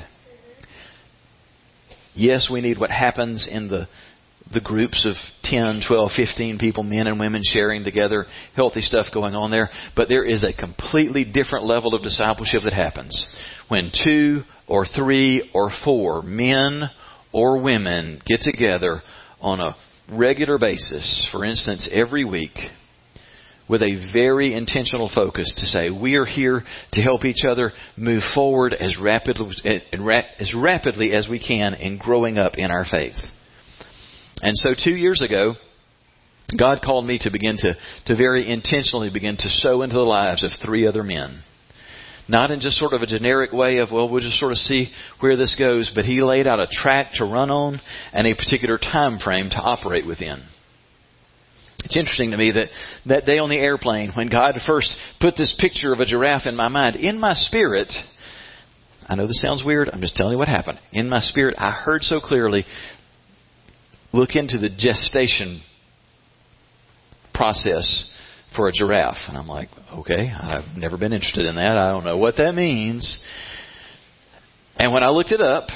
Yes, 2.14 2.48
we 2.52 2.60
need 2.60 2.78
what 2.78 2.90
happens 2.90 3.48
in 3.50 3.68
the 3.68 3.88
the 4.52 4.60
groups 4.60 5.06
of 5.06 5.14
10, 5.44 5.82
12, 5.86 6.10
15 6.14 6.58
people, 6.58 6.82
men 6.82 7.06
and 7.06 7.18
women 7.18 7.42
sharing 7.44 7.84
together, 7.84 8.26
healthy 8.54 8.80
stuff 8.80 9.06
going 9.12 9.34
on 9.34 9.50
there, 9.50 9.70
but 9.96 10.08
there 10.08 10.24
is 10.24 10.44
a 10.44 10.52
completely 10.52 11.24
different 11.24 11.64
level 11.64 11.94
of 11.94 12.02
discipleship 12.02 12.60
that 12.64 12.72
happens 12.72 13.26
when 13.68 13.90
two 14.04 14.42
or 14.66 14.84
three 14.84 15.50
or 15.54 15.70
four 15.84 16.22
men 16.22 16.90
or 17.32 17.60
women 17.60 18.20
get 18.26 18.40
together 18.40 19.02
on 19.40 19.60
a 19.60 19.76
regular 20.10 20.58
basis, 20.58 21.28
for 21.32 21.44
instance, 21.44 21.88
every 21.92 22.24
week, 22.24 22.56
with 23.68 23.82
a 23.82 24.10
very 24.12 24.52
intentional 24.52 25.10
focus 25.14 25.52
to 25.58 25.66
say 25.66 25.88
we 25.90 26.16
are 26.16 26.26
here 26.26 26.62
to 26.92 27.00
help 27.00 27.24
each 27.24 27.44
other 27.48 27.72
move 27.96 28.22
forward 28.34 28.74
as 28.74 28.96
rapidly 29.00 29.54
eh, 29.64 29.78
as 30.38 30.54
rapidly 30.54 31.14
as 31.14 31.28
we 31.28 31.38
can 31.38 31.74
in 31.74 31.96
growing 31.96 32.38
up 32.38 32.54
in 32.56 32.70
our 32.70 32.84
faith. 32.84 33.16
And 34.42 34.56
so 34.56 34.70
2 34.76 34.90
years 34.90 35.22
ago, 35.22 35.54
God 36.58 36.80
called 36.84 37.06
me 37.06 37.18
to 37.22 37.30
begin 37.30 37.56
to 37.58 37.74
to 38.06 38.16
very 38.16 38.50
intentionally 38.50 39.10
begin 39.10 39.36
to 39.38 39.48
sow 39.48 39.82
into 39.82 39.94
the 39.94 40.00
lives 40.00 40.44
of 40.44 40.50
three 40.62 40.86
other 40.86 41.02
men. 41.02 41.42
Not 42.32 42.50
in 42.50 42.60
just 42.60 42.78
sort 42.78 42.94
of 42.94 43.02
a 43.02 43.06
generic 43.06 43.52
way 43.52 43.76
of, 43.76 43.90
well, 43.92 44.08
we'll 44.08 44.22
just 44.22 44.38
sort 44.38 44.52
of 44.52 44.56
see 44.56 44.90
where 45.20 45.36
this 45.36 45.54
goes, 45.54 45.92
but 45.94 46.06
he 46.06 46.22
laid 46.22 46.46
out 46.46 46.60
a 46.60 46.66
track 46.66 47.12
to 47.16 47.26
run 47.26 47.50
on 47.50 47.78
and 48.10 48.26
a 48.26 48.34
particular 48.34 48.78
time 48.78 49.18
frame 49.18 49.50
to 49.50 49.58
operate 49.58 50.06
within. 50.06 50.42
It's 51.84 51.94
interesting 51.94 52.30
to 52.30 52.38
me 52.38 52.52
that 52.52 52.68
that 53.04 53.26
day 53.26 53.36
on 53.36 53.50
the 53.50 53.58
airplane, 53.58 54.12
when 54.14 54.30
God 54.30 54.54
first 54.66 54.96
put 55.20 55.36
this 55.36 55.54
picture 55.58 55.92
of 55.92 56.00
a 56.00 56.06
giraffe 56.06 56.46
in 56.46 56.56
my 56.56 56.68
mind, 56.68 56.96
in 56.96 57.20
my 57.20 57.34
spirit, 57.34 57.92
I 59.06 59.14
know 59.14 59.26
this 59.26 59.42
sounds 59.42 59.62
weird, 59.62 59.90
I'm 59.92 60.00
just 60.00 60.16
telling 60.16 60.32
you 60.32 60.38
what 60.38 60.48
happened. 60.48 60.80
In 60.90 61.10
my 61.10 61.20
spirit, 61.20 61.56
I 61.58 61.70
heard 61.70 62.02
so 62.02 62.18
clearly, 62.18 62.64
look 64.14 64.36
into 64.36 64.56
the 64.56 64.70
gestation 64.70 65.60
process 67.34 68.10
for 68.56 68.68
a 68.68 68.72
giraffe. 68.72 69.28
And 69.28 69.36
I'm 69.36 69.48
like, 69.48 69.68
okay, 69.92 70.30
I've 70.30 70.76
never 70.76 70.96
been 70.96 71.12
interested 71.12 71.46
in 71.46 71.56
that. 71.56 71.76
I 71.76 71.90
don't 71.90 72.04
know 72.04 72.18
what 72.18 72.36
that 72.36 72.54
means. 72.54 73.22
And 74.76 74.92
when 74.92 75.02
I 75.02 75.10
looked 75.10 75.32
it 75.32 75.40
up, 75.40 75.68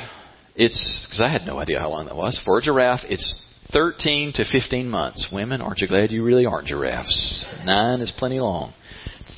it's, 0.55 1.07
because 1.07 1.21
I 1.21 1.31
had 1.31 1.47
no 1.47 1.59
idea 1.59 1.79
how 1.79 1.91
long 1.91 2.07
that 2.07 2.17
was. 2.17 2.41
For 2.45 2.59
a 2.59 2.63
giraffe, 2.63 3.01
it's 3.05 3.43
13 3.73 4.33
to 4.35 4.45
15 4.51 4.89
months. 4.89 5.29
Women, 5.33 5.61
aren't 5.61 5.81
you 5.81 5.89
glad 5.89 6.11
you 6.11 6.25
really 6.25 6.47
aren't 6.47 6.69
giraffes? 6.69 7.47
Nine 7.65 8.01
is 8.01 8.13
plenty 8.17 8.41
long. 8.41 8.73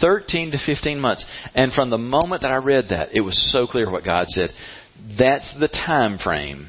13 0.01 0.53
to 0.53 0.59
15 0.65 1.01
months. 1.01 1.25
And 1.55 1.73
from 1.73 1.91
the 1.91 1.99
moment 1.99 2.43
that 2.43 2.53
I 2.53 2.57
read 2.57 2.87
that, 2.91 3.15
it 3.15 3.21
was 3.21 3.51
so 3.53 3.67
clear 3.67 3.91
what 3.91 4.05
God 4.05 4.27
said. 4.29 4.51
That's 5.19 5.53
the 5.59 5.69
time 5.69 6.19
frame 6.19 6.69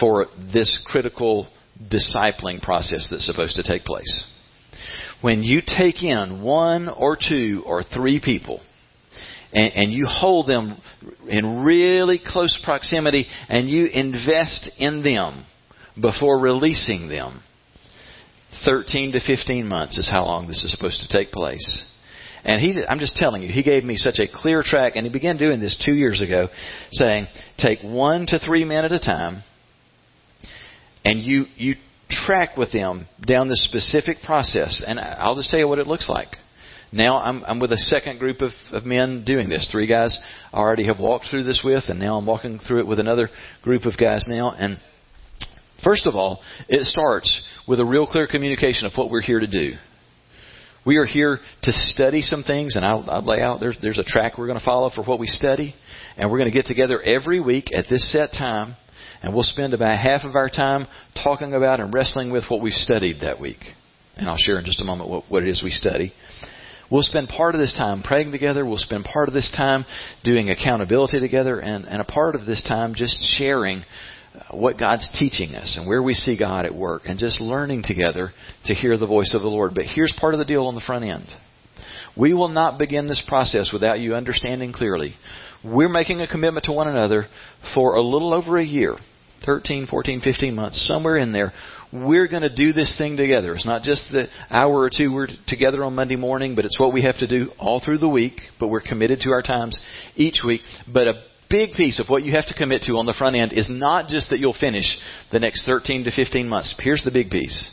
for 0.00 0.26
this 0.52 0.80
critical 0.86 1.48
discipling 1.92 2.62
process 2.62 3.08
that's 3.10 3.26
supposed 3.26 3.56
to 3.56 3.62
take 3.62 3.84
place. 3.84 4.24
When 5.24 5.42
you 5.42 5.62
take 5.66 6.02
in 6.02 6.42
one 6.42 6.86
or 6.86 7.16
two 7.16 7.62
or 7.64 7.82
three 7.82 8.20
people, 8.22 8.60
and, 9.54 9.72
and, 9.72 9.90
you 9.90 10.04
hold 10.06 10.46
them 10.46 10.78
in 11.26 11.62
really 11.62 12.20
close 12.22 12.60
proximity 12.62 13.26
and 13.48 13.70
you 13.70 13.86
invest 13.86 14.70
in 14.76 15.02
them 15.02 15.46
before 15.98 16.38
releasing 16.38 17.08
them. 17.08 17.40
13 18.66 19.12
to 19.12 19.20
15 19.26 19.66
months 19.66 19.96
is 19.96 20.10
how 20.10 20.24
long 20.26 20.46
this 20.46 20.62
is 20.62 20.70
supposed 20.70 21.00
to 21.00 21.08
take 21.08 21.32
place. 21.32 21.82
And 22.44 22.60
he, 22.60 22.84
I'm 22.86 22.98
just 22.98 23.16
telling 23.16 23.40
you, 23.40 23.48
he 23.48 23.62
gave 23.62 23.82
me 23.82 23.96
such 23.96 24.18
a 24.18 24.28
clear 24.30 24.62
track, 24.62 24.92
and 24.94 25.06
he 25.06 25.12
began 25.12 25.38
doing 25.38 25.58
this 25.58 25.82
two 25.86 25.94
years 25.94 26.20
ago, 26.20 26.48
saying, 26.92 27.28
take 27.56 27.78
one 27.80 28.26
to 28.26 28.38
three 28.38 28.66
men 28.66 28.84
at 28.84 28.92
a 28.92 29.00
time, 29.00 29.42
and 31.02 31.22
you, 31.22 31.46
you 31.56 31.76
track 32.10 32.56
with 32.56 32.72
them 32.72 33.08
down 33.26 33.48
this 33.48 33.64
specific 33.64 34.18
process. 34.24 34.84
And 34.86 34.98
I'll 35.00 35.36
just 35.36 35.50
tell 35.50 35.60
you 35.60 35.68
what 35.68 35.78
it 35.78 35.86
looks 35.86 36.08
like. 36.08 36.28
Now 36.92 37.18
I'm, 37.18 37.42
I'm 37.44 37.58
with 37.58 37.72
a 37.72 37.76
second 37.76 38.18
group 38.20 38.40
of, 38.40 38.50
of 38.72 38.84
men 38.84 39.24
doing 39.24 39.48
this. 39.48 39.68
Three 39.72 39.88
guys 39.88 40.16
I 40.52 40.58
already 40.58 40.86
have 40.86 41.00
walked 41.00 41.26
through 41.30 41.44
this 41.44 41.62
with, 41.64 41.84
and 41.88 41.98
now 41.98 42.16
I'm 42.16 42.26
walking 42.26 42.60
through 42.60 42.80
it 42.80 42.86
with 42.86 43.00
another 43.00 43.30
group 43.62 43.84
of 43.84 43.98
guys 43.98 44.26
now. 44.28 44.52
And 44.52 44.78
First 45.84 46.06
of 46.06 46.14
all, 46.14 46.40
it 46.68 46.84
starts 46.84 47.46
with 47.68 47.78
a 47.78 47.84
real 47.84 48.06
clear 48.06 48.26
communication 48.26 48.86
of 48.86 48.92
what 48.96 49.10
we're 49.10 49.20
here 49.20 49.38
to 49.38 49.46
do. 49.46 49.74
We 50.86 50.96
are 50.96 51.04
here 51.04 51.40
to 51.62 51.72
study 51.72 52.22
some 52.22 52.42
things, 52.42 52.76
and 52.76 52.84
I'll, 52.84 53.04
I'll 53.08 53.24
lay 53.24 53.40
out 53.40 53.60
there's, 53.60 53.76
there's 53.80 53.98
a 53.98 54.04
track 54.04 54.38
we're 54.38 54.46
going 54.46 54.58
to 54.58 54.64
follow 54.64 54.90
for 54.94 55.02
what 55.02 55.18
we 55.18 55.26
study, 55.26 55.74
and 56.16 56.30
we're 56.30 56.38
going 56.38 56.50
to 56.50 56.56
get 56.56 56.66
together 56.66 57.00
every 57.02 57.40
week 57.40 57.70
at 57.74 57.86
this 57.88 58.10
set 58.12 58.30
time, 58.32 58.76
and 59.24 59.32
we'll 59.32 59.42
spend 59.42 59.72
about 59.72 59.98
half 59.98 60.22
of 60.24 60.36
our 60.36 60.50
time 60.50 60.86
talking 61.22 61.54
about 61.54 61.80
and 61.80 61.94
wrestling 61.94 62.30
with 62.30 62.44
what 62.50 62.60
we've 62.60 62.74
studied 62.74 63.22
that 63.22 63.40
week. 63.40 63.56
And 64.16 64.28
I'll 64.28 64.36
share 64.36 64.58
in 64.58 64.66
just 64.66 64.82
a 64.82 64.84
moment 64.84 65.08
what, 65.08 65.24
what 65.30 65.42
it 65.42 65.48
is 65.48 65.62
we 65.62 65.70
study. 65.70 66.12
We'll 66.90 67.04
spend 67.04 67.28
part 67.28 67.54
of 67.54 67.60
this 67.60 67.72
time 67.72 68.02
praying 68.02 68.32
together. 68.32 68.66
We'll 68.66 68.76
spend 68.76 69.04
part 69.04 69.28
of 69.28 69.34
this 69.34 69.50
time 69.56 69.86
doing 70.24 70.50
accountability 70.50 71.20
together, 71.20 71.58
and, 71.58 71.86
and 71.86 72.02
a 72.02 72.04
part 72.04 72.34
of 72.34 72.44
this 72.44 72.62
time 72.62 72.94
just 72.94 73.16
sharing 73.38 73.78
uh, 74.34 74.54
what 74.54 74.78
God's 74.78 75.08
teaching 75.18 75.54
us 75.54 75.74
and 75.78 75.88
where 75.88 76.02
we 76.02 76.12
see 76.12 76.38
God 76.38 76.66
at 76.66 76.74
work 76.74 77.04
and 77.06 77.18
just 77.18 77.40
learning 77.40 77.84
together 77.86 78.30
to 78.66 78.74
hear 78.74 78.98
the 78.98 79.06
voice 79.06 79.32
of 79.34 79.40
the 79.40 79.48
Lord. 79.48 79.74
But 79.74 79.86
here's 79.86 80.14
part 80.20 80.34
of 80.34 80.38
the 80.38 80.44
deal 80.44 80.66
on 80.66 80.74
the 80.74 80.82
front 80.86 81.06
end. 81.06 81.28
We 82.14 82.34
will 82.34 82.50
not 82.50 82.78
begin 82.78 83.06
this 83.06 83.24
process 83.26 83.70
without 83.72 84.00
you 84.00 84.14
understanding 84.14 84.74
clearly. 84.74 85.14
We're 85.64 85.88
making 85.88 86.20
a 86.20 86.28
commitment 86.28 86.66
to 86.66 86.72
one 86.72 86.88
another 86.88 87.26
for 87.74 87.94
a 87.94 88.02
little 88.02 88.34
over 88.34 88.58
a 88.58 88.64
year 88.64 88.98
13, 89.44 89.86
14, 89.86 90.20
15 90.20 90.54
months, 90.54 90.86
somewhere 90.86 91.16
in 91.18 91.32
there. 91.32 91.52
We're 91.92 92.28
going 92.28 92.42
to 92.42 92.54
do 92.54 92.72
this 92.72 92.96
thing 92.98 93.16
together. 93.16 93.54
It's 93.54 93.66
not 93.66 93.82
just 93.82 94.10
the 94.10 94.26
hour 94.50 94.80
or 94.80 94.90
two 94.90 95.12
we're 95.12 95.28
together 95.46 95.84
on 95.84 95.94
Monday 95.94 96.16
morning, 96.16 96.54
but 96.54 96.64
it's 96.64 96.78
what 96.78 96.92
we 96.92 97.02
have 97.02 97.18
to 97.18 97.28
do 97.28 97.50
all 97.58 97.80
through 97.84 97.98
the 97.98 98.08
week. 98.08 98.40
But 98.58 98.68
we're 98.68 98.80
committed 98.80 99.20
to 99.20 99.30
our 99.30 99.42
times 99.42 99.80
each 100.16 100.40
week. 100.44 100.62
But 100.92 101.08
a 101.08 101.22
big 101.48 101.74
piece 101.74 102.00
of 102.00 102.08
what 102.08 102.22
you 102.22 102.32
have 102.32 102.46
to 102.46 102.54
commit 102.54 102.82
to 102.82 102.96
on 102.96 103.06
the 103.06 103.14
front 103.16 103.36
end 103.36 103.52
is 103.52 103.68
not 103.70 104.08
just 104.08 104.30
that 104.30 104.40
you'll 104.40 104.56
finish 104.58 104.98
the 105.30 105.38
next 105.38 105.64
13 105.66 106.04
to 106.04 106.10
15 106.10 106.48
months. 106.48 106.74
Here's 106.82 107.04
the 107.04 107.12
big 107.12 107.30
piece. 107.30 107.70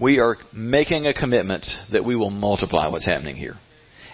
We 0.00 0.18
are 0.18 0.36
making 0.52 1.06
a 1.06 1.14
commitment 1.14 1.66
that 1.92 2.04
we 2.04 2.16
will 2.16 2.30
multiply 2.30 2.88
what's 2.88 3.06
happening 3.06 3.36
here. 3.36 3.54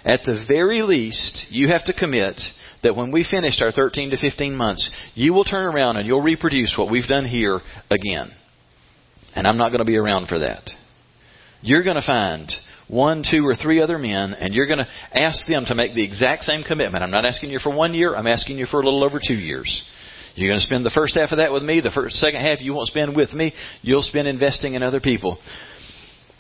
At 0.05 0.21
the 0.25 0.45
very 0.49 0.83
least, 0.83 1.47
you 1.49 1.69
have 1.69 1.85
to 1.87 1.93
commit 1.93 2.41
that 2.83 2.97
when 2.97 3.13
we 3.13 3.27
finished 3.29 3.63
our 3.63 3.73
13 3.73 4.11
to 4.11 4.17
15 4.17 4.57
months, 4.57 4.89
you 5.15 5.33
will 5.33 5.45
turn 5.45 5.65
around 5.65 5.97
and 5.97 6.07
you'll 6.07 6.23
reproduce 6.23 6.75
what 6.77 6.91
we've 6.91 7.09
done 7.09 7.25
here 7.25 7.61
again. 7.91 8.33
And 9.35 9.47
I'm 9.47 9.57
not 9.57 9.69
going 9.69 9.79
to 9.79 9.85
be 9.85 9.97
around 9.97 10.29
for 10.29 10.41
that. 10.41 10.71
You're 11.63 11.85
going 11.85 11.97
to 11.97 12.07
find 12.07 12.51
one, 12.89 13.23
two, 13.29 13.47
or 13.47 13.55
three 13.55 13.81
other 13.81 13.99
men, 13.99 14.35
and 14.35 14.53
you're 14.53 14.67
going 14.67 14.81
to 14.81 14.89
ask 15.13 15.47
them 15.47 15.65
to 15.67 15.75
make 15.75 15.95
the 15.95 16.05
exact 16.05 16.45
same 16.45 16.63
commitment. 16.63 17.03
I'm 17.03 17.11
not 17.11 17.25
asking 17.25 17.51
you 17.51 17.59
for 17.59 17.75
one 17.75 17.95
year, 17.95 18.15
I'm 18.15 18.27
asking 18.27 18.59
you 18.59 18.67
for 18.67 18.81
a 18.81 18.85
little 18.85 19.05
over 19.05 19.19
two 19.27 19.35
years. 19.35 19.85
You're 20.35 20.51
going 20.51 20.61
to 20.61 20.67
spend 20.67 20.85
the 20.85 20.91
first 20.91 21.17
half 21.19 21.31
of 21.31 21.39
that 21.39 21.53
with 21.53 21.63
me, 21.63 21.81
the 21.81 21.93
first, 21.95 22.17
second 22.17 22.41
half 22.41 22.61
you 22.61 22.75
won't 22.75 22.89
spend 22.89 23.17
with 23.17 23.33
me, 23.33 23.55
you'll 23.83 24.03
spend 24.03 24.29
investing 24.29 24.75
in 24.75 24.83
other 24.83 25.01
people. 25.01 25.39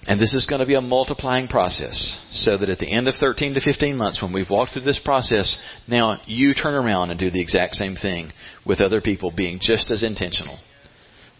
And 0.06 0.20
this 0.20 0.34
is 0.34 0.46
going 0.46 0.60
to 0.60 0.66
be 0.66 0.74
a 0.74 0.80
multiplying 0.80 1.46
process 1.46 2.18
so 2.32 2.58
that 2.58 2.68
at 2.68 2.78
the 2.78 2.90
end 2.90 3.06
of 3.06 3.14
13 3.20 3.54
to 3.54 3.60
15 3.60 3.96
months, 3.96 4.20
when 4.20 4.32
we've 4.32 4.50
walked 4.50 4.72
through 4.72 4.82
this 4.82 5.00
process, 5.04 5.62
now 5.86 6.20
you 6.26 6.54
turn 6.54 6.74
around 6.74 7.10
and 7.10 7.20
do 7.20 7.30
the 7.30 7.40
exact 7.40 7.74
same 7.74 7.94
thing 7.94 8.32
with 8.66 8.80
other 8.80 9.00
people, 9.00 9.32
being 9.34 9.58
just 9.60 9.92
as 9.92 10.02
intentional. 10.02 10.58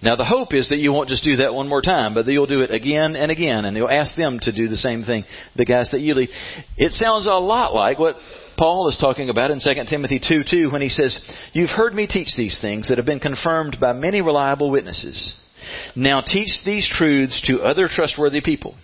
Now 0.00 0.16
the 0.16 0.24
hope 0.24 0.52
is 0.52 0.68
that 0.68 0.78
you 0.78 0.92
won't 0.92 1.08
just 1.08 1.24
do 1.24 1.36
that 1.36 1.54
one 1.54 1.68
more 1.68 1.82
time, 1.82 2.14
but 2.14 2.26
that 2.26 2.32
you'll 2.32 2.46
do 2.46 2.62
it 2.62 2.72
again 2.72 3.14
and 3.14 3.30
again, 3.30 3.64
and 3.64 3.76
you'll 3.76 3.90
ask 3.90 4.16
them 4.16 4.38
to 4.42 4.52
do 4.52 4.68
the 4.68 4.76
same 4.76 5.04
thing, 5.04 5.24
the 5.56 5.64
guys 5.64 5.90
that 5.92 6.00
you 6.00 6.14
lead. 6.14 6.28
It 6.76 6.92
sounds 6.92 7.26
a 7.26 7.34
lot 7.34 7.72
like 7.72 7.98
what 7.98 8.16
Paul 8.56 8.88
is 8.88 8.98
talking 9.00 9.30
about 9.30 9.52
in 9.52 9.60
2 9.60 9.70
Timothy 9.88 10.20
2 10.20 10.42
2 10.48 10.70
when 10.70 10.82
he 10.82 10.88
says, 10.88 11.18
You've 11.52 11.70
heard 11.70 11.94
me 11.94 12.08
teach 12.08 12.34
these 12.36 12.58
things 12.60 12.88
that 12.88 12.98
have 12.98 13.06
been 13.06 13.20
confirmed 13.20 13.78
by 13.80 13.92
many 13.92 14.20
reliable 14.22 14.70
witnesses. 14.70 15.34
Now 15.96 16.20
teach 16.20 16.50
these 16.64 16.88
truths 16.90 17.42
to 17.46 17.62
other 17.62 17.88
trustworthy 17.90 18.40
people 18.40 18.74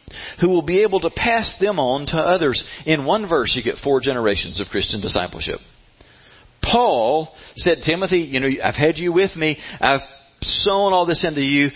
who 0.41 0.49
will 0.49 0.63
be 0.63 0.83
able 0.83 1.01
to 1.01 1.11
pass 1.11 1.57
them 1.61 1.79
on 1.79 2.07
to 2.07 2.17
others. 2.17 2.65
In 2.87 3.05
one 3.05 3.29
verse, 3.29 3.55
you 3.57 3.63
get 3.63 3.83
four 3.83 4.01
generations 4.01 4.61
of 4.61 4.69
Christian 4.69 5.01
discipleship. 5.01 5.61
Paul 6.63 7.33
said, 7.57 7.79
Timothy, 7.85 8.21
you 8.21 8.41
know, 8.41 8.49
I've 8.63 8.75
had 8.75 8.99
you 8.99 9.13
with 9.13 9.35
me. 9.37 9.59
I've 9.81 10.01
sown 10.43 10.93
all 10.93 11.07
this 11.07 11.25
into 11.25 11.41
you 11.41 11.71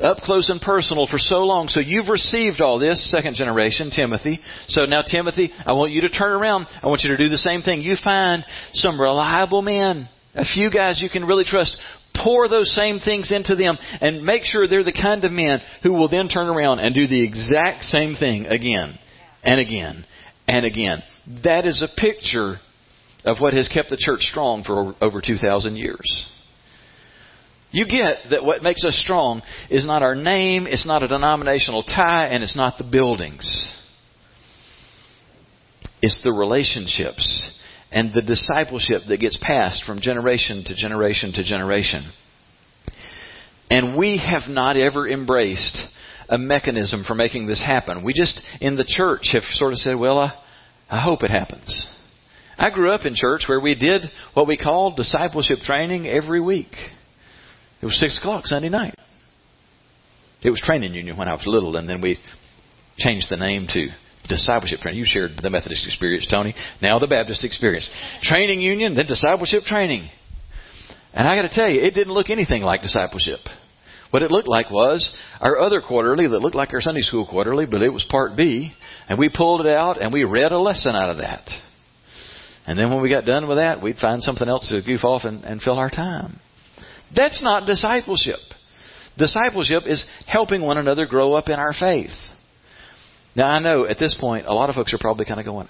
up 0.00 0.18
close 0.18 0.50
and 0.50 0.60
personal 0.60 1.06
for 1.06 1.18
so 1.18 1.38
long. 1.38 1.68
So 1.68 1.80
you've 1.80 2.08
received 2.08 2.60
all 2.60 2.78
this, 2.78 3.10
second 3.10 3.36
generation, 3.36 3.90
Timothy. 3.90 4.40
So 4.68 4.84
now, 4.84 5.02
Timothy, 5.02 5.50
I 5.64 5.72
want 5.72 5.92
you 5.92 6.02
to 6.02 6.10
turn 6.10 6.32
around. 6.32 6.66
I 6.82 6.86
want 6.86 7.02
you 7.02 7.10
to 7.10 7.22
do 7.22 7.28
the 7.28 7.38
same 7.38 7.62
thing. 7.62 7.82
You 7.82 7.96
find 8.02 8.44
some 8.74 9.00
reliable 9.00 9.62
men, 9.62 10.08
a 10.34 10.44
few 10.44 10.70
guys 10.70 11.00
you 11.00 11.08
can 11.08 11.24
really 11.24 11.44
trust. 11.44 11.76
Pour 12.22 12.48
those 12.48 12.74
same 12.74 12.98
things 12.98 13.32
into 13.32 13.56
them 13.56 13.76
and 14.00 14.24
make 14.24 14.44
sure 14.44 14.66
they're 14.66 14.84
the 14.84 14.92
kind 14.92 15.24
of 15.24 15.32
men 15.32 15.60
who 15.82 15.92
will 15.92 16.08
then 16.08 16.28
turn 16.28 16.48
around 16.48 16.78
and 16.78 16.94
do 16.94 17.06
the 17.06 17.24
exact 17.24 17.84
same 17.84 18.14
thing 18.14 18.46
again 18.46 18.98
and 19.42 19.60
again 19.60 20.04
and 20.46 20.64
again. 20.64 21.02
That 21.44 21.66
is 21.66 21.82
a 21.82 22.00
picture 22.00 22.56
of 23.24 23.38
what 23.40 23.54
has 23.54 23.68
kept 23.68 23.90
the 23.90 23.96
church 23.96 24.20
strong 24.20 24.62
for 24.64 24.94
over 25.00 25.20
2,000 25.20 25.76
years. 25.76 26.26
You 27.72 27.86
get 27.86 28.30
that 28.30 28.44
what 28.44 28.62
makes 28.62 28.84
us 28.84 28.96
strong 28.96 29.42
is 29.68 29.86
not 29.86 30.02
our 30.02 30.14
name, 30.14 30.66
it's 30.66 30.86
not 30.86 31.02
a 31.02 31.08
denominational 31.08 31.82
tie, 31.82 32.28
and 32.28 32.42
it's 32.42 32.56
not 32.56 32.78
the 32.78 32.88
buildings. 32.90 33.74
It's 36.00 36.22
the 36.22 36.32
relationships 36.32 37.52
and 37.96 38.12
the 38.12 38.20
discipleship 38.20 39.00
that 39.08 39.20
gets 39.20 39.38
passed 39.40 39.82
from 39.84 40.02
generation 40.02 40.62
to 40.66 40.74
generation 40.74 41.32
to 41.32 41.42
generation. 41.42 42.12
And 43.70 43.96
we 43.96 44.18
have 44.18 44.50
not 44.50 44.76
ever 44.76 45.08
embraced 45.08 45.78
a 46.28 46.36
mechanism 46.36 47.04
for 47.06 47.14
making 47.14 47.46
this 47.46 47.64
happen. 47.64 48.04
We 48.04 48.12
just, 48.12 48.38
in 48.60 48.76
the 48.76 48.84
church, 48.84 49.30
have 49.32 49.44
sort 49.54 49.72
of 49.72 49.78
said, 49.78 49.98
well, 49.98 50.18
I, 50.18 50.34
I 50.90 51.00
hope 51.02 51.22
it 51.22 51.30
happens. 51.30 51.90
I 52.58 52.68
grew 52.68 52.92
up 52.92 53.06
in 53.06 53.14
church 53.14 53.44
where 53.48 53.60
we 53.60 53.74
did 53.74 54.02
what 54.34 54.46
we 54.46 54.58
called 54.58 54.96
discipleship 54.96 55.60
training 55.60 56.06
every 56.06 56.40
week. 56.40 56.72
It 57.80 57.86
was 57.86 57.98
6 57.98 58.18
o'clock 58.18 58.44
Sunday 58.44 58.68
night. 58.68 58.94
It 60.42 60.50
was 60.50 60.60
training 60.60 60.92
union 60.92 61.16
when 61.16 61.28
I 61.28 61.34
was 61.34 61.46
little, 61.46 61.76
and 61.76 61.88
then 61.88 62.02
we 62.02 62.18
changed 62.98 63.28
the 63.30 63.38
name 63.38 63.66
to 63.70 63.88
discipleship 64.28 64.80
training. 64.80 64.98
You 64.98 65.06
shared 65.06 65.32
the 65.42 65.50
Methodist 65.50 65.86
experience, 65.86 66.26
Tony. 66.30 66.54
Now 66.82 66.98
the 66.98 67.06
Baptist 67.06 67.44
experience. 67.44 67.88
Training 68.22 68.60
union, 68.60 68.94
then 68.94 69.06
discipleship 69.06 69.62
training. 69.64 70.08
And 71.12 71.26
I 71.26 71.36
got 71.36 71.48
to 71.48 71.54
tell 71.54 71.70
you, 71.70 71.80
it 71.80 71.94
didn't 71.94 72.12
look 72.12 72.30
anything 72.30 72.62
like 72.62 72.82
discipleship. 72.82 73.40
What 74.10 74.22
it 74.22 74.30
looked 74.30 74.48
like 74.48 74.70
was 74.70 75.16
our 75.40 75.58
other 75.58 75.80
quarterly 75.80 76.26
that 76.28 76.40
looked 76.40 76.54
like 76.54 76.72
our 76.72 76.80
Sunday 76.80 77.00
school 77.00 77.26
quarterly, 77.28 77.66
but 77.66 77.82
it 77.82 77.92
was 77.92 78.04
part 78.08 78.36
B, 78.36 78.72
and 79.08 79.18
we 79.18 79.28
pulled 79.28 79.62
it 79.62 79.66
out 79.66 80.00
and 80.00 80.12
we 80.12 80.24
read 80.24 80.52
a 80.52 80.58
lesson 80.58 80.94
out 80.94 81.10
of 81.10 81.18
that. 81.18 81.48
And 82.66 82.78
then 82.78 82.90
when 82.90 83.00
we 83.00 83.08
got 83.08 83.24
done 83.24 83.48
with 83.48 83.58
that, 83.58 83.82
we'd 83.82 83.96
find 83.96 84.22
something 84.22 84.48
else 84.48 84.68
to 84.68 84.82
goof 84.82 85.04
off 85.04 85.22
and, 85.24 85.44
and 85.44 85.60
fill 85.62 85.78
our 85.78 85.90
time. 85.90 86.40
That's 87.14 87.42
not 87.42 87.66
discipleship. 87.66 88.40
Discipleship 89.16 89.84
is 89.86 90.04
helping 90.26 90.62
one 90.62 90.78
another 90.78 91.06
grow 91.06 91.32
up 91.32 91.48
in 91.48 91.54
our 91.54 91.72
faith. 91.72 92.10
Now, 93.36 93.50
I 93.50 93.58
know 93.58 93.84
at 93.84 93.98
this 93.98 94.16
point, 94.18 94.46
a 94.46 94.54
lot 94.54 94.70
of 94.70 94.76
folks 94.76 94.94
are 94.94 94.98
probably 94.98 95.26
kind 95.26 95.38
of 95.38 95.44
going, 95.44 95.68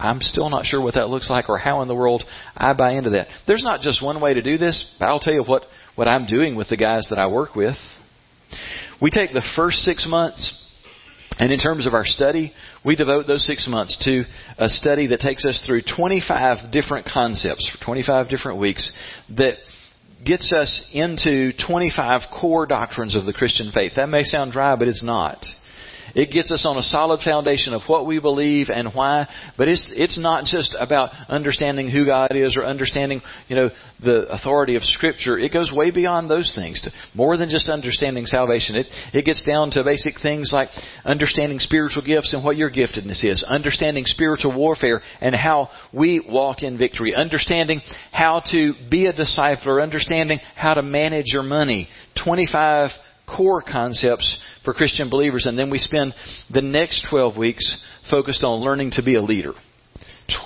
I'm 0.00 0.20
still 0.20 0.48
not 0.48 0.64
sure 0.64 0.82
what 0.82 0.94
that 0.94 1.10
looks 1.10 1.30
like 1.30 1.48
or 1.48 1.58
how 1.58 1.82
in 1.82 1.88
the 1.88 1.94
world 1.94 2.24
I 2.56 2.72
buy 2.72 2.94
into 2.94 3.10
that. 3.10 3.28
There's 3.46 3.62
not 3.62 3.82
just 3.82 4.02
one 4.02 4.20
way 4.20 4.34
to 4.34 4.42
do 4.42 4.56
this, 4.58 4.96
but 4.98 5.08
I'll 5.08 5.20
tell 5.20 5.34
you 5.34 5.44
what, 5.44 5.62
what 5.94 6.08
I'm 6.08 6.26
doing 6.26 6.56
with 6.56 6.70
the 6.70 6.76
guys 6.76 7.06
that 7.10 7.18
I 7.18 7.26
work 7.26 7.54
with. 7.54 7.76
We 9.00 9.10
take 9.10 9.32
the 9.32 9.48
first 9.54 9.78
six 9.78 10.06
months, 10.08 10.58
and 11.38 11.52
in 11.52 11.58
terms 11.58 11.86
of 11.86 11.92
our 11.92 12.04
study, 12.04 12.52
we 12.84 12.96
devote 12.96 13.26
those 13.26 13.46
six 13.46 13.68
months 13.68 13.96
to 14.04 14.24
a 14.58 14.68
study 14.68 15.08
that 15.08 15.20
takes 15.20 15.44
us 15.44 15.62
through 15.66 15.82
25 15.96 16.72
different 16.72 17.06
concepts 17.06 17.68
for 17.68 17.84
25 17.84 18.30
different 18.30 18.58
weeks 18.58 18.90
that 19.36 19.56
gets 20.24 20.52
us 20.52 20.88
into 20.92 21.52
25 21.66 22.22
core 22.40 22.66
doctrines 22.66 23.14
of 23.14 23.24
the 23.24 23.32
Christian 23.32 23.70
faith. 23.72 23.92
That 23.96 24.08
may 24.08 24.24
sound 24.24 24.52
dry, 24.52 24.76
but 24.76 24.88
it's 24.88 25.04
not. 25.04 25.44
It 26.14 26.30
gets 26.30 26.50
us 26.50 26.64
on 26.66 26.76
a 26.76 26.82
solid 26.82 27.20
foundation 27.20 27.74
of 27.74 27.82
what 27.86 28.06
we 28.06 28.20
believe 28.20 28.68
and 28.68 28.88
why. 28.94 29.26
But 29.56 29.68
it's 29.68 29.88
it's 29.92 30.18
not 30.18 30.44
just 30.44 30.74
about 30.78 31.10
understanding 31.28 31.88
who 31.88 32.06
God 32.06 32.34
is 32.34 32.56
or 32.56 32.64
understanding 32.64 33.22
you 33.48 33.56
know 33.56 33.70
the 34.02 34.28
authority 34.30 34.76
of 34.76 34.82
Scripture. 34.82 35.38
It 35.38 35.52
goes 35.52 35.72
way 35.72 35.90
beyond 35.90 36.30
those 36.30 36.52
things. 36.54 36.80
To 36.82 36.90
more 37.14 37.36
than 37.36 37.48
just 37.48 37.68
understanding 37.68 38.26
salvation. 38.26 38.76
It 38.76 38.86
it 39.12 39.24
gets 39.24 39.42
down 39.42 39.70
to 39.72 39.84
basic 39.84 40.14
things 40.20 40.50
like 40.52 40.68
understanding 41.04 41.58
spiritual 41.58 42.02
gifts 42.04 42.32
and 42.32 42.44
what 42.44 42.56
your 42.56 42.70
giftedness 42.70 43.24
is, 43.24 43.44
understanding 43.46 44.04
spiritual 44.04 44.56
warfare 44.56 45.02
and 45.20 45.34
how 45.34 45.70
we 45.92 46.20
walk 46.20 46.62
in 46.62 46.78
victory, 46.78 47.14
understanding 47.14 47.80
how 48.10 48.42
to 48.50 48.74
be 48.90 49.06
a 49.06 49.12
discipler, 49.12 49.82
understanding 49.82 50.38
how 50.54 50.74
to 50.74 50.82
manage 50.82 51.26
your 51.26 51.42
money. 51.42 51.88
Twenty 52.22 52.46
five 52.50 52.90
core 53.26 53.62
concepts 53.62 54.40
for 54.64 54.74
Christian 54.74 55.10
believers. 55.10 55.46
And 55.46 55.58
then 55.58 55.70
we 55.70 55.78
spend 55.78 56.14
the 56.52 56.62
next 56.62 57.06
12 57.10 57.36
weeks 57.36 57.84
focused 58.10 58.44
on 58.44 58.60
learning 58.60 58.92
to 58.92 59.02
be 59.02 59.14
a 59.14 59.22
leader. 59.22 59.52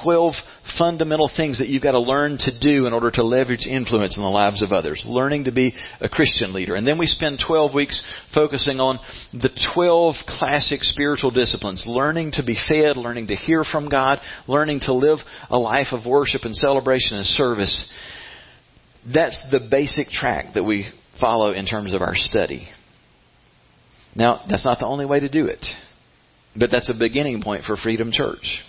12 0.03 0.35
fundamental 0.79 1.31
things 1.37 1.59
that 1.59 1.69
you've 1.69 1.83
got 1.83 1.93
to 1.93 2.01
learn 2.01 2.39
to 2.39 2.59
do 2.59 2.87
in 2.87 2.93
order 2.93 3.11
to 3.11 3.23
leverage 3.23 3.67
influence 3.67 4.17
in 4.17 4.23
the 4.23 4.29
lives 4.29 4.63
of 4.63 4.73
others. 4.73 5.03
Learning 5.07 5.45
to 5.45 5.53
be 5.53 5.75
a 6.01 6.09
Christian 6.09 6.53
leader. 6.53 6.75
And 6.75 6.87
then 6.87 6.99
we 6.99 7.07
spend 7.07 7.43
12 7.47 7.75
weeks 7.75 8.03
focusing 8.35 8.81
on 8.81 8.99
the 9.33 9.51
12 9.75 10.15
classic 10.27 10.83
spiritual 10.83 11.31
disciplines. 11.31 11.85
Learning 11.87 12.33
to 12.33 12.45
be 12.45 12.57
fed, 12.69 12.97
learning 12.97 13.29
to 13.29 13.37
hear 13.37 13.65
from 13.65 13.89
God, 13.89 14.19
learning 14.47 14.81
to 14.81 14.95
live 14.95 15.19
a 15.51 15.59
life 15.59 15.89
of 15.93 16.07
worship 16.07 16.43
and 16.45 16.57
celebration 16.57 17.19
and 17.19 17.27
service. 17.27 17.93
That's 19.13 19.41
the 19.51 19.69
basic 19.71 20.09
track 20.09 20.55
that 20.55 20.65
we 20.65 20.87
follow 21.19 21.53
in 21.53 21.67
terms 21.67 21.95
of 21.95 22.03
our 22.03 22.15
study. 22.15 22.69
Now, 24.15 24.45
that's 24.49 24.65
not 24.65 24.79
the 24.79 24.87
only 24.87 25.05
way 25.05 25.21
to 25.21 25.29
do 25.29 25.47
it, 25.47 25.65
but 26.57 26.71
that's 26.71 26.91
a 26.91 26.99
beginning 26.99 27.43
point 27.43 27.65
for 27.65 27.77
Freedom 27.77 28.11
Church. 28.13 28.63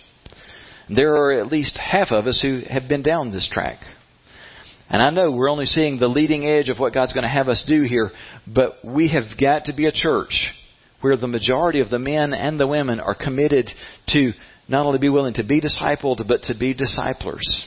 There 0.94 1.16
are 1.16 1.32
at 1.40 1.48
least 1.48 1.78
half 1.78 2.08
of 2.10 2.26
us 2.26 2.40
who 2.40 2.60
have 2.68 2.88
been 2.88 3.02
down 3.02 3.30
this 3.30 3.48
track. 3.50 3.78
And 4.90 5.02
I 5.02 5.10
know 5.10 5.30
we're 5.30 5.50
only 5.50 5.66
seeing 5.66 5.98
the 5.98 6.08
leading 6.08 6.46
edge 6.46 6.70
of 6.70 6.78
what 6.78 6.94
God's 6.94 7.12
going 7.12 7.24
to 7.24 7.28
have 7.28 7.48
us 7.48 7.64
do 7.68 7.82
here, 7.82 8.10
but 8.46 8.84
we 8.84 9.10
have 9.12 9.38
got 9.38 9.66
to 9.66 9.74
be 9.74 9.86
a 9.86 9.92
church 9.92 10.50
where 11.00 11.16
the 11.16 11.26
majority 11.26 11.80
of 11.80 11.90
the 11.90 11.98
men 11.98 12.32
and 12.32 12.58
the 12.58 12.66
women 12.66 12.98
are 12.98 13.14
committed 13.14 13.70
to 14.08 14.32
not 14.66 14.86
only 14.86 14.98
be 14.98 15.08
willing 15.08 15.34
to 15.34 15.44
be 15.44 15.60
discipled, 15.60 16.26
but 16.26 16.42
to 16.42 16.58
be 16.58 16.74
disciplers. 16.74 17.66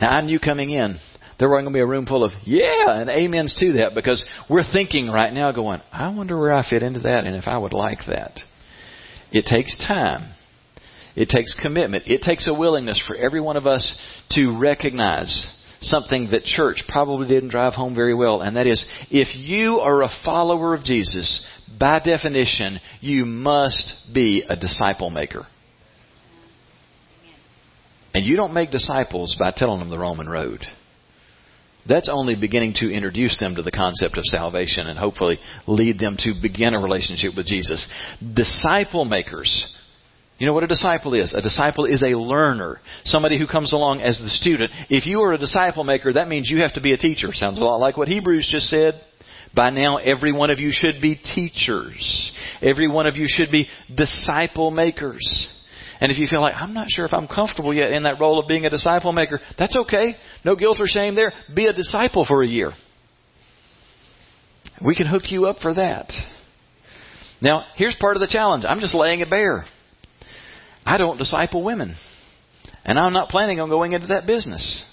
Now, 0.00 0.10
I 0.10 0.20
knew 0.20 0.38
coming 0.38 0.70
in 0.70 0.98
there 1.38 1.48
wasn't 1.48 1.66
going 1.66 1.74
to 1.74 1.76
be 1.76 1.82
a 1.82 1.86
room 1.86 2.06
full 2.06 2.24
of 2.24 2.32
yeah 2.44 2.98
and 2.98 3.10
amens 3.10 3.56
to 3.60 3.74
that 3.74 3.94
because 3.94 4.24
we're 4.48 4.70
thinking 4.72 5.08
right 5.08 5.32
now 5.32 5.52
going, 5.52 5.82
I 5.92 6.08
wonder 6.08 6.38
where 6.38 6.54
I 6.54 6.68
fit 6.68 6.82
into 6.82 7.00
that 7.00 7.24
and 7.24 7.36
if 7.36 7.46
I 7.46 7.58
would 7.58 7.72
like 7.72 8.00
that. 8.08 8.38
It 9.32 9.44
takes 9.44 9.76
time. 9.86 10.32
It 11.14 11.28
takes 11.28 11.54
commitment. 11.60 12.04
It 12.06 12.22
takes 12.22 12.46
a 12.46 12.54
willingness 12.54 13.02
for 13.06 13.16
every 13.16 13.40
one 13.40 13.56
of 13.56 13.66
us 13.66 13.98
to 14.30 14.58
recognize 14.58 15.52
something 15.80 16.28
that 16.30 16.44
church 16.44 16.82
probably 16.88 17.26
didn't 17.28 17.50
drive 17.50 17.74
home 17.74 17.94
very 17.94 18.14
well, 18.14 18.40
and 18.40 18.56
that 18.56 18.66
is 18.66 18.84
if 19.10 19.28
you 19.36 19.80
are 19.80 20.02
a 20.02 20.10
follower 20.24 20.74
of 20.74 20.84
Jesus, 20.84 21.46
by 21.78 22.00
definition, 22.00 22.80
you 23.00 23.24
must 23.24 24.10
be 24.14 24.42
a 24.48 24.56
disciple 24.56 25.10
maker. 25.10 25.46
And 28.14 28.24
you 28.24 28.36
don't 28.36 28.54
make 28.54 28.70
disciples 28.70 29.36
by 29.38 29.52
telling 29.54 29.80
them 29.80 29.90
the 29.90 29.98
Roman 29.98 30.28
road. 30.28 30.64
That's 31.88 32.08
only 32.12 32.34
beginning 32.34 32.74
to 32.80 32.92
introduce 32.92 33.38
them 33.38 33.54
to 33.56 33.62
the 33.62 33.70
concept 33.70 34.18
of 34.18 34.24
salvation 34.24 34.86
and 34.86 34.98
hopefully 34.98 35.38
lead 35.66 35.98
them 35.98 36.16
to 36.20 36.34
begin 36.40 36.74
a 36.74 36.80
relationship 36.80 37.32
with 37.36 37.46
Jesus. 37.46 37.88
Disciple 38.34 39.04
makers. 39.04 39.72
You 40.38 40.46
know 40.46 40.52
what 40.52 40.64
a 40.64 40.68
disciple 40.68 41.14
is? 41.14 41.32
A 41.32 41.40
disciple 41.40 41.86
is 41.86 42.02
a 42.02 42.18
learner, 42.18 42.80
somebody 43.04 43.38
who 43.38 43.46
comes 43.46 43.72
along 43.72 44.02
as 44.02 44.18
the 44.18 44.28
student. 44.28 44.70
If 44.90 45.06
you 45.06 45.22
are 45.22 45.32
a 45.32 45.38
disciple 45.38 45.82
maker, 45.82 46.12
that 46.12 46.28
means 46.28 46.50
you 46.50 46.60
have 46.62 46.74
to 46.74 46.82
be 46.82 46.92
a 46.92 46.98
teacher. 46.98 47.28
Sounds 47.32 47.58
a 47.58 47.64
lot 47.64 47.80
like 47.80 47.96
what 47.96 48.08
Hebrews 48.08 48.48
just 48.52 48.66
said. 48.66 49.00
By 49.54 49.70
now, 49.70 49.96
every 49.96 50.32
one 50.32 50.50
of 50.50 50.58
you 50.58 50.70
should 50.72 51.00
be 51.00 51.16
teachers. 51.16 52.32
Every 52.62 52.88
one 52.88 53.06
of 53.06 53.16
you 53.16 53.24
should 53.26 53.50
be 53.50 53.68
disciple 53.94 54.70
makers. 54.70 55.48
And 56.00 56.12
if 56.12 56.18
you 56.18 56.26
feel 56.30 56.40
like, 56.40 56.54
I'm 56.54 56.74
not 56.74 56.88
sure 56.90 57.04
if 57.04 57.14
I'm 57.14 57.28
comfortable 57.28 57.72
yet 57.72 57.92
in 57.92 58.02
that 58.02 58.20
role 58.20 58.38
of 58.38 58.48
being 58.48 58.66
a 58.66 58.70
disciple 58.70 59.12
maker, 59.12 59.40
that's 59.58 59.76
okay. 59.76 60.16
No 60.44 60.56
guilt 60.56 60.78
or 60.80 60.86
shame 60.86 61.14
there. 61.14 61.32
Be 61.54 61.66
a 61.66 61.72
disciple 61.72 62.24
for 62.26 62.42
a 62.42 62.48
year. 62.48 62.72
We 64.84 64.94
can 64.94 65.06
hook 65.06 65.24
you 65.30 65.46
up 65.46 65.56
for 65.62 65.74
that. 65.74 66.12
Now, 67.40 67.64
here's 67.76 67.96
part 67.98 68.16
of 68.16 68.20
the 68.20 68.26
challenge. 68.26 68.64
I'm 68.68 68.80
just 68.80 68.94
laying 68.94 69.20
it 69.20 69.30
bare. 69.30 69.64
I 70.84 70.98
don't 70.98 71.18
disciple 71.18 71.64
women. 71.64 71.96
And 72.84 72.98
I'm 72.98 73.12
not 73.12 73.30
planning 73.30 73.58
on 73.60 73.68
going 73.68 73.92
into 73.92 74.08
that 74.08 74.26
business. 74.26 74.84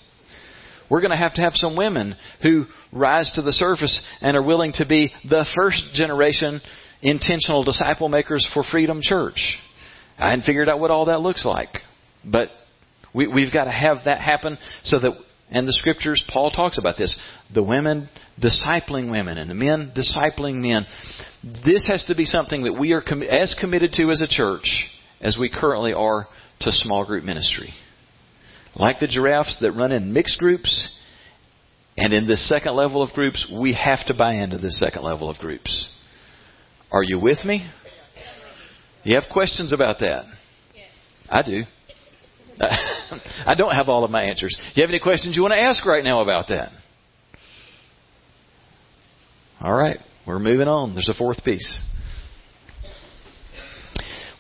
We're 0.90 1.02
going 1.02 1.12
to 1.12 1.18
have 1.18 1.36
to 1.36 1.42
have 1.42 1.54
some 1.56 1.78
women 1.78 2.16
who 2.42 2.66
rise 2.92 3.32
to 3.36 3.42
the 3.42 3.52
surface 3.52 4.04
and 4.22 4.36
are 4.36 4.46
willing 4.46 4.74
to 4.74 4.86
be 4.88 5.14
the 5.28 5.46
first 5.56 5.82
generation 5.94 6.62
intentional 7.02 7.64
disciple 7.64 8.10
makers 8.10 8.48
for 8.54 8.64
Freedom 8.64 9.00
Church. 9.02 9.58
I 10.18 10.30
hadn't 10.30 10.46
figured 10.46 10.70
out 10.70 10.80
what 10.80 10.92
all 10.92 11.06
that 11.06 11.22
looks 11.22 11.46
like. 11.46 11.70
But 12.24 12.50
we, 13.14 13.28
we've 13.28 13.54
got 13.54 13.66
to 13.66 13.72
have 13.72 13.98
that 14.06 14.22
happen 14.22 14.58
so 14.84 15.00
that, 15.00 15.14
and 15.50 15.68
the 15.68 15.74
scriptures, 15.74 16.24
Paul 16.32 16.52
talks 16.52 16.78
about 16.78 16.98
this. 16.98 17.16
The 17.54 17.64
women 17.64 18.10
discipling 18.42 19.12
women 19.12 19.38
and 19.38 19.50
the 19.50 19.56
men 19.56 19.92
discipling 19.96 20.56
men. 20.56 20.86
This 21.66 21.88
has 21.88 22.04
to 22.06 22.16
be 22.16 22.26
something 22.26 22.64
that 22.64 22.74
we 22.74 22.94
are 22.94 23.02
com- 23.02 23.24
as 23.24 23.56
committed 23.60 23.94
to 23.94 24.10
as 24.10 24.22
a 24.22 24.28
church 24.28 24.90
as 25.22 25.38
we 25.40 25.50
currently 25.50 25.94
are 25.94 26.28
to 26.62 26.72
small 26.72 27.06
group 27.06 27.24
ministry. 27.24 27.74
Like 28.76 29.00
the 29.00 29.08
giraffes 29.08 29.58
that 29.62 29.72
run 29.72 29.92
in 29.92 30.14
mixed 30.14 30.40
groups, 30.40 30.90
and 31.96 32.12
in 32.12 32.28
this 32.28 32.48
second 32.50 32.76
level 32.76 33.04
of 33.04 33.14
groups, 33.14 33.52
we 33.54 33.74
have 33.74 34.06
to 34.08 34.16
buy 34.16 34.36
into 34.36 34.58
this 34.58 34.80
second 34.80 35.04
level 35.04 35.30
of 35.30 35.38
groups. 35.38 35.90
Are 36.92 37.04
you 37.04 37.20
with 37.20 37.44
me? 37.46 37.70
You 39.04 39.16
have 39.16 39.26
questions 39.32 39.74
about 39.74 40.00
that? 40.00 40.26
I 41.30 41.42
do. 41.42 41.64
I 43.46 43.56
don't 43.56 43.74
have 43.74 43.90
all 43.90 44.04
of 44.04 44.12
my 44.12 44.24
answers. 44.24 44.56
Do 44.58 44.72
you 44.76 44.84
have 44.84 44.90
any 44.90 45.00
questions 45.00 45.36
you 45.36 45.42
want 45.42 45.54
to 45.54 45.60
ask 45.60 45.86
right 45.86 46.04
now 46.04 46.22
about 46.22 46.50
that? 46.50 46.72
All 49.60 49.74
right, 49.74 49.98
we're 50.28 50.40
moving 50.40 50.68
on. 50.68 50.94
There's 50.94 51.10
a 51.10 51.14
fourth 51.14 51.44
piece. 51.44 51.82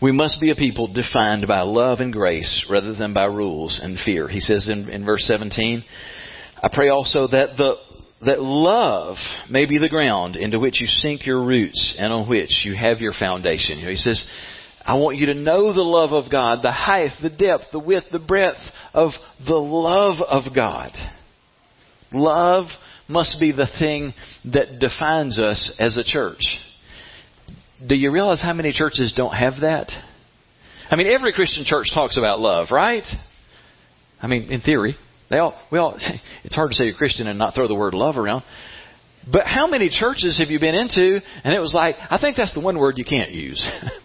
We 0.02 0.12
must 0.12 0.42
be 0.42 0.52
a 0.52 0.56
people 0.56 0.94
defined 0.94 1.48
by 1.48 1.62
love 1.62 2.00
and 2.00 2.12
grace 2.12 2.68
rather 2.70 2.94
than 2.94 3.14
by 3.14 3.26
rules 3.26 3.80
and 3.82 3.98
fear. 3.98 4.28
He 4.28 4.42
says 4.42 4.70
in, 4.70 4.90
in 4.90 5.06
verse 5.06 5.24
17, 5.26 5.84
I 6.62 6.70
pray 6.74 6.90
also 6.90 7.28
that 7.28 7.56
the 7.58 7.76
that 8.26 8.42
love 8.42 9.18
may 9.50 9.66
be 9.66 9.80
the 9.80 9.90
ground 9.90 10.36
into 10.36 10.60
which 10.60 10.80
you 10.80 10.88
sink 10.88 11.26
your 11.26 11.44
roots 11.44 11.96
and 11.98 12.12
on 12.14 12.30
which 12.30 12.64
you 12.64 12.76
have 12.76 13.00
your 13.00 13.14
foundation. 13.14 13.78
You 13.78 13.86
know, 13.86 13.92
he 13.92 13.98
says, 13.98 14.26
I 14.86 14.96
want 14.96 15.18
you 15.18 15.28
to 15.28 15.34
know 15.34 15.74
the 15.74 15.82
love 15.82 16.12
of 16.12 16.30
God, 16.30 16.60
the 16.62 16.72
height, 16.72 17.12
the 17.22 17.30
depth, 17.30 17.66
the 17.72 17.80
width, 17.80 18.08
the 18.12 18.20
breadth 18.20 18.60
of 18.94 19.12
the 19.46 19.56
love 19.56 20.20
of 20.20 20.54
God. 20.54 20.92
Love 22.12 22.66
must 23.08 23.40
be 23.40 23.52
the 23.52 23.68
thing 23.80 24.14
that 24.52 24.80
defines 24.80 25.40
us 25.40 25.76
as 25.80 25.98
a 25.98 26.04
church. 26.04 26.42
Do 27.86 27.96
you 27.96 28.12
realize 28.12 28.42
how 28.42 28.54
many 28.54 28.72
churches 28.74 29.14
don't 29.16 29.34
have 29.34 29.62
that? 29.62 29.90
I 30.90 30.96
mean, 30.96 31.08
every 31.08 31.34
Christian 31.34 31.64
church 31.66 31.92
talks 31.94 32.18
about 32.18 32.40
love, 32.40 32.68
right? 32.72 33.06
I 34.22 34.28
mean, 34.28 34.52
in 34.52 34.62
theory, 34.62 34.96
they 35.30 35.38
all, 35.38 35.60
we 35.72 35.80
all, 35.80 35.98
it's 36.44 36.56
hard 36.56 36.72
to 36.72 36.76
say 36.76 36.86
you're 36.86 36.96
Christian 36.96 37.28
and 37.28 37.40
not 37.40 37.56
throw 37.56 37.68
the 37.68 37.76
word 37.76 37.94
love 37.94 38.18
around. 38.18 38.44
But 39.32 39.48
how 39.48 39.68
many 39.68 39.90
churches 39.90 40.40
have 40.40 40.50
you 40.50 40.60
been 40.60 40.76
into 40.76 41.22
and 41.44 41.54
it 41.54 41.60
was 41.60 41.74
like, 41.74 41.96
I 41.98 42.20
think 42.20 42.36
that's 42.36 42.54
the 42.54 42.60
one 42.60 42.78
word 42.78 42.98
you 42.98 43.06
can't 43.06 43.32
use. 43.32 43.66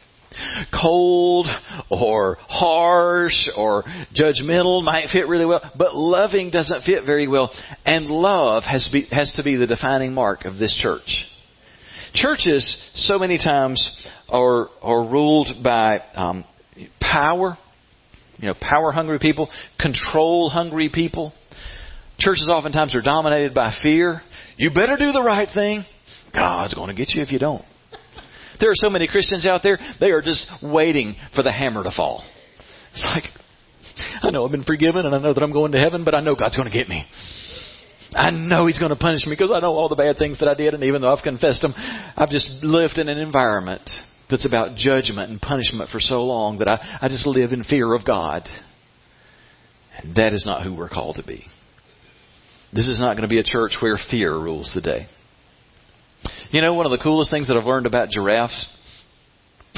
cold 0.81 1.47
or 1.91 2.37
harsh 2.41 3.49
or 3.57 3.85
judgmental 4.15 4.83
might 4.83 5.09
fit 5.13 5.29
really 5.29 5.47
well, 5.47 5.61
but 5.77 5.95
loving 5.95 6.51
doesn't 6.51 6.83
fit 6.83 7.05
very 7.05 7.29
well. 7.29 7.53
And 7.85 8.07
love 8.07 8.63
has, 8.65 8.89
be, 8.93 9.07
has 9.11 9.33
to 9.37 9.43
be 9.43 9.57
the 9.57 9.67
defining 9.67 10.13
mark 10.13 10.45
of 10.45 10.59
this 10.59 10.79
church. 10.81 11.27
Churches, 12.15 12.83
so 12.95 13.19
many 13.19 13.39
times, 13.39 13.97
are, 14.29 14.69
are 14.83 15.11
ruled 15.11 15.49
by 15.63 15.99
um, 16.15 16.45
power, 17.01 17.57
you 18.39 18.49
know, 18.49 18.55
power 18.61 18.93
hungry 18.93 19.19
people, 19.19 19.49
control 19.79 20.49
hungry 20.49 20.91
people. 20.93 21.33
Churches 22.19 22.49
oftentimes 22.51 22.95
are 22.95 23.01
dominated 23.01 23.55
by 23.55 23.73
fear. 23.83 24.23
You 24.57 24.71
better 24.71 24.97
do 24.97 25.13
the 25.13 25.23
right 25.23 25.49
thing. 25.53 25.85
God's 26.33 26.75
going 26.75 26.89
to 26.89 26.95
get 26.95 27.15
you 27.15 27.23
if 27.23 27.31
you 27.31 27.39
don't. 27.39 27.65
There 28.61 28.71
are 28.71 28.75
so 28.77 28.91
many 28.91 29.07
Christians 29.07 29.47
out 29.47 29.63
there, 29.63 29.79
they 30.01 30.11
are 30.11 30.23
just 30.23 30.51
waiting 30.63 31.17
for 31.35 31.43
the 31.43 31.53
hammer 31.53 31.85
to 31.85 31.91
fall. 31.91 32.25
It's 32.93 33.05
like, 33.05 33.25
I 34.23 34.31
know 34.31 34.45
I've 34.45 34.53
been 34.53 34.65
forgiven 34.65 35.07
and 35.07 35.15
I 35.15 35.19
know 35.19 35.35
that 35.35 35.43
I'm 35.43 35.53
going 35.53 35.73
to 35.73 35.79
heaven, 35.79 36.05
but 36.05 36.15
I 36.15 36.21
know 36.21 36.35
God's 36.35 36.57
going 36.57 36.69
to 36.69 36.75
get 36.75 36.89
me. 36.89 37.05
I 38.15 38.31
know 38.31 38.67
He's 38.67 38.79
going 38.79 38.91
to 38.91 38.97
punish 38.97 39.27
me 39.27 39.33
because 39.33 39.53
I 39.53 39.61
know 39.61 39.75
all 39.75 39.89
the 39.89 39.97
bad 39.97 40.19
things 40.19 40.39
that 40.39 40.49
I 40.49 40.55
did, 40.55 40.75
and 40.75 40.83
even 40.85 41.03
though 41.03 41.13
I've 41.13 41.23
confessed 41.23 41.63
them, 41.63 41.75
I've 41.77 42.31
just 42.31 42.49
lived 42.63 42.99
in 42.99 43.09
an 43.09 43.19
environment 43.19 43.89
that's 44.31 44.47
about 44.47 44.77
judgment 44.77 45.31
and 45.31 45.41
punishment 45.41 45.91
for 45.91 46.01
so 46.01 46.25
long 46.25 46.59
that 46.59 46.69
I, 46.69 46.99
I 47.03 47.09
just 47.09 47.27
live 47.27 47.53
in 47.53 47.65
fear 47.65 47.95
of 47.95 48.05
God. 48.05 48.49
And 49.99 50.17
that 50.17 50.33
is 50.33 50.45
not 50.47 50.65
who 50.65 50.75
we're 50.75 50.89
called 50.89 51.17
to 51.17 51.23
be. 51.27 51.47
This 52.73 52.89
is 52.89 53.01
not 53.01 53.17
going 53.17 53.29
to 53.29 53.29
be 53.29 53.41
a 53.41 53.45
church 53.45 53.77
where 53.81 53.99
fear 54.11 54.33
rules 54.33 54.73
the 54.75 54.81
day. 54.81 55.09
You 56.51 56.63
know, 56.63 56.73
one 56.73 56.87
of 56.87 56.93
the 56.93 57.03
coolest 57.03 57.31
things 57.31 57.49
that 57.49 57.57
I've 57.59 57.67
learned 57.67 57.85
about 57.85 58.09
giraffes, 58.09 58.67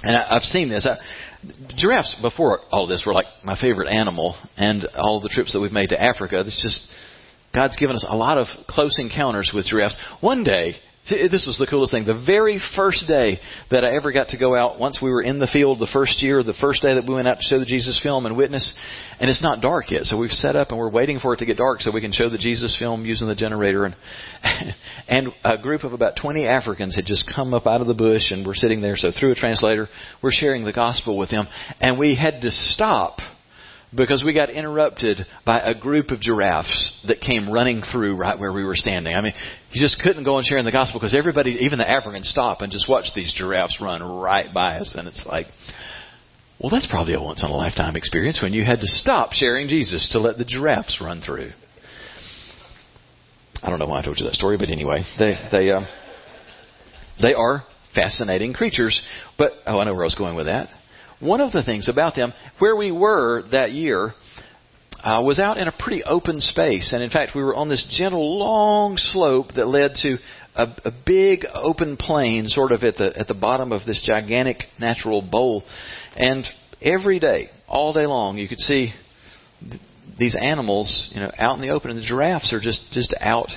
and 0.02 0.16
I, 0.16 0.36
I've 0.36 0.42
seen 0.42 0.68
this. 0.68 0.86
I, 0.86 0.98
giraffes 1.76 2.16
before 2.22 2.60
all 2.70 2.86
this 2.86 3.02
were 3.04 3.12
like 3.12 3.26
my 3.42 3.60
favorite 3.60 3.88
animal, 3.88 4.36
and 4.56 4.86
all 4.96 5.20
the 5.20 5.28
trips 5.28 5.52
that 5.52 5.60
we've 5.60 5.72
made 5.72 5.88
to 5.88 6.00
Africa. 6.00 6.44
This 6.44 6.60
just 6.62 6.88
God's 7.52 7.76
given 7.76 7.96
us 7.96 8.04
a 8.06 8.16
lot 8.16 8.38
of 8.38 8.46
close 8.68 8.96
encounters 9.00 9.50
with 9.52 9.66
giraffes. 9.66 9.96
One 10.20 10.44
day, 10.44 10.76
This 11.08 11.44
was 11.46 11.58
the 11.58 11.66
coolest 11.66 11.92
thing. 11.92 12.04
The 12.04 12.22
very 12.24 12.60
first 12.76 13.08
day 13.08 13.40
that 13.70 13.84
I 13.84 13.96
ever 13.96 14.12
got 14.12 14.28
to 14.28 14.38
go 14.38 14.54
out, 14.54 14.78
once 14.78 15.00
we 15.02 15.10
were 15.10 15.22
in 15.22 15.38
the 15.38 15.48
field 15.48 15.80
the 15.80 15.90
first 15.92 16.22
year, 16.22 16.42
the 16.42 16.54
first 16.60 16.82
day 16.82 16.94
that 16.94 17.06
we 17.06 17.14
went 17.14 17.26
out 17.26 17.38
to 17.38 17.42
show 17.42 17.58
the 17.58 17.64
Jesus 17.64 17.98
film 18.00 18.26
and 18.26 18.36
witness, 18.36 18.72
and 19.18 19.28
it's 19.28 19.42
not 19.42 19.60
dark 19.60 19.90
yet. 19.90 20.04
So 20.04 20.18
we've 20.18 20.30
set 20.30 20.54
up 20.54 20.68
and 20.70 20.78
we're 20.78 20.90
waiting 20.90 21.18
for 21.18 21.34
it 21.34 21.38
to 21.38 21.46
get 21.46 21.56
dark 21.56 21.80
so 21.80 21.90
we 21.90 22.00
can 22.00 22.12
show 22.12 22.28
the 22.28 22.38
Jesus 22.38 22.76
film 22.78 23.04
using 23.04 23.26
the 23.26 23.34
generator. 23.34 23.86
And, 23.86 23.96
and 25.08 25.28
a 25.42 25.58
group 25.58 25.82
of 25.82 25.94
about 25.94 26.14
20 26.20 26.46
Africans 26.46 26.94
had 26.94 27.06
just 27.06 27.28
come 27.34 27.54
up 27.54 27.66
out 27.66 27.80
of 27.80 27.88
the 27.88 27.94
bush 27.94 28.30
and 28.30 28.46
we're 28.46 28.54
sitting 28.54 28.80
there. 28.80 28.96
So 28.96 29.10
through 29.10 29.32
a 29.32 29.36
translator, 29.36 29.88
we're 30.22 30.32
sharing 30.32 30.64
the 30.64 30.72
gospel 30.72 31.18
with 31.18 31.30
them. 31.30 31.48
And 31.80 31.98
we 31.98 32.14
had 32.14 32.42
to 32.42 32.50
stop 32.50 33.18
because 33.94 34.22
we 34.24 34.32
got 34.32 34.50
interrupted 34.50 35.26
by 35.44 35.60
a 35.60 35.74
group 35.74 36.10
of 36.10 36.20
giraffes 36.20 37.04
that 37.08 37.20
came 37.20 37.50
running 37.50 37.82
through 37.92 38.16
right 38.16 38.38
where 38.38 38.52
we 38.52 38.64
were 38.64 38.76
standing. 38.76 39.14
I 39.14 39.20
mean, 39.20 39.34
you 39.72 39.80
just 39.80 40.00
couldn't 40.02 40.24
go 40.24 40.36
and 40.36 40.46
share 40.46 40.58
in 40.58 40.64
the 40.64 40.72
gospel 40.72 40.98
because 40.98 41.14
everybody, 41.16 41.58
even 41.60 41.78
the 41.78 41.88
Africans, 41.88 42.28
stop 42.28 42.60
and 42.60 42.72
just 42.72 42.88
watch 42.88 43.06
these 43.14 43.32
giraffes 43.36 43.78
run 43.80 44.02
right 44.02 44.52
by 44.52 44.78
us. 44.78 44.94
And 44.98 45.06
it's 45.06 45.24
like, 45.26 45.46
well, 46.60 46.70
that's 46.70 46.88
probably 46.88 47.14
a 47.14 47.22
once 47.22 47.42
in 47.42 47.50
a 47.50 47.54
lifetime 47.54 47.96
experience 47.96 48.40
when 48.42 48.52
you 48.52 48.64
had 48.64 48.80
to 48.80 48.86
stop 48.86 49.32
sharing 49.32 49.68
Jesus 49.68 50.08
to 50.12 50.18
let 50.18 50.38
the 50.38 50.44
giraffes 50.44 51.00
run 51.00 51.22
through. 51.22 51.52
I 53.62 53.70
don't 53.70 53.78
know 53.78 53.86
why 53.86 54.00
I 54.00 54.02
told 54.02 54.18
you 54.18 54.26
that 54.26 54.34
story, 54.34 54.56
but 54.56 54.70
anyway, 54.70 55.04
they 55.18 55.36
they 55.52 55.70
um, 55.70 55.86
they 57.20 57.34
are 57.34 57.62
fascinating 57.94 58.52
creatures. 58.52 59.00
But 59.38 59.52
oh, 59.66 59.78
I 59.78 59.84
know 59.84 59.92
where 59.92 60.02
I 60.02 60.06
was 60.06 60.14
going 60.14 60.34
with 60.34 60.46
that. 60.46 60.68
One 61.20 61.40
of 61.40 61.52
the 61.52 61.62
things 61.62 61.88
about 61.88 62.16
them, 62.16 62.32
where 62.58 62.74
we 62.74 62.90
were 62.90 63.42
that 63.52 63.72
year, 63.72 64.14
uh, 65.02 65.22
was 65.24 65.38
out 65.38 65.58
in 65.58 65.68
a 65.68 65.72
pretty 65.72 66.02
open 66.04 66.40
space. 66.40 66.92
And 66.92 67.02
in 67.02 67.10
fact, 67.10 67.32
we 67.34 67.42
were 67.42 67.54
on 67.54 67.68
this 67.68 67.86
gentle, 67.90 68.38
long 68.38 68.96
slope 68.96 69.48
that 69.56 69.66
led 69.66 69.94
to 70.02 70.16
a, 70.54 70.64
a 70.84 70.92
big 71.06 71.46
open 71.54 71.96
plain, 71.96 72.48
sort 72.48 72.72
of 72.72 72.82
at 72.82 72.96
the 72.96 73.16
at 73.18 73.28
the 73.28 73.34
bottom 73.34 73.72
of 73.72 73.86
this 73.86 74.02
gigantic 74.06 74.64
natural 74.78 75.22
bowl. 75.22 75.64
And 76.16 76.46
every 76.82 77.18
day, 77.18 77.50
all 77.68 77.92
day 77.92 78.06
long, 78.06 78.38
you 78.38 78.48
could 78.48 78.58
see 78.58 78.92
th- 79.60 79.80
these 80.18 80.36
animals, 80.40 81.10
you 81.14 81.20
know, 81.20 81.30
out 81.38 81.56
in 81.56 81.62
the 81.62 81.70
open. 81.70 81.90
And 81.90 82.00
the 82.00 82.06
giraffes 82.06 82.52
are 82.52 82.60
just 82.60 82.92
just 82.92 83.14
out 83.20 83.50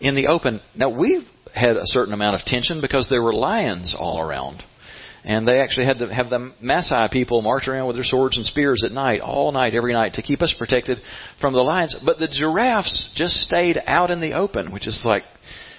in 0.00 0.14
the 0.14 0.28
open. 0.28 0.60
Now 0.74 0.90
we 0.90 1.26
had 1.54 1.76
a 1.76 1.86
certain 1.86 2.12
amount 2.12 2.40
of 2.40 2.46
tension 2.46 2.80
because 2.80 3.08
there 3.08 3.22
were 3.22 3.32
lions 3.32 3.96
all 3.98 4.20
around. 4.20 4.62
And 5.24 5.48
they 5.48 5.60
actually 5.60 5.86
had 5.86 5.98
to 5.98 6.14
have 6.14 6.28
the 6.28 6.52
Maasai 6.62 7.10
people 7.10 7.40
march 7.40 7.66
around 7.66 7.86
with 7.86 7.96
their 7.96 8.04
swords 8.04 8.36
and 8.36 8.44
spears 8.44 8.82
at 8.84 8.92
night, 8.92 9.20
all 9.20 9.52
night, 9.52 9.74
every 9.74 9.94
night, 9.94 10.14
to 10.14 10.22
keep 10.22 10.42
us 10.42 10.54
protected 10.58 10.98
from 11.40 11.54
the 11.54 11.60
lions. 11.60 11.96
But 12.04 12.18
the 12.18 12.28
giraffes 12.28 13.12
just 13.16 13.36
stayed 13.36 13.80
out 13.86 14.10
in 14.10 14.20
the 14.20 14.34
open, 14.34 14.70
which 14.70 14.86
is 14.86 15.00
like 15.04 15.22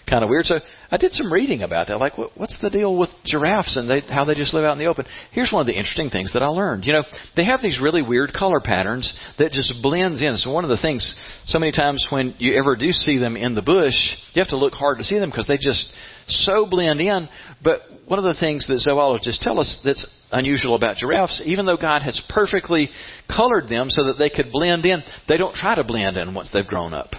kind 0.09 0.23
of 0.23 0.29
weird. 0.29 0.45
So 0.45 0.59
I 0.91 0.97
did 0.97 1.13
some 1.13 1.31
reading 1.31 1.63
about 1.63 1.87
that. 1.87 1.97
Like, 1.97 2.13
what's 2.35 2.59
the 2.61 2.69
deal 2.69 2.97
with 2.97 3.09
giraffes 3.25 3.77
and 3.77 3.89
they, 3.89 4.01
how 4.01 4.25
they 4.25 4.33
just 4.33 4.53
live 4.53 4.63
out 4.63 4.73
in 4.73 4.79
the 4.79 4.85
open? 4.85 5.05
Here's 5.31 5.51
one 5.51 5.61
of 5.61 5.67
the 5.67 5.77
interesting 5.77 6.09
things 6.09 6.33
that 6.33 6.43
I 6.43 6.47
learned. 6.47 6.85
You 6.85 6.93
know, 6.93 7.03
they 7.35 7.45
have 7.45 7.61
these 7.61 7.79
really 7.81 8.01
weird 8.01 8.33
color 8.33 8.59
patterns 8.59 9.17
that 9.39 9.51
just 9.51 9.73
blends 9.81 10.21
in. 10.21 10.37
So 10.37 10.51
one 10.51 10.63
of 10.63 10.69
the 10.69 10.81
things, 10.81 11.15
so 11.45 11.59
many 11.59 11.71
times 11.71 12.05
when 12.09 12.35
you 12.39 12.55
ever 12.57 12.75
do 12.75 12.91
see 12.91 13.17
them 13.17 13.35
in 13.35 13.55
the 13.55 13.61
bush, 13.61 13.95
you 14.33 14.41
have 14.41 14.49
to 14.49 14.57
look 14.57 14.73
hard 14.73 14.99
to 14.99 15.03
see 15.03 15.19
them 15.19 15.29
because 15.29 15.47
they 15.47 15.57
just 15.57 15.91
so 16.27 16.65
blend 16.65 17.01
in. 17.01 17.29
But 17.63 17.81
one 18.07 18.19
of 18.19 18.25
the 18.25 18.39
things 18.39 18.67
that 18.67 18.79
zoologists 18.79 19.43
tell 19.43 19.59
us 19.59 19.81
that's 19.83 20.05
unusual 20.31 20.75
about 20.75 20.97
giraffes, 20.97 21.41
even 21.45 21.65
though 21.65 21.77
God 21.77 22.01
has 22.01 22.21
perfectly 22.29 22.89
colored 23.27 23.67
them 23.69 23.89
so 23.89 24.05
that 24.05 24.17
they 24.17 24.29
could 24.29 24.51
blend 24.51 24.85
in, 24.85 25.03
they 25.27 25.37
don't 25.37 25.55
try 25.55 25.75
to 25.75 25.83
blend 25.83 26.17
in 26.17 26.33
once 26.33 26.49
they've 26.53 26.65
grown 26.65 26.93
up. 26.93 27.11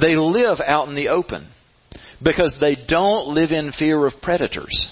They 0.00 0.16
live 0.16 0.58
out 0.64 0.88
in 0.88 0.94
the 0.94 1.08
open 1.08 1.48
because 2.22 2.54
they 2.60 2.76
don't 2.88 3.28
live 3.28 3.50
in 3.50 3.72
fear 3.72 4.06
of 4.06 4.14
predators. 4.22 4.88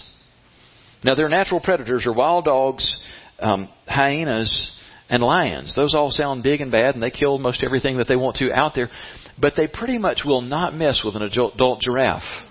Now, 1.05 1.15
their 1.15 1.29
natural 1.29 1.61
predators 1.61 2.07
are 2.07 2.13
wild 2.13 2.47
dogs, 2.47 3.01
um, 3.39 3.69
hyenas, 3.87 4.75
and 5.09 5.23
lions. 5.23 5.75
Those 5.77 5.95
all 5.95 6.11
sound 6.11 6.43
big 6.43 6.61
and 6.61 6.73
bad, 6.73 6.95
and 6.95 7.03
they 7.03 7.11
kill 7.11 7.39
most 7.39 7.63
everything 7.65 7.99
that 7.99 8.09
they 8.09 8.17
want 8.17 8.37
to 8.37 8.53
out 8.53 8.73
there. 8.75 8.91
But 9.41 9.55
they 9.57 9.69
pretty 9.69 9.97
much 9.97 10.23
will 10.25 10.43
not 10.43 10.75
mess 10.75 11.03
with 11.05 11.15
an 11.15 11.23
adult 11.23 11.81
giraffe 11.81 12.48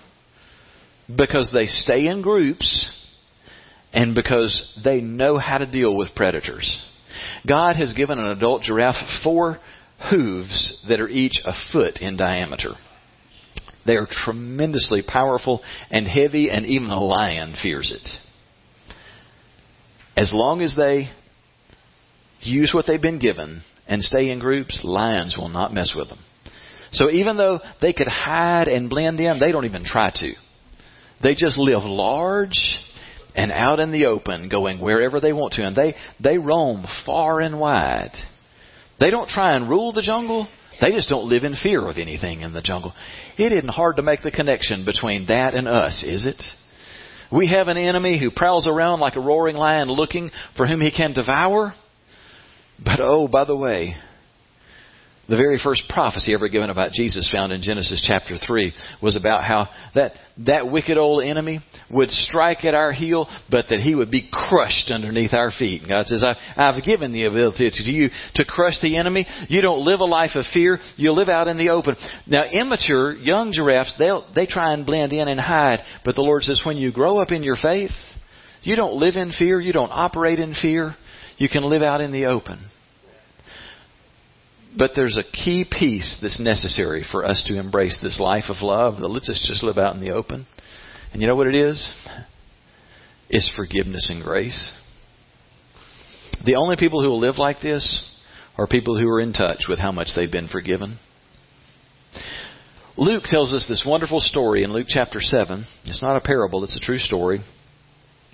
because 1.14 1.50
they 1.52 1.66
stay 1.66 2.06
in 2.06 2.22
groups 2.22 2.86
and 3.92 4.14
because 4.14 4.78
they 4.84 5.00
know 5.00 5.38
how 5.38 5.58
to 5.58 5.66
deal 5.66 5.96
with 5.96 6.14
predators. 6.14 6.82
God 7.46 7.76
has 7.76 7.94
given 7.94 8.18
an 8.18 8.30
adult 8.30 8.62
giraffe 8.62 9.22
four 9.22 9.58
hooves 10.10 10.84
that 10.88 11.00
are 11.00 11.08
each 11.08 11.40
a 11.44 11.52
foot 11.72 11.98
in 12.00 12.16
diameter. 12.16 12.74
They 13.86 13.96
are 13.96 14.06
tremendously 14.08 15.02
powerful 15.02 15.62
and 15.90 16.06
heavy, 16.06 16.50
and 16.50 16.66
even 16.66 16.90
a 16.90 17.02
lion 17.02 17.54
fears 17.60 17.90
it. 17.90 18.08
As 20.14 20.30
long 20.34 20.60
as 20.60 20.76
they 20.76 21.08
use 22.40 22.72
what 22.74 22.86
they've 22.86 23.00
been 23.00 23.18
given 23.18 23.62
and 23.86 24.02
stay 24.02 24.30
in 24.30 24.40
groups, 24.40 24.82
lions 24.84 25.36
will 25.38 25.48
not 25.48 25.72
mess 25.72 25.94
with 25.96 26.10
them. 26.10 26.18
So 26.92 27.10
even 27.10 27.36
though 27.36 27.60
they 27.80 27.92
could 27.92 28.08
hide 28.08 28.68
and 28.68 28.90
blend 28.90 29.20
in, 29.20 29.40
they 29.40 29.52
don't 29.52 29.64
even 29.64 29.84
try 29.84 30.10
to. 30.10 30.34
They 31.22 31.34
just 31.34 31.58
live 31.58 31.82
large 31.82 32.58
and 33.34 33.52
out 33.52 33.80
in 33.80 33.92
the 33.92 34.06
open, 34.06 34.48
going 34.48 34.80
wherever 34.80 35.20
they 35.20 35.32
want 35.32 35.54
to. 35.54 35.66
And 35.66 35.76
they, 35.76 35.94
they 36.20 36.38
roam 36.38 36.86
far 37.06 37.40
and 37.40 37.60
wide. 37.60 38.12
They 39.00 39.10
don't 39.10 39.28
try 39.28 39.54
and 39.54 39.68
rule 39.68 39.92
the 39.92 40.02
jungle. 40.02 40.48
They 40.80 40.92
just 40.92 41.08
don't 41.08 41.28
live 41.28 41.44
in 41.44 41.54
fear 41.54 41.86
of 41.88 41.98
anything 41.98 42.42
in 42.42 42.52
the 42.52 42.62
jungle. 42.62 42.94
It 43.36 43.52
isn't 43.52 43.68
hard 43.68 43.96
to 43.96 44.02
make 44.02 44.22
the 44.22 44.30
connection 44.30 44.84
between 44.84 45.26
that 45.26 45.54
and 45.54 45.68
us, 45.68 46.04
is 46.06 46.24
it? 46.24 46.42
We 47.30 47.48
have 47.48 47.68
an 47.68 47.76
enemy 47.76 48.18
who 48.18 48.30
prowls 48.30 48.66
around 48.66 49.00
like 49.00 49.16
a 49.16 49.20
roaring 49.20 49.56
lion 49.56 49.88
looking 49.88 50.30
for 50.56 50.66
whom 50.66 50.80
he 50.80 50.90
can 50.90 51.12
devour. 51.12 51.74
But 52.82 53.00
oh, 53.00 53.28
by 53.28 53.44
the 53.44 53.56
way, 53.56 53.96
the 55.28 55.36
very 55.36 55.60
first 55.62 55.82
prophecy 55.90 56.32
ever 56.32 56.48
given 56.48 56.70
about 56.70 56.92
Jesus 56.92 57.30
found 57.30 57.52
in 57.52 57.60
Genesis 57.60 58.02
chapter 58.06 58.36
3 58.38 58.72
was 59.02 59.16
about 59.16 59.44
how 59.44 59.68
that, 59.94 60.12
that 60.46 60.70
wicked 60.70 60.96
old 60.96 61.22
enemy 61.22 61.60
would 61.90 62.08
strike 62.08 62.64
at 62.64 62.74
our 62.74 62.92
heel, 62.92 63.28
but 63.50 63.66
that 63.68 63.80
he 63.80 63.94
would 63.94 64.10
be 64.10 64.28
crushed 64.32 64.90
underneath 64.90 65.34
our 65.34 65.50
feet. 65.50 65.82
And 65.82 65.90
God 65.90 66.06
says, 66.06 66.24
I, 66.24 66.36
I've 66.56 66.82
given 66.82 67.12
the 67.12 67.26
ability 67.26 67.70
to 67.70 67.82
you 67.82 68.08
to 68.36 68.44
crush 68.46 68.80
the 68.80 68.96
enemy. 68.96 69.26
You 69.48 69.60
don't 69.60 69.84
live 69.84 70.00
a 70.00 70.04
life 70.04 70.30
of 70.34 70.46
fear. 70.52 70.78
You 70.96 71.12
live 71.12 71.28
out 71.28 71.46
in 71.46 71.58
the 71.58 71.70
open. 71.70 71.96
Now, 72.26 72.44
immature, 72.44 73.12
young 73.14 73.52
giraffes, 73.52 73.94
they 73.98 74.08
they 74.34 74.46
try 74.46 74.72
and 74.72 74.86
blend 74.86 75.12
in 75.12 75.28
and 75.28 75.40
hide. 75.40 75.80
But 76.04 76.14
the 76.14 76.22
Lord 76.22 76.42
says, 76.42 76.62
when 76.64 76.78
you 76.78 76.90
grow 76.90 77.18
up 77.18 77.30
in 77.30 77.42
your 77.42 77.56
faith, 77.60 77.90
you 78.62 78.76
don't 78.76 78.94
live 78.94 79.16
in 79.16 79.32
fear. 79.32 79.60
You 79.60 79.72
don't 79.74 79.90
operate 79.92 80.38
in 80.38 80.54
fear. 80.54 80.96
You 81.36 81.48
can 81.48 81.64
live 81.64 81.82
out 81.82 82.00
in 82.00 82.12
the 82.12 82.26
open. 82.26 82.70
But 84.78 84.92
there's 84.94 85.16
a 85.16 85.24
key 85.24 85.64
piece 85.68 86.18
that's 86.22 86.38
necessary 86.38 87.04
for 87.10 87.24
us 87.24 87.42
to 87.48 87.58
embrace 87.58 87.98
this 88.00 88.20
life 88.20 88.44
of 88.48 88.62
love 88.62 89.00
that 89.00 89.08
lets 89.08 89.28
us 89.28 89.44
just 89.46 89.64
live 89.64 89.76
out 89.76 89.96
in 89.96 90.00
the 90.00 90.12
open. 90.12 90.46
And 91.12 91.20
you 91.20 91.26
know 91.26 91.34
what 91.34 91.48
it 91.48 91.56
is? 91.56 91.92
It's 93.28 93.52
forgiveness 93.56 94.08
and 94.08 94.22
grace. 94.22 94.72
The 96.46 96.54
only 96.54 96.76
people 96.78 97.02
who 97.02 97.08
will 97.08 97.18
live 97.18 97.38
like 97.38 97.60
this 97.60 98.04
are 98.56 98.68
people 98.68 98.96
who 98.96 99.08
are 99.08 99.20
in 99.20 99.32
touch 99.32 99.64
with 99.68 99.80
how 99.80 99.90
much 99.90 100.08
they've 100.14 100.30
been 100.30 100.48
forgiven. 100.48 100.98
Luke 102.96 103.24
tells 103.24 103.52
us 103.52 103.66
this 103.68 103.84
wonderful 103.86 104.20
story 104.20 104.62
in 104.62 104.72
Luke 104.72 104.86
chapter 104.88 105.20
7. 105.20 105.66
It's 105.86 106.02
not 106.02 106.16
a 106.16 106.20
parable, 106.20 106.62
it's 106.62 106.76
a 106.76 106.80
true 106.80 106.98
story. 106.98 107.40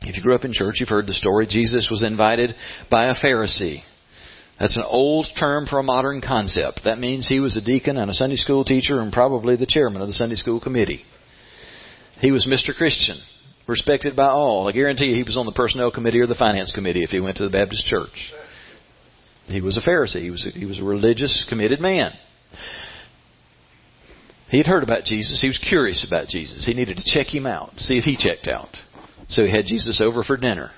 If 0.03 0.17
you 0.17 0.23
grew 0.23 0.35
up 0.35 0.45
in 0.45 0.53
church, 0.53 0.77
you've 0.79 0.91
heard 0.91 1.07
the 1.07 1.15
story. 1.15 1.47
Jesus 1.49 1.89
was 1.91 2.03
invited 2.03 2.55
by 2.91 3.07
a 3.07 3.15
Pharisee 3.15 3.83
that's 4.59 4.77
an 4.77 4.85
old 4.87 5.27
term 5.39 5.67
for 5.67 5.79
a 5.79 5.83
modern 5.83 6.21
concept. 6.21 6.83
That 6.85 6.99
means 6.99 7.27
he 7.27 7.41
was 7.41 7.57
a 7.57 7.65
deacon 7.65 7.97
and 7.97 8.11
a 8.11 8.15
Sunday 8.15 8.37
school 8.37 8.65
teacher 8.65 9.01
and 9.01 9.13
probably 9.13 9.57
the 9.57 9.67
chairman 9.67 10.01
of 10.01 10.09
the 10.09 10.15
Sunday 10.15 10.37
school 10.37 10.61
committee. 10.61 11.05
He 12.21 12.31
was 12.31 12.47
Mr. 12.47 12.75
Christian, 12.75 13.19
respected 13.67 14.15
by 14.15 14.29
all. 14.29 14.69
I 14.69 14.73
guarantee 14.73 15.07
you 15.07 15.17
he 15.17 15.25
was 15.25 15.37
on 15.37 15.47
the 15.47 15.53
personnel 15.53 15.91
committee 15.91 16.21
or 16.21 16.27
the 16.27 16.37
finance 16.37 16.73
committee 16.73 17.03
if 17.03 17.11
he 17.11 17.21
went 17.21 17.37
to 17.39 17.45
the 17.45 17.51
Baptist 17.51 17.85
church. 17.87 18.33
He 19.47 19.61
was 19.61 19.77
a 19.77 19.81
Pharisee. 19.81 20.23
He 20.23 20.31
was 20.31 20.47
a, 20.47 20.51
he 20.57 20.65
was 20.65 20.79
a 20.79 20.85
religious, 20.85 21.45
committed 21.49 21.81
man. 21.81 22.13
He 24.49 24.59
had 24.59 24.67
heard 24.67 24.85
about 24.85 25.05
Jesus. 25.05 25.41
He 25.41 25.49
was 25.49 25.59
curious 25.59 26.07
about 26.07 26.29
Jesus. 26.29 26.65
He 26.65 26.75
needed 26.75 26.99
to 26.99 27.05
check 27.05 27.35
him 27.35 27.45
out, 27.45 27.73
see 27.77 27.99
if 27.99 28.05
he 28.05 28.17
checked 28.17 28.47
out. 28.47 28.69
So 29.29 29.43
he 29.43 29.51
had 29.51 29.67
Jesus 29.67 30.01
over 30.01 30.23
for 30.23 30.37
dinner. 30.37 30.71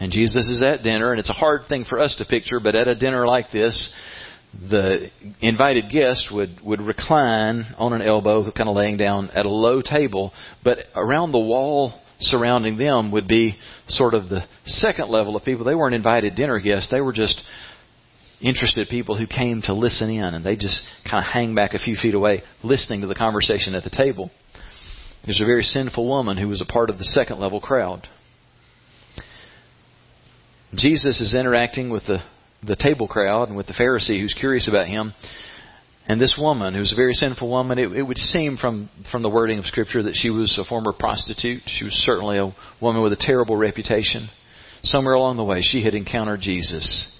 And 0.00 0.12
Jesus 0.12 0.48
is 0.48 0.62
at 0.62 0.82
dinner, 0.82 1.10
and 1.10 1.18
it's 1.18 1.30
a 1.30 1.34
hard 1.34 1.62
thing 1.68 1.84
for 1.84 1.98
us 1.98 2.14
to 2.16 2.24
picture, 2.24 2.60
but 2.60 2.76
at 2.76 2.86
a 2.86 2.94
dinner 2.94 3.26
like 3.26 3.50
this, 3.50 3.92
the 4.70 5.10
invited 5.40 5.90
guest 5.90 6.28
would, 6.32 6.60
would 6.64 6.80
recline 6.80 7.66
on 7.76 7.92
an 7.92 8.02
elbow, 8.02 8.50
kind 8.52 8.68
of 8.68 8.76
laying 8.76 8.96
down 8.96 9.30
at 9.30 9.44
a 9.44 9.50
low 9.50 9.82
table, 9.82 10.32
but 10.64 10.78
around 10.94 11.32
the 11.32 11.38
wall 11.38 12.00
surrounding 12.20 12.76
them 12.76 13.12
would 13.12 13.28
be 13.28 13.56
sort 13.86 14.14
of 14.14 14.28
the 14.28 14.42
second 14.64 15.08
level 15.08 15.36
of 15.36 15.44
people. 15.44 15.64
They 15.64 15.74
weren't 15.74 15.94
invited 15.94 16.34
dinner 16.34 16.58
guests, 16.60 16.90
they 16.90 17.00
were 17.00 17.12
just 17.12 17.40
interested 18.40 18.86
people 18.88 19.18
who 19.18 19.26
came 19.26 19.62
to 19.62 19.74
listen 19.74 20.10
in, 20.10 20.34
and 20.34 20.44
they 20.44 20.56
just 20.56 20.80
kind 21.08 21.24
of 21.24 21.30
hang 21.30 21.54
back 21.54 21.74
a 21.74 21.78
few 21.78 21.96
feet 21.96 22.14
away, 22.14 22.42
listening 22.62 23.00
to 23.00 23.06
the 23.06 23.14
conversation 23.14 23.74
at 23.74 23.84
the 23.84 23.90
table. 23.90 24.30
There's 25.24 25.40
a 25.40 25.44
very 25.44 25.64
sinful 25.64 26.06
woman 26.06 26.36
who 26.36 26.48
was 26.48 26.60
a 26.60 26.72
part 26.72 26.90
of 26.90 26.98
the 26.98 27.04
second 27.04 27.40
level 27.40 27.60
crowd. 27.60 28.06
Jesus 30.74 31.20
is 31.20 31.34
interacting 31.34 31.90
with 31.90 32.06
the, 32.06 32.18
the 32.66 32.76
table 32.76 33.08
crowd 33.08 33.48
and 33.48 33.56
with 33.56 33.66
the 33.66 33.72
Pharisee 33.72 34.20
who's 34.20 34.36
curious 34.38 34.68
about 34.68 34.86
him. 34.86 35.14
And 36.06 36.20
this 36.20 36.38
woman, 36.40 36.74
who's 36.74 36.92
a 36.92 36.96
very 36.96 37.12
sinful 37.12 37.48
woman, 37.48 37.78
it, 37.78 37.92
it 37.92 38.02
would 38.02 38.16
seem 38.16 38.56
from, 38.56 38.88
from 39.12 39.22
the 39.22 39.28
wording 39.28 39.58
of 39.58 39.66
Scripture 39.66 40.02
that 40.02 40.14
she 40.14 40.30
was 40.30 40.58
a 40.58 40.68
former 40.68 40.92
prostitute. 40.92 41.62
She 41.66 41.84
was 41.84 41.92
certainly 41.92 42.38
a 42.38 42.54
woman 42.80 43.02
with 43.02 43.12
a 43.12 43.16
terrible 43.16 43.56
reputation. 43.56 44.28
Somewhere 44.82 45.14
along 45.14 45.36
the 45.36 45.44
way, 45.44 45.60
she 45.60 45.84
had 45.84 45.94
encountered 45.94 46.40
Jesus. 46.40 47.14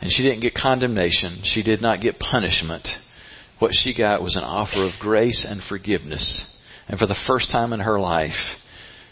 And 0.00 0.12
she 0.12 0.22
didn't 0.22 0.40
get 0.40 0.54
condemnation. 0.54 1.40
She 1.44 1.62
did 1.62 1.82
not 1.82 2.00
get 2.00 2.18
punishment. 2.18 2.86
What 3.58 3.72
she 3.74 3.96
got 3.96 4.22
was 4.22 4.36
an 4.36 4.44
offer 4.44 4.86
of 4.86 5.00
grace 5.00 5.44
and 5.48 5.60
forgiveness. 5.68 6.46
And 6.88 6.98
for 6.98 7.06
the 7.06 7.18
first 7.26 7.50
time 7.50 7.72
in 7.72 7.80
her 7.80 7.98
life, 7.98 8.56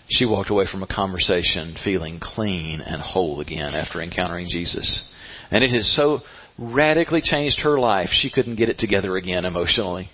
she 0.09 0.25
walked 0.25 0.51
away 0.51 0.65
from 0.71 0.83
a 0.83 0.87
conversation 0.87 1.77
feeling 1.85 2.19
clean 2.21 2.81
and 2.81 3.03
whole 3.03 3.41
again 3.41 3.75
after 3.75 4.03
encountering 4.03 4.47
Jesus. 4.49 5.11
And 5.51 5.63
it 5.63 5.71
has 5.71 5.95
so 5.95 6.21
radically 6.59 7.21
changed 7.23 7.61
her 7.61 7.79
life, 7.79 8.09
she 8.13 8.31
couldn't 8.31 8.57
get 8.57 8.69
it 8.69 8.79
together 8.79 9.17
again 9.17 9.45
emotionally. 9.45 10.11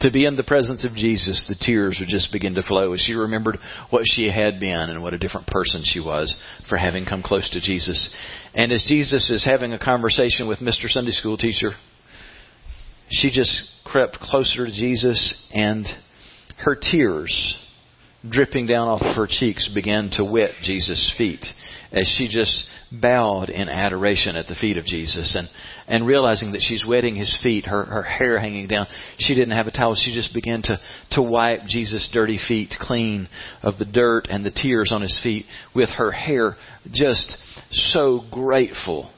To 0.00 0.12
be 0.12 0.26
in 0.26 0.36
the 0.36 0.44
presence 0.44 0.84
of 0.84 0.94
Jesus, 0.94 1.44
the 1.48 1.56
tears 1.58 1.96
would 1.98 2.08
just 2.08 2.32
begin 2.32 2.54
to 2.54 2.62
flow 2.62 2.92
as 2.92 3.00
she 3.00 3.14
remembered 3.14 3.58
what 3.90 4.02
she 4.04 4.30
had 4.30 4.60
been 4.60 4.90
and 4.90 5.02
what 5.02 5.14
a 5.14 5.18
different 5.18 5.48
person 5.48 5.82
she 5.84 5.98
was 5.98 6.36
for 6.68 6.76
having 6.76 7.04
come 7.04 7.22
close 7.22 7.48
to 7.50 7.60
Jesus. 7.60 8.14
And 8.54 8.70
as 8.70 8.84
Jesus 8.88 9.28
is 9.30 9.44
having 9.44 9.72
a 9.72 9.78
conversation 9.78 10.46
with 10.46 10.60
Mr. 10.60 10.88
Sunday 10.88 11.10
School 11.10 11.36
teacher, 11.36 11.70
she 13.10 13.30
just 13.30 13.72
crept 13.84 14.20
closer 14.20 14.66
to 14.66 14.72
Jesus 14.72 15.34
and 15.52 15.86
her 16.58 16.76
tears 16.76 17.56
dripping 18.28 18.66
down 18.66 18.88
off 18.88 19.02
of 19.02 19.16
her 19.16 19.26
cheeks 19.28 19.70
began 19.74 20.10
to 20.12 20.24
wet 20.24 20.50
Jesus' 20.62 21.12
feet 21.16 21.44
as 21.92 22.12
she 22.16 22.28
just 22.28 22.68
bowed 22.90 23.48
in 23.48 23.68
adoration 23.68 24.36
at 24.36 24.46
the 24.46 24.54
feet 24.54 24.76
of 24.76 24.84
Jesus 24.84 25.36
and, 25.36 25.48
and 25.86 26.06
realizing 26.06 26.52
that 26.52 26.62
she's 26.62 26.84
wetting 26.86 27.14
his 27.14 27.36
feet, 27.42 27.66
her, 27.66 27.84
her 27.84 28.02
hair 28.02 28.38
hanging 28.38 28.66
down. 28.66 28.86
She 29.18 29.34
didn't 29.34 29.56
have 29.56 29.66
a 29.66 29.70
towel. 29.70 29.94
She 29.94 30.14
just 30.14 30.34
began 30.34 30.62
to, 30.62 30.78
to 31.12 31.22
wipe 31.22 31.60
Jesus' 31.66 32.08
dirty 32.12 32.38
feet 32.48 32.74
clean 32.78 33.28
of 33.62 33.78
the 33.78 33.84
dirt 33.84 34.26
and 34.28 34.44
the 34.44 34.50
tears 34.50 34.90
on 34.92 35.02
his 35.02 35.18
feet 35.22 35.46
with 35.74 35.88
her 35.90 36.10
hair, 36.10 36.56
just 36.90 37.36
so 37.70 38.22
grateful 38.30 39.10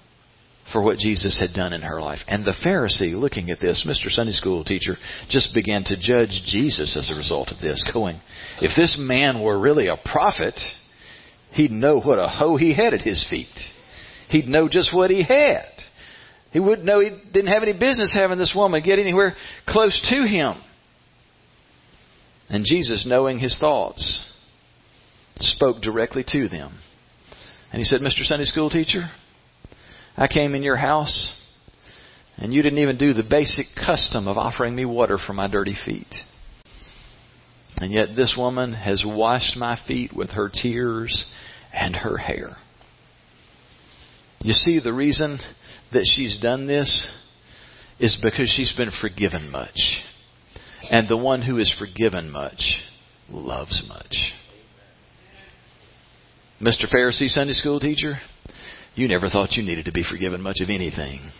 for 0.73 0.83
what 0.83 0.99
Jesus 0.99 1.39
had 1.39 1.55
done 1.55 1.73
in 1.73 1.83
her 1.83 2.01
life. 2.01 2.21
And 2.29 2.45
the 2.45 2.55
Pharisee, 2.65 3.19
looking 3.19 3.51
at 3.51 3.61
this, 3.61 3.87
Mr. 3.89 4.11
Sunday 4.11 4.33
School 4.33 4.65
teacher, 4.65 4.97
just 5.29 5.55
began 5.55 5.85
to 5.85 5.97
judge 5.97 6.43
Jesus 6.47 6.97
as 6.97 7.11
a 7.11 7.19
result 7.19 7.51
of 7.51 7.61
this, 7.61 7.89
going, 7.93 8.21
if 8.61 8.77
this 8.77 8.97
man 8.99 9.43
were 9.43 9.59
really 9.59 9.89
a 9.89 9.97
prophet, 9.97 10.59
he'd 11.53 11.71
know 11.71 12.01
what 12.01 12.19
a 12.19 12.29
hoe 12.29 12.57
he 12.57 12.75
had 12.75 12.95
at 12.95 13.01
his 13.01 13.27
feet. 13.29 13.49
He'd 14.29 14.49
know 14.49 14.69
just 14.69 14.95
what 14.95 15.11
he 15.11 15.23
had. 15.23 15.67
He 16.53 16.61
wouldn't 16.61 16.87
know 16.87 17.01
he 17.01 17.11
didn't 17.33 17.53
have 17.53 17.63
any 17.63 17.73
business 17.73 18.13
having 18.13 18.39
this 18.39 18.53
woman 18.55 18.83
get 18.85 18.99
anywhere 18.99 19.35
close 19.69 20.01
to 20.11 20.27
him. 20.27 20.61
And 22.49 22.65
Jesus, 22.65 23.07
knowing 23.07 23.39
his 23.39 23.57
thoughts, 23.59 24.25
spoke 25.39 25.81
directly 25.81 26.25
to 26.29 26.49
them. 26.49 26.79
And 27.73 27.79
he 27.79 27.85
said, 27.85 28.01
Mr. 28.01 28.25
Sunday 28.25 28.45
School 28.45 28.69
teacher, 28.69 29.11
I 30.17 30.27
came 30.27 30.55
in 30.55 30.63
your 30.63 30.77
house 30.77 31.35
and 32.37 32.53
you 32.53 32.63
didn't 32.63 32.79
even 32.79 32.97
do 32.99 33.13
the 33.13 33.23
basic 33.23 33.67
custom 33.77 34.27
of 34.27 34.39
offering 34.39 34.75
me 34.75 34.85
water 34.85 35.19
for 35.25 35.33
my 35.33 35.47
dirty 35.47 35.77
feet. 35.85 36.13
And 37.77 37.93
yet 37.93 38.17
this 38.17 38.35
woman 38.37 38.73
has 38.73 39.03
washed 39.05 39.57
my 39.57 39.79
feet 39.87 40.15
with 40.15 40.31
her 40.31 40.51
tears 40.53 41.27
and 41.73 41.95
her 41.97 42.17
hair. 42.17 42.57
You 44.43 44.53
see, 44.53 44.81
the 44.81 44.93
reason 44.93 45.39
that 45.93 46.11
she's 46.15 46.39
done 46.41 46.67
this 46.67 47.09
is 47.99 48.19
because 48.23 48.49
she's 48.49 48.73
been 48.77 48.91
forgiven 49.01 49.51
much. 49.51 49.79
And 50.91 51.09
the 51.09 51.17
one 51.17 51.43
who 51.43 51.59
is 51.59 51.75
forgiven 51.79 52.31
much 52.31 52.83
loves 53.29 53.83
much. 53.87 54.17
Mr. 56.61 56.91
Pharisee 56.93 57.29
Sunday 57.29 57.53
school 57.53 57.81
teacher, 57.81 58.17
you 58.95 59.09
never 59.09 59.29
thought 59.29 59.53
you 59.53 59.63
needed 59.63 59.87
to 59.87 59.93
be 59.93 60.05
forgiven 60.09 60.41
much 60.41 60.61
of 60.61 60.71
anything. 60.71 61.31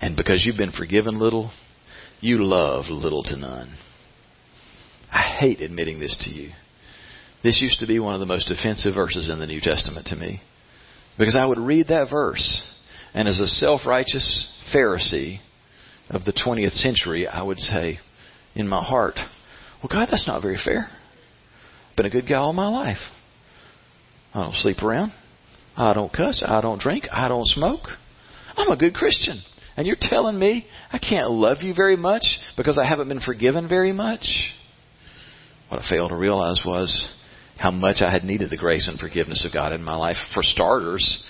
And 0.00 0.16
because 0.16 0.44
you've 0.44 0.58
been 0.58 0.72
forgiven 0.72 1.18
little, 1.18 1.50
you 2.20 2.42
love 2.42 2.86
little 2.88 3.22
to 3.24 3.36
none. 3.36 3.74
I 5.12 5.36
hate 5.38 5.60
admitting 5.60 6.00
this 6.00 6.16
to 6.24 6.30
you. 6.30 6.50
This 7.42 7.60
used 7.62 7.80
to 7.80 7.86
be 7.86 7.98
one 7.98 8.14
of 8.14 8.20
the 8.20 8.26
most 8.26 8.50
offensive 8.50 8.94
verses 8.94 9.28
in 9.28 9.38
the 9.38 9.46
New 9.46 9.60
Testament 9.60 10.06
to 10.06 10.16
me. 10.16 10.40
Because 11.18 11.36
I 11.38 11.46
would 11.46 11.58
read 11.58 11.88
that 11.88 12.10
verse, 12.10 12.64
and 13.12 13.28
as 13.28 13.38
a 13.38 13.46
self 13.46 13.82
righteous 13.86 14.50
Pharisee 14.74 15.40
of 16.10 16.24
the 16.24 16.32
20th 16.32 16.72
century, 16.72 17.28
I 17.28 17.42
would 17.42 17.58
say 17.58 18.00
in 18.54 18.66
my 18.66 18.82
heart, 18.82 19.16
Well, 19.82 19.90
God, 19.90 20.08
that's 20.10 20.26
not 20.26 20.42
very 20.42 20.58
fair. 20.62 20.88
I've 21.90 21.96
been 21.96 22.06
a 22.06 22.10
good 22.10 22.28
guy 22.28 22.36
all 22.36 22.52
my 22.52 22.68
life. 22.68 22.98
I 24.32 24.42
don't 24.42 24.54
sleep 24.54 24.82
around. 24.82 25.12
I 25.76 25.92
don't 25.92 26.12
cuss. 26.12 26.42
I 26.46 26.60
don't 26.60 26.80
drink. 26.80 27.04
I 27.10 27.28
don't 27.28 27.46
smoke. 27.46 27.88
I'm 28.56 28.70
a 28.70 28.76
good 28.76 28.94
Christian. 28.94 29.42
And 29.76 29.86
you're 29.86 29.96
telling 30.00 30.38
me 30.38 30.66
I 30.92 30.98
can't 30.98 31.30
love 31.30 31.58
you 31.62 31.74
very 31.74 31.96
much 31.96 32.22
because 32.56 32.78
I 32.78 32.86
haven't 32.86 33.08
been 33.08 33.20
forgiven 33.20 33.68
very 33.68 33.92
much? 33.92 34.24
What 35.68 35.82
I 35.82 35.88
failed 35.88 36.10
to 36.10 36.16
realize 36.16 36.60
was 36.64 37.08
how 37.58 37.70
much 37.70 37.96
I 38.00 38.10
had 38.10 38.24
needed 38.24 38.50
the 38.50 38.56
grace 38.56 38.88
and 38.88 38.98
forgiveness 38.98 39.44
of 39.44 39.52
God 39.52 39.72
in 39.72 39.82
my 39.82 39.96
life. 39.96 40.16
For 40.32 40.42
starters, 40.42 41.24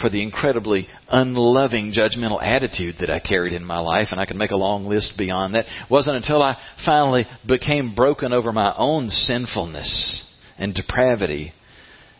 for 0.00 0.10
the 0.10 0.22
incredibly 0.22 0.88
unloving, 1.08 1.92
judgmental 1.92 2.42
attitude 2.42 2.96
that 3.00 3.10
I 3.10 3.18
carried 3.18 3.54
in 3.54 3.64
my 3.64 3.78
life, 3.78 4.08
and 4.10 4.20
I 4.20 4.26
can 4.26 4.36
make 4.36 4.50
a 4.50 4.56
long 4.56 4.84
list 4.84 5.14
beyond 5.16 5.54
that. 5.54 5.66
It 5.66 5.90
wasn't 5.90 6.16
until 6.16 6.42
I 6.42 6.56
finally 6.84 7.26
became 7.46 7.94
broken 7.94 8.32
over 8.32 8.52
my 8.52 8.74
own 8.76 9.08
sinfulness 9.08 10.30
and 10.58 10.74
depravity 10.74 11.52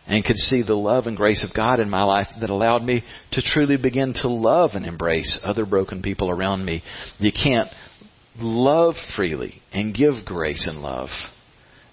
and 0.07 0.23
could 0.23 0.37
see 0.37 0.63
the 0.63 0.73
love 0.73 1.05
and 1.05 1.17
grace 1.17 1.43
of 1.43 1.55
God 1.55 1.79
in 1.79 1.89
my 1.89 2.03
life 2.03 2.27
that 2.39 2.49
allowed 2.49 2.83
me 2.83 3.03
to 3.33 3.41
truly 3.41 3.77
begin 3.77 4.13
to 4.21 4.29
love 4.29 4.71
and 4.73 4.85
embrace 4.85 5.39
other 5.43 5.65
broken 5.65 6.01
people 6.01 6.29
around 6.29 6.63
me. 6.63 6.81
You 7.19 7.31
can't 7.31 7.69
love 8.37 8.95
freely 9.15 9.61
and 9.73 9.95
give 9.95 10.25
grace 10.25 10.65
and 10.67 10.79
love 10.79 11.09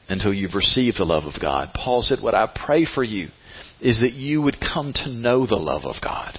until 0.08 0.32
you've 0.32 0.54
received 0.54 0.98
the 0.98 1.04
love 1.04 1.24
of 1.24 1.40
God. 1.40 1.70
Paul 1.74 2.02
said, 2.02 2.18
What 2.22 2.34
I 2.34 2.48
pray 2.64 2.86
for 2.86 3.02
you 3.02 3.28
is 3.80 4.00
that 4.00 4.12
you 4.12 4.42
would 4.42 4.56
come 4.60 4.92
to 4.92 5.10
know 5.10 5.46
the 5.46 5.56
love 5.56 5.84
of 5.84 5.96
God. 6.02 6.38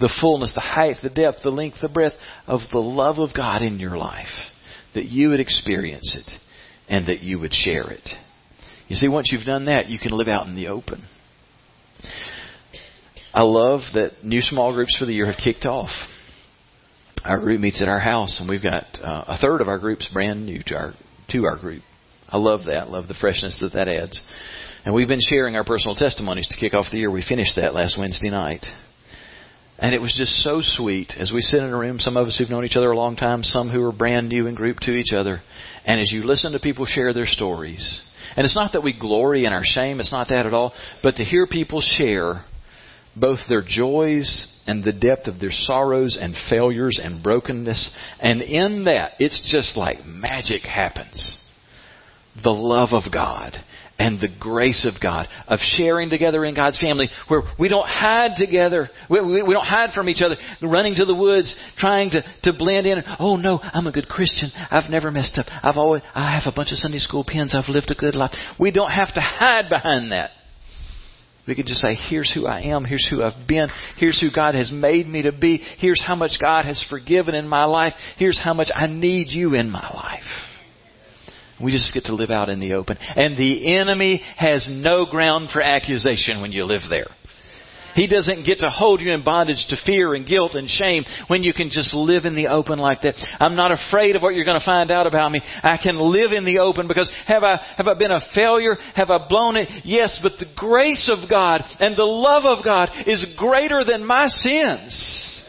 The 0.00 0.12
fullness, 0.20 0.52
the 0.54 0.60
height, 0.60 0.96
the 1.02 1.10
depth, 1.10 1.38
the 1.44 1.50
length, 1.50 1.76
the 1.80 1.88
breadth 1.88 2.16
of 2.48 2.60
the 2.72 2.80
love 2.80 3.18
of 3.18 3.34
God 3.36 3.62
in 3.62 3.78
your 3.78 3.96
life. 3.96 4.26
That 4.94 5.04
you 5.04 5.30
would 5.30 5.40
experience 5.40 6.16
it 6.16 6.40
and 6.88 7.06
that 7.06 7.20
you 7.20 7.38
would 7.38 7.52
share 7.52 7.90
it. 7.90 8.08
You 8.94 8.98
see, 8.98 9.08
once 9.08 9.32
you've 9.32 9.44
done 9.44 9.64
that, 9.64 9.88
you 9.88 9.98
can 9.98 10.12
live 10.12 10.28
out 10.28 10.46
in 10.46 10.54
the 10.54 10.68
open. 10.68 11.04
I 13.34 13.42
love 13.42 13.80
that 13.94 14.22
new 14.22 14.40
small 14.40 14.72
groups 14.72 14.96
for 14.96 15.04
the 15.04 15.12
year 15.12 15.26
have 15.26 15.36
kicked 15.36 15.66
off. 15.66 15.90
Our 17.24 17.40
group 17.40 17.60
meets 17.60 17.82
at 17.82 17.88
our 17.88 17.98
house, 17.98 18.38
and 18.38 18.48
we've 18.48 18.62
got 18.62 18.84
uh, 19.02 19.24
a 19.26 19.38
third 19.38 19.62
of 19.62 19.66
our 19.66 19.80
groups 19.80 20.08
brand 20.12 20.46
new 20.46 20.62
to 20.66 20.76
our 20.76 20.94
to 21.30 21.44
our 21.44 21.58
group. 21.58 21.82
I 22.28 22.38
love 22.38 22.66
that. 22.66 22.88
Love 22.88 23.08
the 23.08 23.16
freshness 23.20 23.58
that 23.62 23.72
that 23.72 23.88
adds. 23.88 24.22
And 24.84 24.94
we've 24.94 25.08
been 25.08 25.18
sharing 25.28 25.56
our 25.56 25.64
personal 25.64 25.96
testimonies 25.96 26.46
to 26.50 26.56
kick 26.56 26.72
off 26.72 26.86
the 26.92 26.98
year. 26.98 27.10
We 27.10 27.24
finished 27.28 27.56
that 27.56 27.74
last 27.74 27.98
Wednesday 27.98 28.30
night. 28.30 28.64
And 29.76 29.92
it 29.92 30.00
was 30.00 30.14
just 30.16 30.44
so 30.44 30.60
sweet 30.62 31.14
as 31.18 31.32
we 31.32 31.40
sit 31.40 31.64
in 31.64 31.72
a 31.72 31.76
room, 31.76 31.98
some 31.98 32.16
of 32.16 32.28
us 32.28 32.38
who've 32.38 32.48
known 32.48 32.64
each 32.64 32.76
other 32.76 32.92
a 32.92 32.96
long 32.96 33.16
time, 33.16 33.42
some 33.42 33.70
who 33.70 33.82
are 33.82 33.92
brand 33.92 34.28
new 34.28 34.46
in 34.46 34.54
group 34.54 34.78
to 34.82 34.92
each 34.92 35.12
other. 35.12 35.40
And 35.84 36.00
as 36.00 36.12
you 36.12 36.22
listen 36.22 36.52
to 36.52 36.60
people 36.60 36.86
share 36.86 37.12
their 37.12 37.26
stories, 37.26 38.00
and 38.36 38.44
it's 38.44 38.56
not 38.56 38.72
that 38.72 38.82
we 38.82 38.98
glory 38.98 39.44
in 39.44 39.52
our 39.52 39.64
shame, 39.64 40.00
it's 40.00 40.12
not 40.12 40.28
that 40.28 40.46
at 40.46 40.54
all, 40.54 40.72
but 41.02 41.16
to 41.16 41.24
hear 41.24 41.46
people 41.46 41.80
share 41.80 42.44
both 43.16 43.38
their 43.48 43.62
joys 43.66 44.50
and 44.66 44.82
the 44.82 44.92
depth 44.92 45.26
of 45.26 45.40
their 45.40 45.52
sorrows 45.52 46.18
and 46.20 46.34
failures 46.50 47.00
and 47.02 47.22
brokenness. 47.22 47.94
And 48.18 48.42
in 48.42 48.84
that, 48.84 49.12
it's 49.18 49.50
just 49.52 49.76
like 49.76 50.04
magic 50.04 50.62
happens. 50.62 51.40
The 52.42 52.50
love 52.50 52.88
of 52.92 53.12
God 53.12 53.54
and 53.98 54.20
the 54.20 54.28
grace 54.40 54.86
of 54.86 55.00
God, 55.00 55.28
of 55.46 55.58
sharing 55.60 56.10
together 56.10 56.44
in 56.44 56.54
God's 56.54 56.78
family, 56.80 57.08
where 57.28 57.42
we 57.58 57.68
don't 57.68 57.86
hide 57.86 58.32
together, 58.36 58.90
we, 59.08 59.20
we, 59.20 59.42
we, 59.42 59.54
don't 59.54 59.64
hide 59.64 59.90
from 59.92 60.08
each 60.08 60.22
other, 60.22 60.36
running 60.62 60.94
to 60.96 61.04
the 61.04 61.14
woods, 61.14 61.54
trying 61.78 62.10
to, 62.10 62.22
to 62.42 62.52
blend 62.58 62.86
in. 62.86 63.02
Oh 63.18 63.36
no, 63.36 63.60
I'm 63.62 63.86
a 63.86 63.92
good 63.92 64.08
Christian. 64.08 64.50
I've 64.54 64.90
never 64.90 65.10
messed 65.10 65.38
up. 65.38 65.46
I've 65.62 65.76
always, 65.76 66.02
I 66.14 66.38
have 66.38 66.52
a 66.52 66.54
bunch 66.54 66.72
of 66.72 66.78
Sunday 66.78 66.98
school 66.98 67.24
pins. 67.26 67.54
I've 67.54 67.72
lived 67.72 67.90
a 67.90 67.94
good 67.94 68.14
life. 68.14 68.32
We 68.58 68.70
don't 68.72 68.90
have 68.90 69.14
to 69.14 69.20
hide 69.20 69.68
behind 69.68 70.12
that. 70.12 70.30
We 71.46 71.54
could 71.54 71.66
just 71.66 71.80
say, 71.80 71.94
here's 71.94 72.32
who 72.32 72.46
I 72.46 72.62
am, 72.62 72.84
here's 72.84 73.06
who 73.08 73.22
I've 73.22 73.46
been, 73.46 73.68
here's 73.98 74.18
who 74.18 74.28
God 74.34 74.54
has 74.54 74.72
made 74.72 75.06
me 75.06 75.22
to 75.22 75.32
be, 75.32 75.58
here's 75.78 76.02
how 76.02 76.14
much 76.14 76.32
God 76.40 76.64
has 76.64 76.82
forgiven 76.88 77.34
in 77.34 77.46
my 77.46 77.64
life, 77.64 77.92
here's 78.16 78.40
how 78.42 78.54
much 78.54 78.68
I 78.74 78.86
need 78.86 79.28
you 79.28 79.54
in 79.54 79.70
my 79.70 79.86
life. 79.92 80.53
We 81.64 81.72
just 81.72 81.94
get 81.94 82.04
to 82.04 82.14
live 82.14 82.30
out 82.30 82.50
in 82.50 82.60
the 82.60 82.74
open. 82.74 82.98
And 83.00 83.38
the 83.38 83.74
enemy 83.74 84.22
has 84.36 84.68
no 84.70 85.06
ground 85.06 85.48
for 85.50 85.62
accusation 85.62 86.42
when 86.42 86.52
you 86.52 86.64
live 86.66 86.82
there. 86.90 87.06
He 87.94 88.06
doesn't 88.06 88.44
get 88.44 88.58
to 88.58 88.68
hold 88.68 89.00
you 89.00 89.12
in 89.12 89.24
bondage 89.24 89.64
to 89.68 89.76
fear 89.86 90.14
and 90.14 90.26
guilt 90.26 90.54
and 90.54 90.68
shame 90.68 91.04
when 91.28 91.42
you 91.42 91.54
can 91.54 91.70
just 91.70 91.94
live 91.94 92.24
in 92.24 92.34
the 92.34 92.48
open 92.48 92.78
like 92.78 93.02
that. 93.02 93.14
I'm 93.40 93.54
not 93.56 93.70
afraid 93.70 94.16
of 94.16 94.20
what 94.20 94.34
you're 94.34 94.44
going 94.44 94.58
to 94.58 94.64
find 94.64 94.90
out 94.90 95.06
about 95.06 95.30
me. 95.32 95.40
I 95.62 95.78
can 95.82 95.96
live 95.96 96.32
in 96.32 96.44
the 96.44 96.58
open 96.58 96.86
because 96.88 97.10
have 97.26 97.44
I, 97.44 97.56
have 97.76 97.86
I 97.86 97.94
been 97.94 98.10
a 98.10 98.20
failure? 98.34 98.76
Have 98.94 99.10
I 99.10 99.26
blown 99.28 99.56
it? 99.56 99.68
Yes, 99.84 100.18
but 100.22 100.32
the 100.38 100.52
grace 100.56 101.08
of 101.10 101.30
God 101.30 101.62
and 101.80 101.96
the 101.96 102.04
love 102.04 102.44
of 102.44 102.64
God 102.64 102.90
is 103.06 103.34
greater 103.38 103.84
than 103.84 104.04
my 104.04 104.26
sins. 104.26 105.44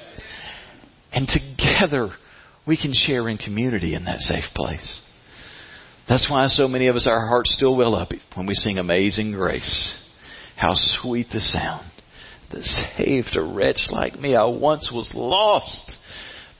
And 1.11 1.28
together 1.28 2.11
we 2.68 2.78
can 2.78 2.93
share 2.93 3.28
in 3.28 3.38
community 3.38 3.95
in 3.95 4.05
that 4.05 4.20
safe 4.20 4.45
place. 4.53 5.01
That's 6.08 6.30
why 6.30 6.47
so 6.47 6.68
many 6.68 6.88
of 6.88 6.95
us, 6.95 7.08
our 7.08 7.28
hearts 7.28 7.56
still 7.56 7.76
well 7.76 7.95
up 7.95 8.10
when 8.36 8.45
we 8.45 8.53
sing 8.53 8.78
Amazing 8.78 9.32
Grace. 9.32 9.97
How 10.56 10.74
sweet 10.74 11.28
the 11.34 11.39
sound 11.39 11.91
that 12.51 12.64
saved 12.97 13.36
a 13.36 13.41
wretch 13.41 13.88
like 13.89 14.20
me. 14.20 14.36
I 14.36 14.45
once 14.45 14.91
was 14.93 15.12
lost, 15.16 15.97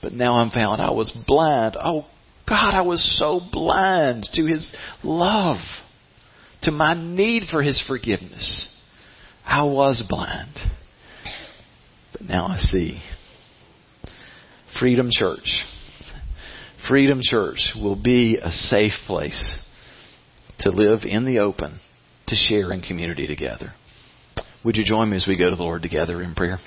but 0.02 0.12
now 0.12 0.36
I'm 0.36 0.50
found. 0.50 0.82
I 0.82 0.90
was 0.90 1.16
blind. 1.26 1.76
Oh 1.82 2.04
God, 2.48 2.74
I 2.74 2.82
was 2.82 3.02
so 3.18 3.40
blind 3.52 4.28
to 4.34 4.46
His 4.46 4.74
love, 5.02 5.58
to 6.62 6.70
my 6.70 6.94
need 6.94 7.44
for 7.50 7.62
His 7.62 7.82
forgiveness. 7.86 8.68
I 9.44 9.62
was 9.62 10.04
blind, 10.08 10.54
but 12.12 12.22
now 12.22 12.46
I 12.46 12.58
see. 12.58 13.00
Freedom 14.78 15.08
Church 15.10 15.64
Freedom 16.88 17.20
Church 17.22 17.72
will 17.74 18.00
be 18.00 18.38
a 18.40 18.50
safe 18.50 18.92
place 19.06 19.52
to 20.60 20.70
live 20.70 21.00
in 21.04 21.24
the 21.24 21.40
open, 21.40 21.80
to 22.28 22.36
share 22.36 22.72
in 22.72 22.80
community 22.80 23.26
together. 23.26 23.72
Would 24.64 24.76
you 24.76 24.84
join 24.84 25.10
me 25.10 25.16
as 25.16 25.26
we 25.26 25.36
go 25.36 25.50
to 25.50 25.56
the 25.56 25.62
Lord 25.62 25.82
together 25.82 26.22
in 26.22 26.34
prayer? 26.34 26.58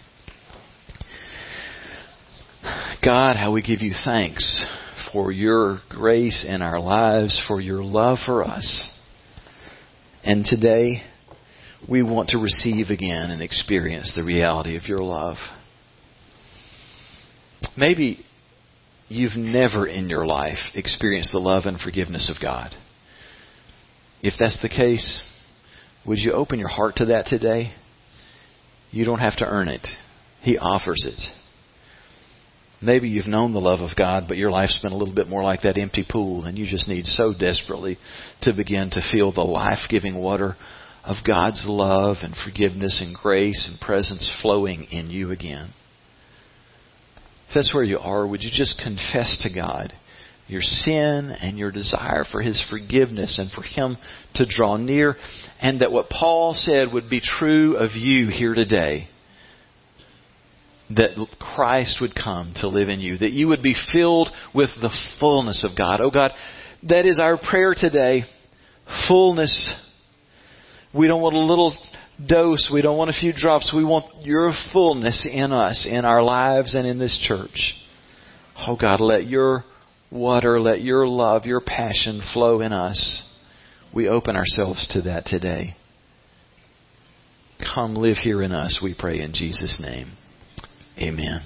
God, 3.03 3.37
how 3.37 3.53
we 3.53 3.61
give 3.61 3.81
you 3.81 3.93
thanks 4.03 4.61
for 5.13 5.31
your 5.31 5.79
grace 5.89 6.45
in 6.47 6.61
our 6.61 6.79
lives, 6.79 7.41
for 7.47 7.61
your 7.61 7.83
love 7.83 8.17
for 8.25 8.43
us. 8.43 8.89
And 10.23 10.43
today, 10.43 11.03
we 11.87 12.03
want 12.03 12.29
to 12.29 12.37
receive 12.39 12.87
again 12.89 13.31
and 13.31 13.41
experience 13.41 14.13
the 14.15 14.23
reality 14.23 14.75
of 14.75 14.83
your 14.83 14.99
love. 14.99 15.37
Maybe 17.77 18.25
you've 19.09 19.35
never 19.35 19.85
in 19.87 20.07
your 20.07 20.25
life 20.25 20.57
experienced 20.73 21.31
the 21.31 21.39
love 21.39 21.65
and 21.65 21.79
forgiveness 21.79 22.31
of 22.33 22.41
God. 22.41 22.71
If 24.21 24.35
that's 24.39 24.61
the 24.61 24.69
case, 24.69 25.21
would 26.05 26.19
you 26.19 26.33
open 26.33 26.59
your 26.59 26.69
heart 26.69 26.95
to 26.97 27.05
that 27.05 27.25
today? 27.25 27.73
You 28.91 29.05
don't 29.05 29.19
have 29.19 29.37
to 29.37 29.45
earn 29.45 29.67
it. 29.67 29.85
He 30.41 30.57
offers 30.57 31.05
it. 31.05 31.21
Maybe 32.81 33.09
you've 33.09 33.27
known 33.27 33.51
the 33.51 33.59
love 33.59 33.81
of 33.81 33.97
God, 33.97 34.25
but 34.27 34.37
your 34.37 34.51
life's 34.51 34.79
been 34.81 34.93
a 34.93 34.97
little 34.97 35.13
bit 35.13 35.27
more 35.27 35.43
like 35.43 35.63
that 35.63 35.77
empty 35.77 36.05
pool, 36.09 36.45
and 36.45 36.57
you 36.57 36.65
just 36.65 36.87
need 36.87 37.05
so 37.05 37.33
desperately 37.37 37.97
to 38.43 38.53
begin 38.55 38.89
to 38.91 39.01
feel 39.11 39.33
the 39.33 39.41
life 39.41 39.79
giving 39.89 40.15
water 40.15 40.55
of 41.03 41.17
God's 41.25 41.65
love 41.67 42.17
and 42.21 42.33
forgiveness 42.35 43.01
and 43.05 43.15
grace 43.15 43.69
and 43.69 43.81
presence 43.81 44.31
flowing 44.41 44.85
in 44.85 45.09
you 45.09 45.31
again. 45.31 45.73
If 47.49 47.55
that's 47.55 47.73
where 47.73 47.83
you 47.83 47.97
are, 47.97 48.27
would 48.27 48.43
you 48.43 48.51
just 48.53 48.79
confess 48.79 49.39
to 49.41 49.53
God 49.53 49.91
your 50.47 50.61
sin 50.61 51.31
and 51.31 51.57
your 51.57 51.71
desire 51.71 52.23
for 52.31 52.43
His 52.43 52.63
forgiveness 52.69 53.39
and 53.39 53.51
for 53.51 53.63
Him 53.63 53.97
to 54.35 54.45
draw 54.47 54.77
near, 54.77 55.15
and 55.59 55.81
that 55.81 55.91
what 55.91 56.09
Paul 56.09 56.53
said 56.53 56.93
would 56.93 57.09
be 57.09 57.21
true 57.21 57.75
of 57.75 57.91
you 57.95 58.29
here 58.29 58.53
today? 58.53 59.07
That 60.91 61.17
Christ 61.39 61.97
would 62.01 62.13
come 62.13 62.53
to 62.57 62.67
live 62.67 62.89
in 62.89 62.99
you, 62.99 63.17
that 63.17 63.31
you 63.31 63.47
would 63.47 63.63
be 63.63 63.75
filled 63.93 64.29
with 64.53 64.69
the 64.79 64.95
fullness 65.19 65.63
of 65.63 65.75
God. 65.75 66.01
Oh 66.01 66.11
God, 66.11 66.31
that 66.83 67.07
is 67.07 67.19
our 67.19 67.37
prayer 67.37 67.73
today. 67.75 68.23
Fullness. 69.07 69.75
We 70.93 71.07
don't 71.07 71.21
want 71.21 71.35
a 71.35 71.39
little 71.39 71.75
dose. 72.27 72.69
We 72.73 72.81
don't 72.81 72.97
want 72.97 73.09
a 73.09 73.13
few 73.13 73.33
drops. 73.33 73.73
We 73.75 73.83
want 73.83 74.25
your 74.25 74.51
fullness 74.73 75.27
in 75.31 75.51
us, 75.51 75.87
in 75.89 76.05
our 76.05 76.23
lives, 76.23 76.75
and 76.75 76.87
in 76.87 76.99
this 76.99 77.17
church. 77.27 77.75
Oh 78.57 78.77
God, 78.79 78.99
let 78.99 79.27
your 79.27 79.63
water, 80.11 80.59
let 80.59 80.81
your 80.81 81.07
love, 81.07 81.45
your 81.45 81.61
passion 81.61 82.21
flow 82.33 82.61
in 82.61 82.73
us. 82.73 83.23
We 83.93 84.07
open 84.07 84.35
ourselves 84.35 84.87
to 84.93 85.01
that 85.03 85.25
today. 85.25 85.75
Come 87.73 87.95
live 87.95 88.17
here 88.17 88.41
in 88.41 88.51
us, 88.51 88.79
we 88.81 88.95
pray 88.97 89.21
in 89.21 89.33
Jesus' 89.33 89.79
name. 89.81 90.11
Amen. 90.97 91.43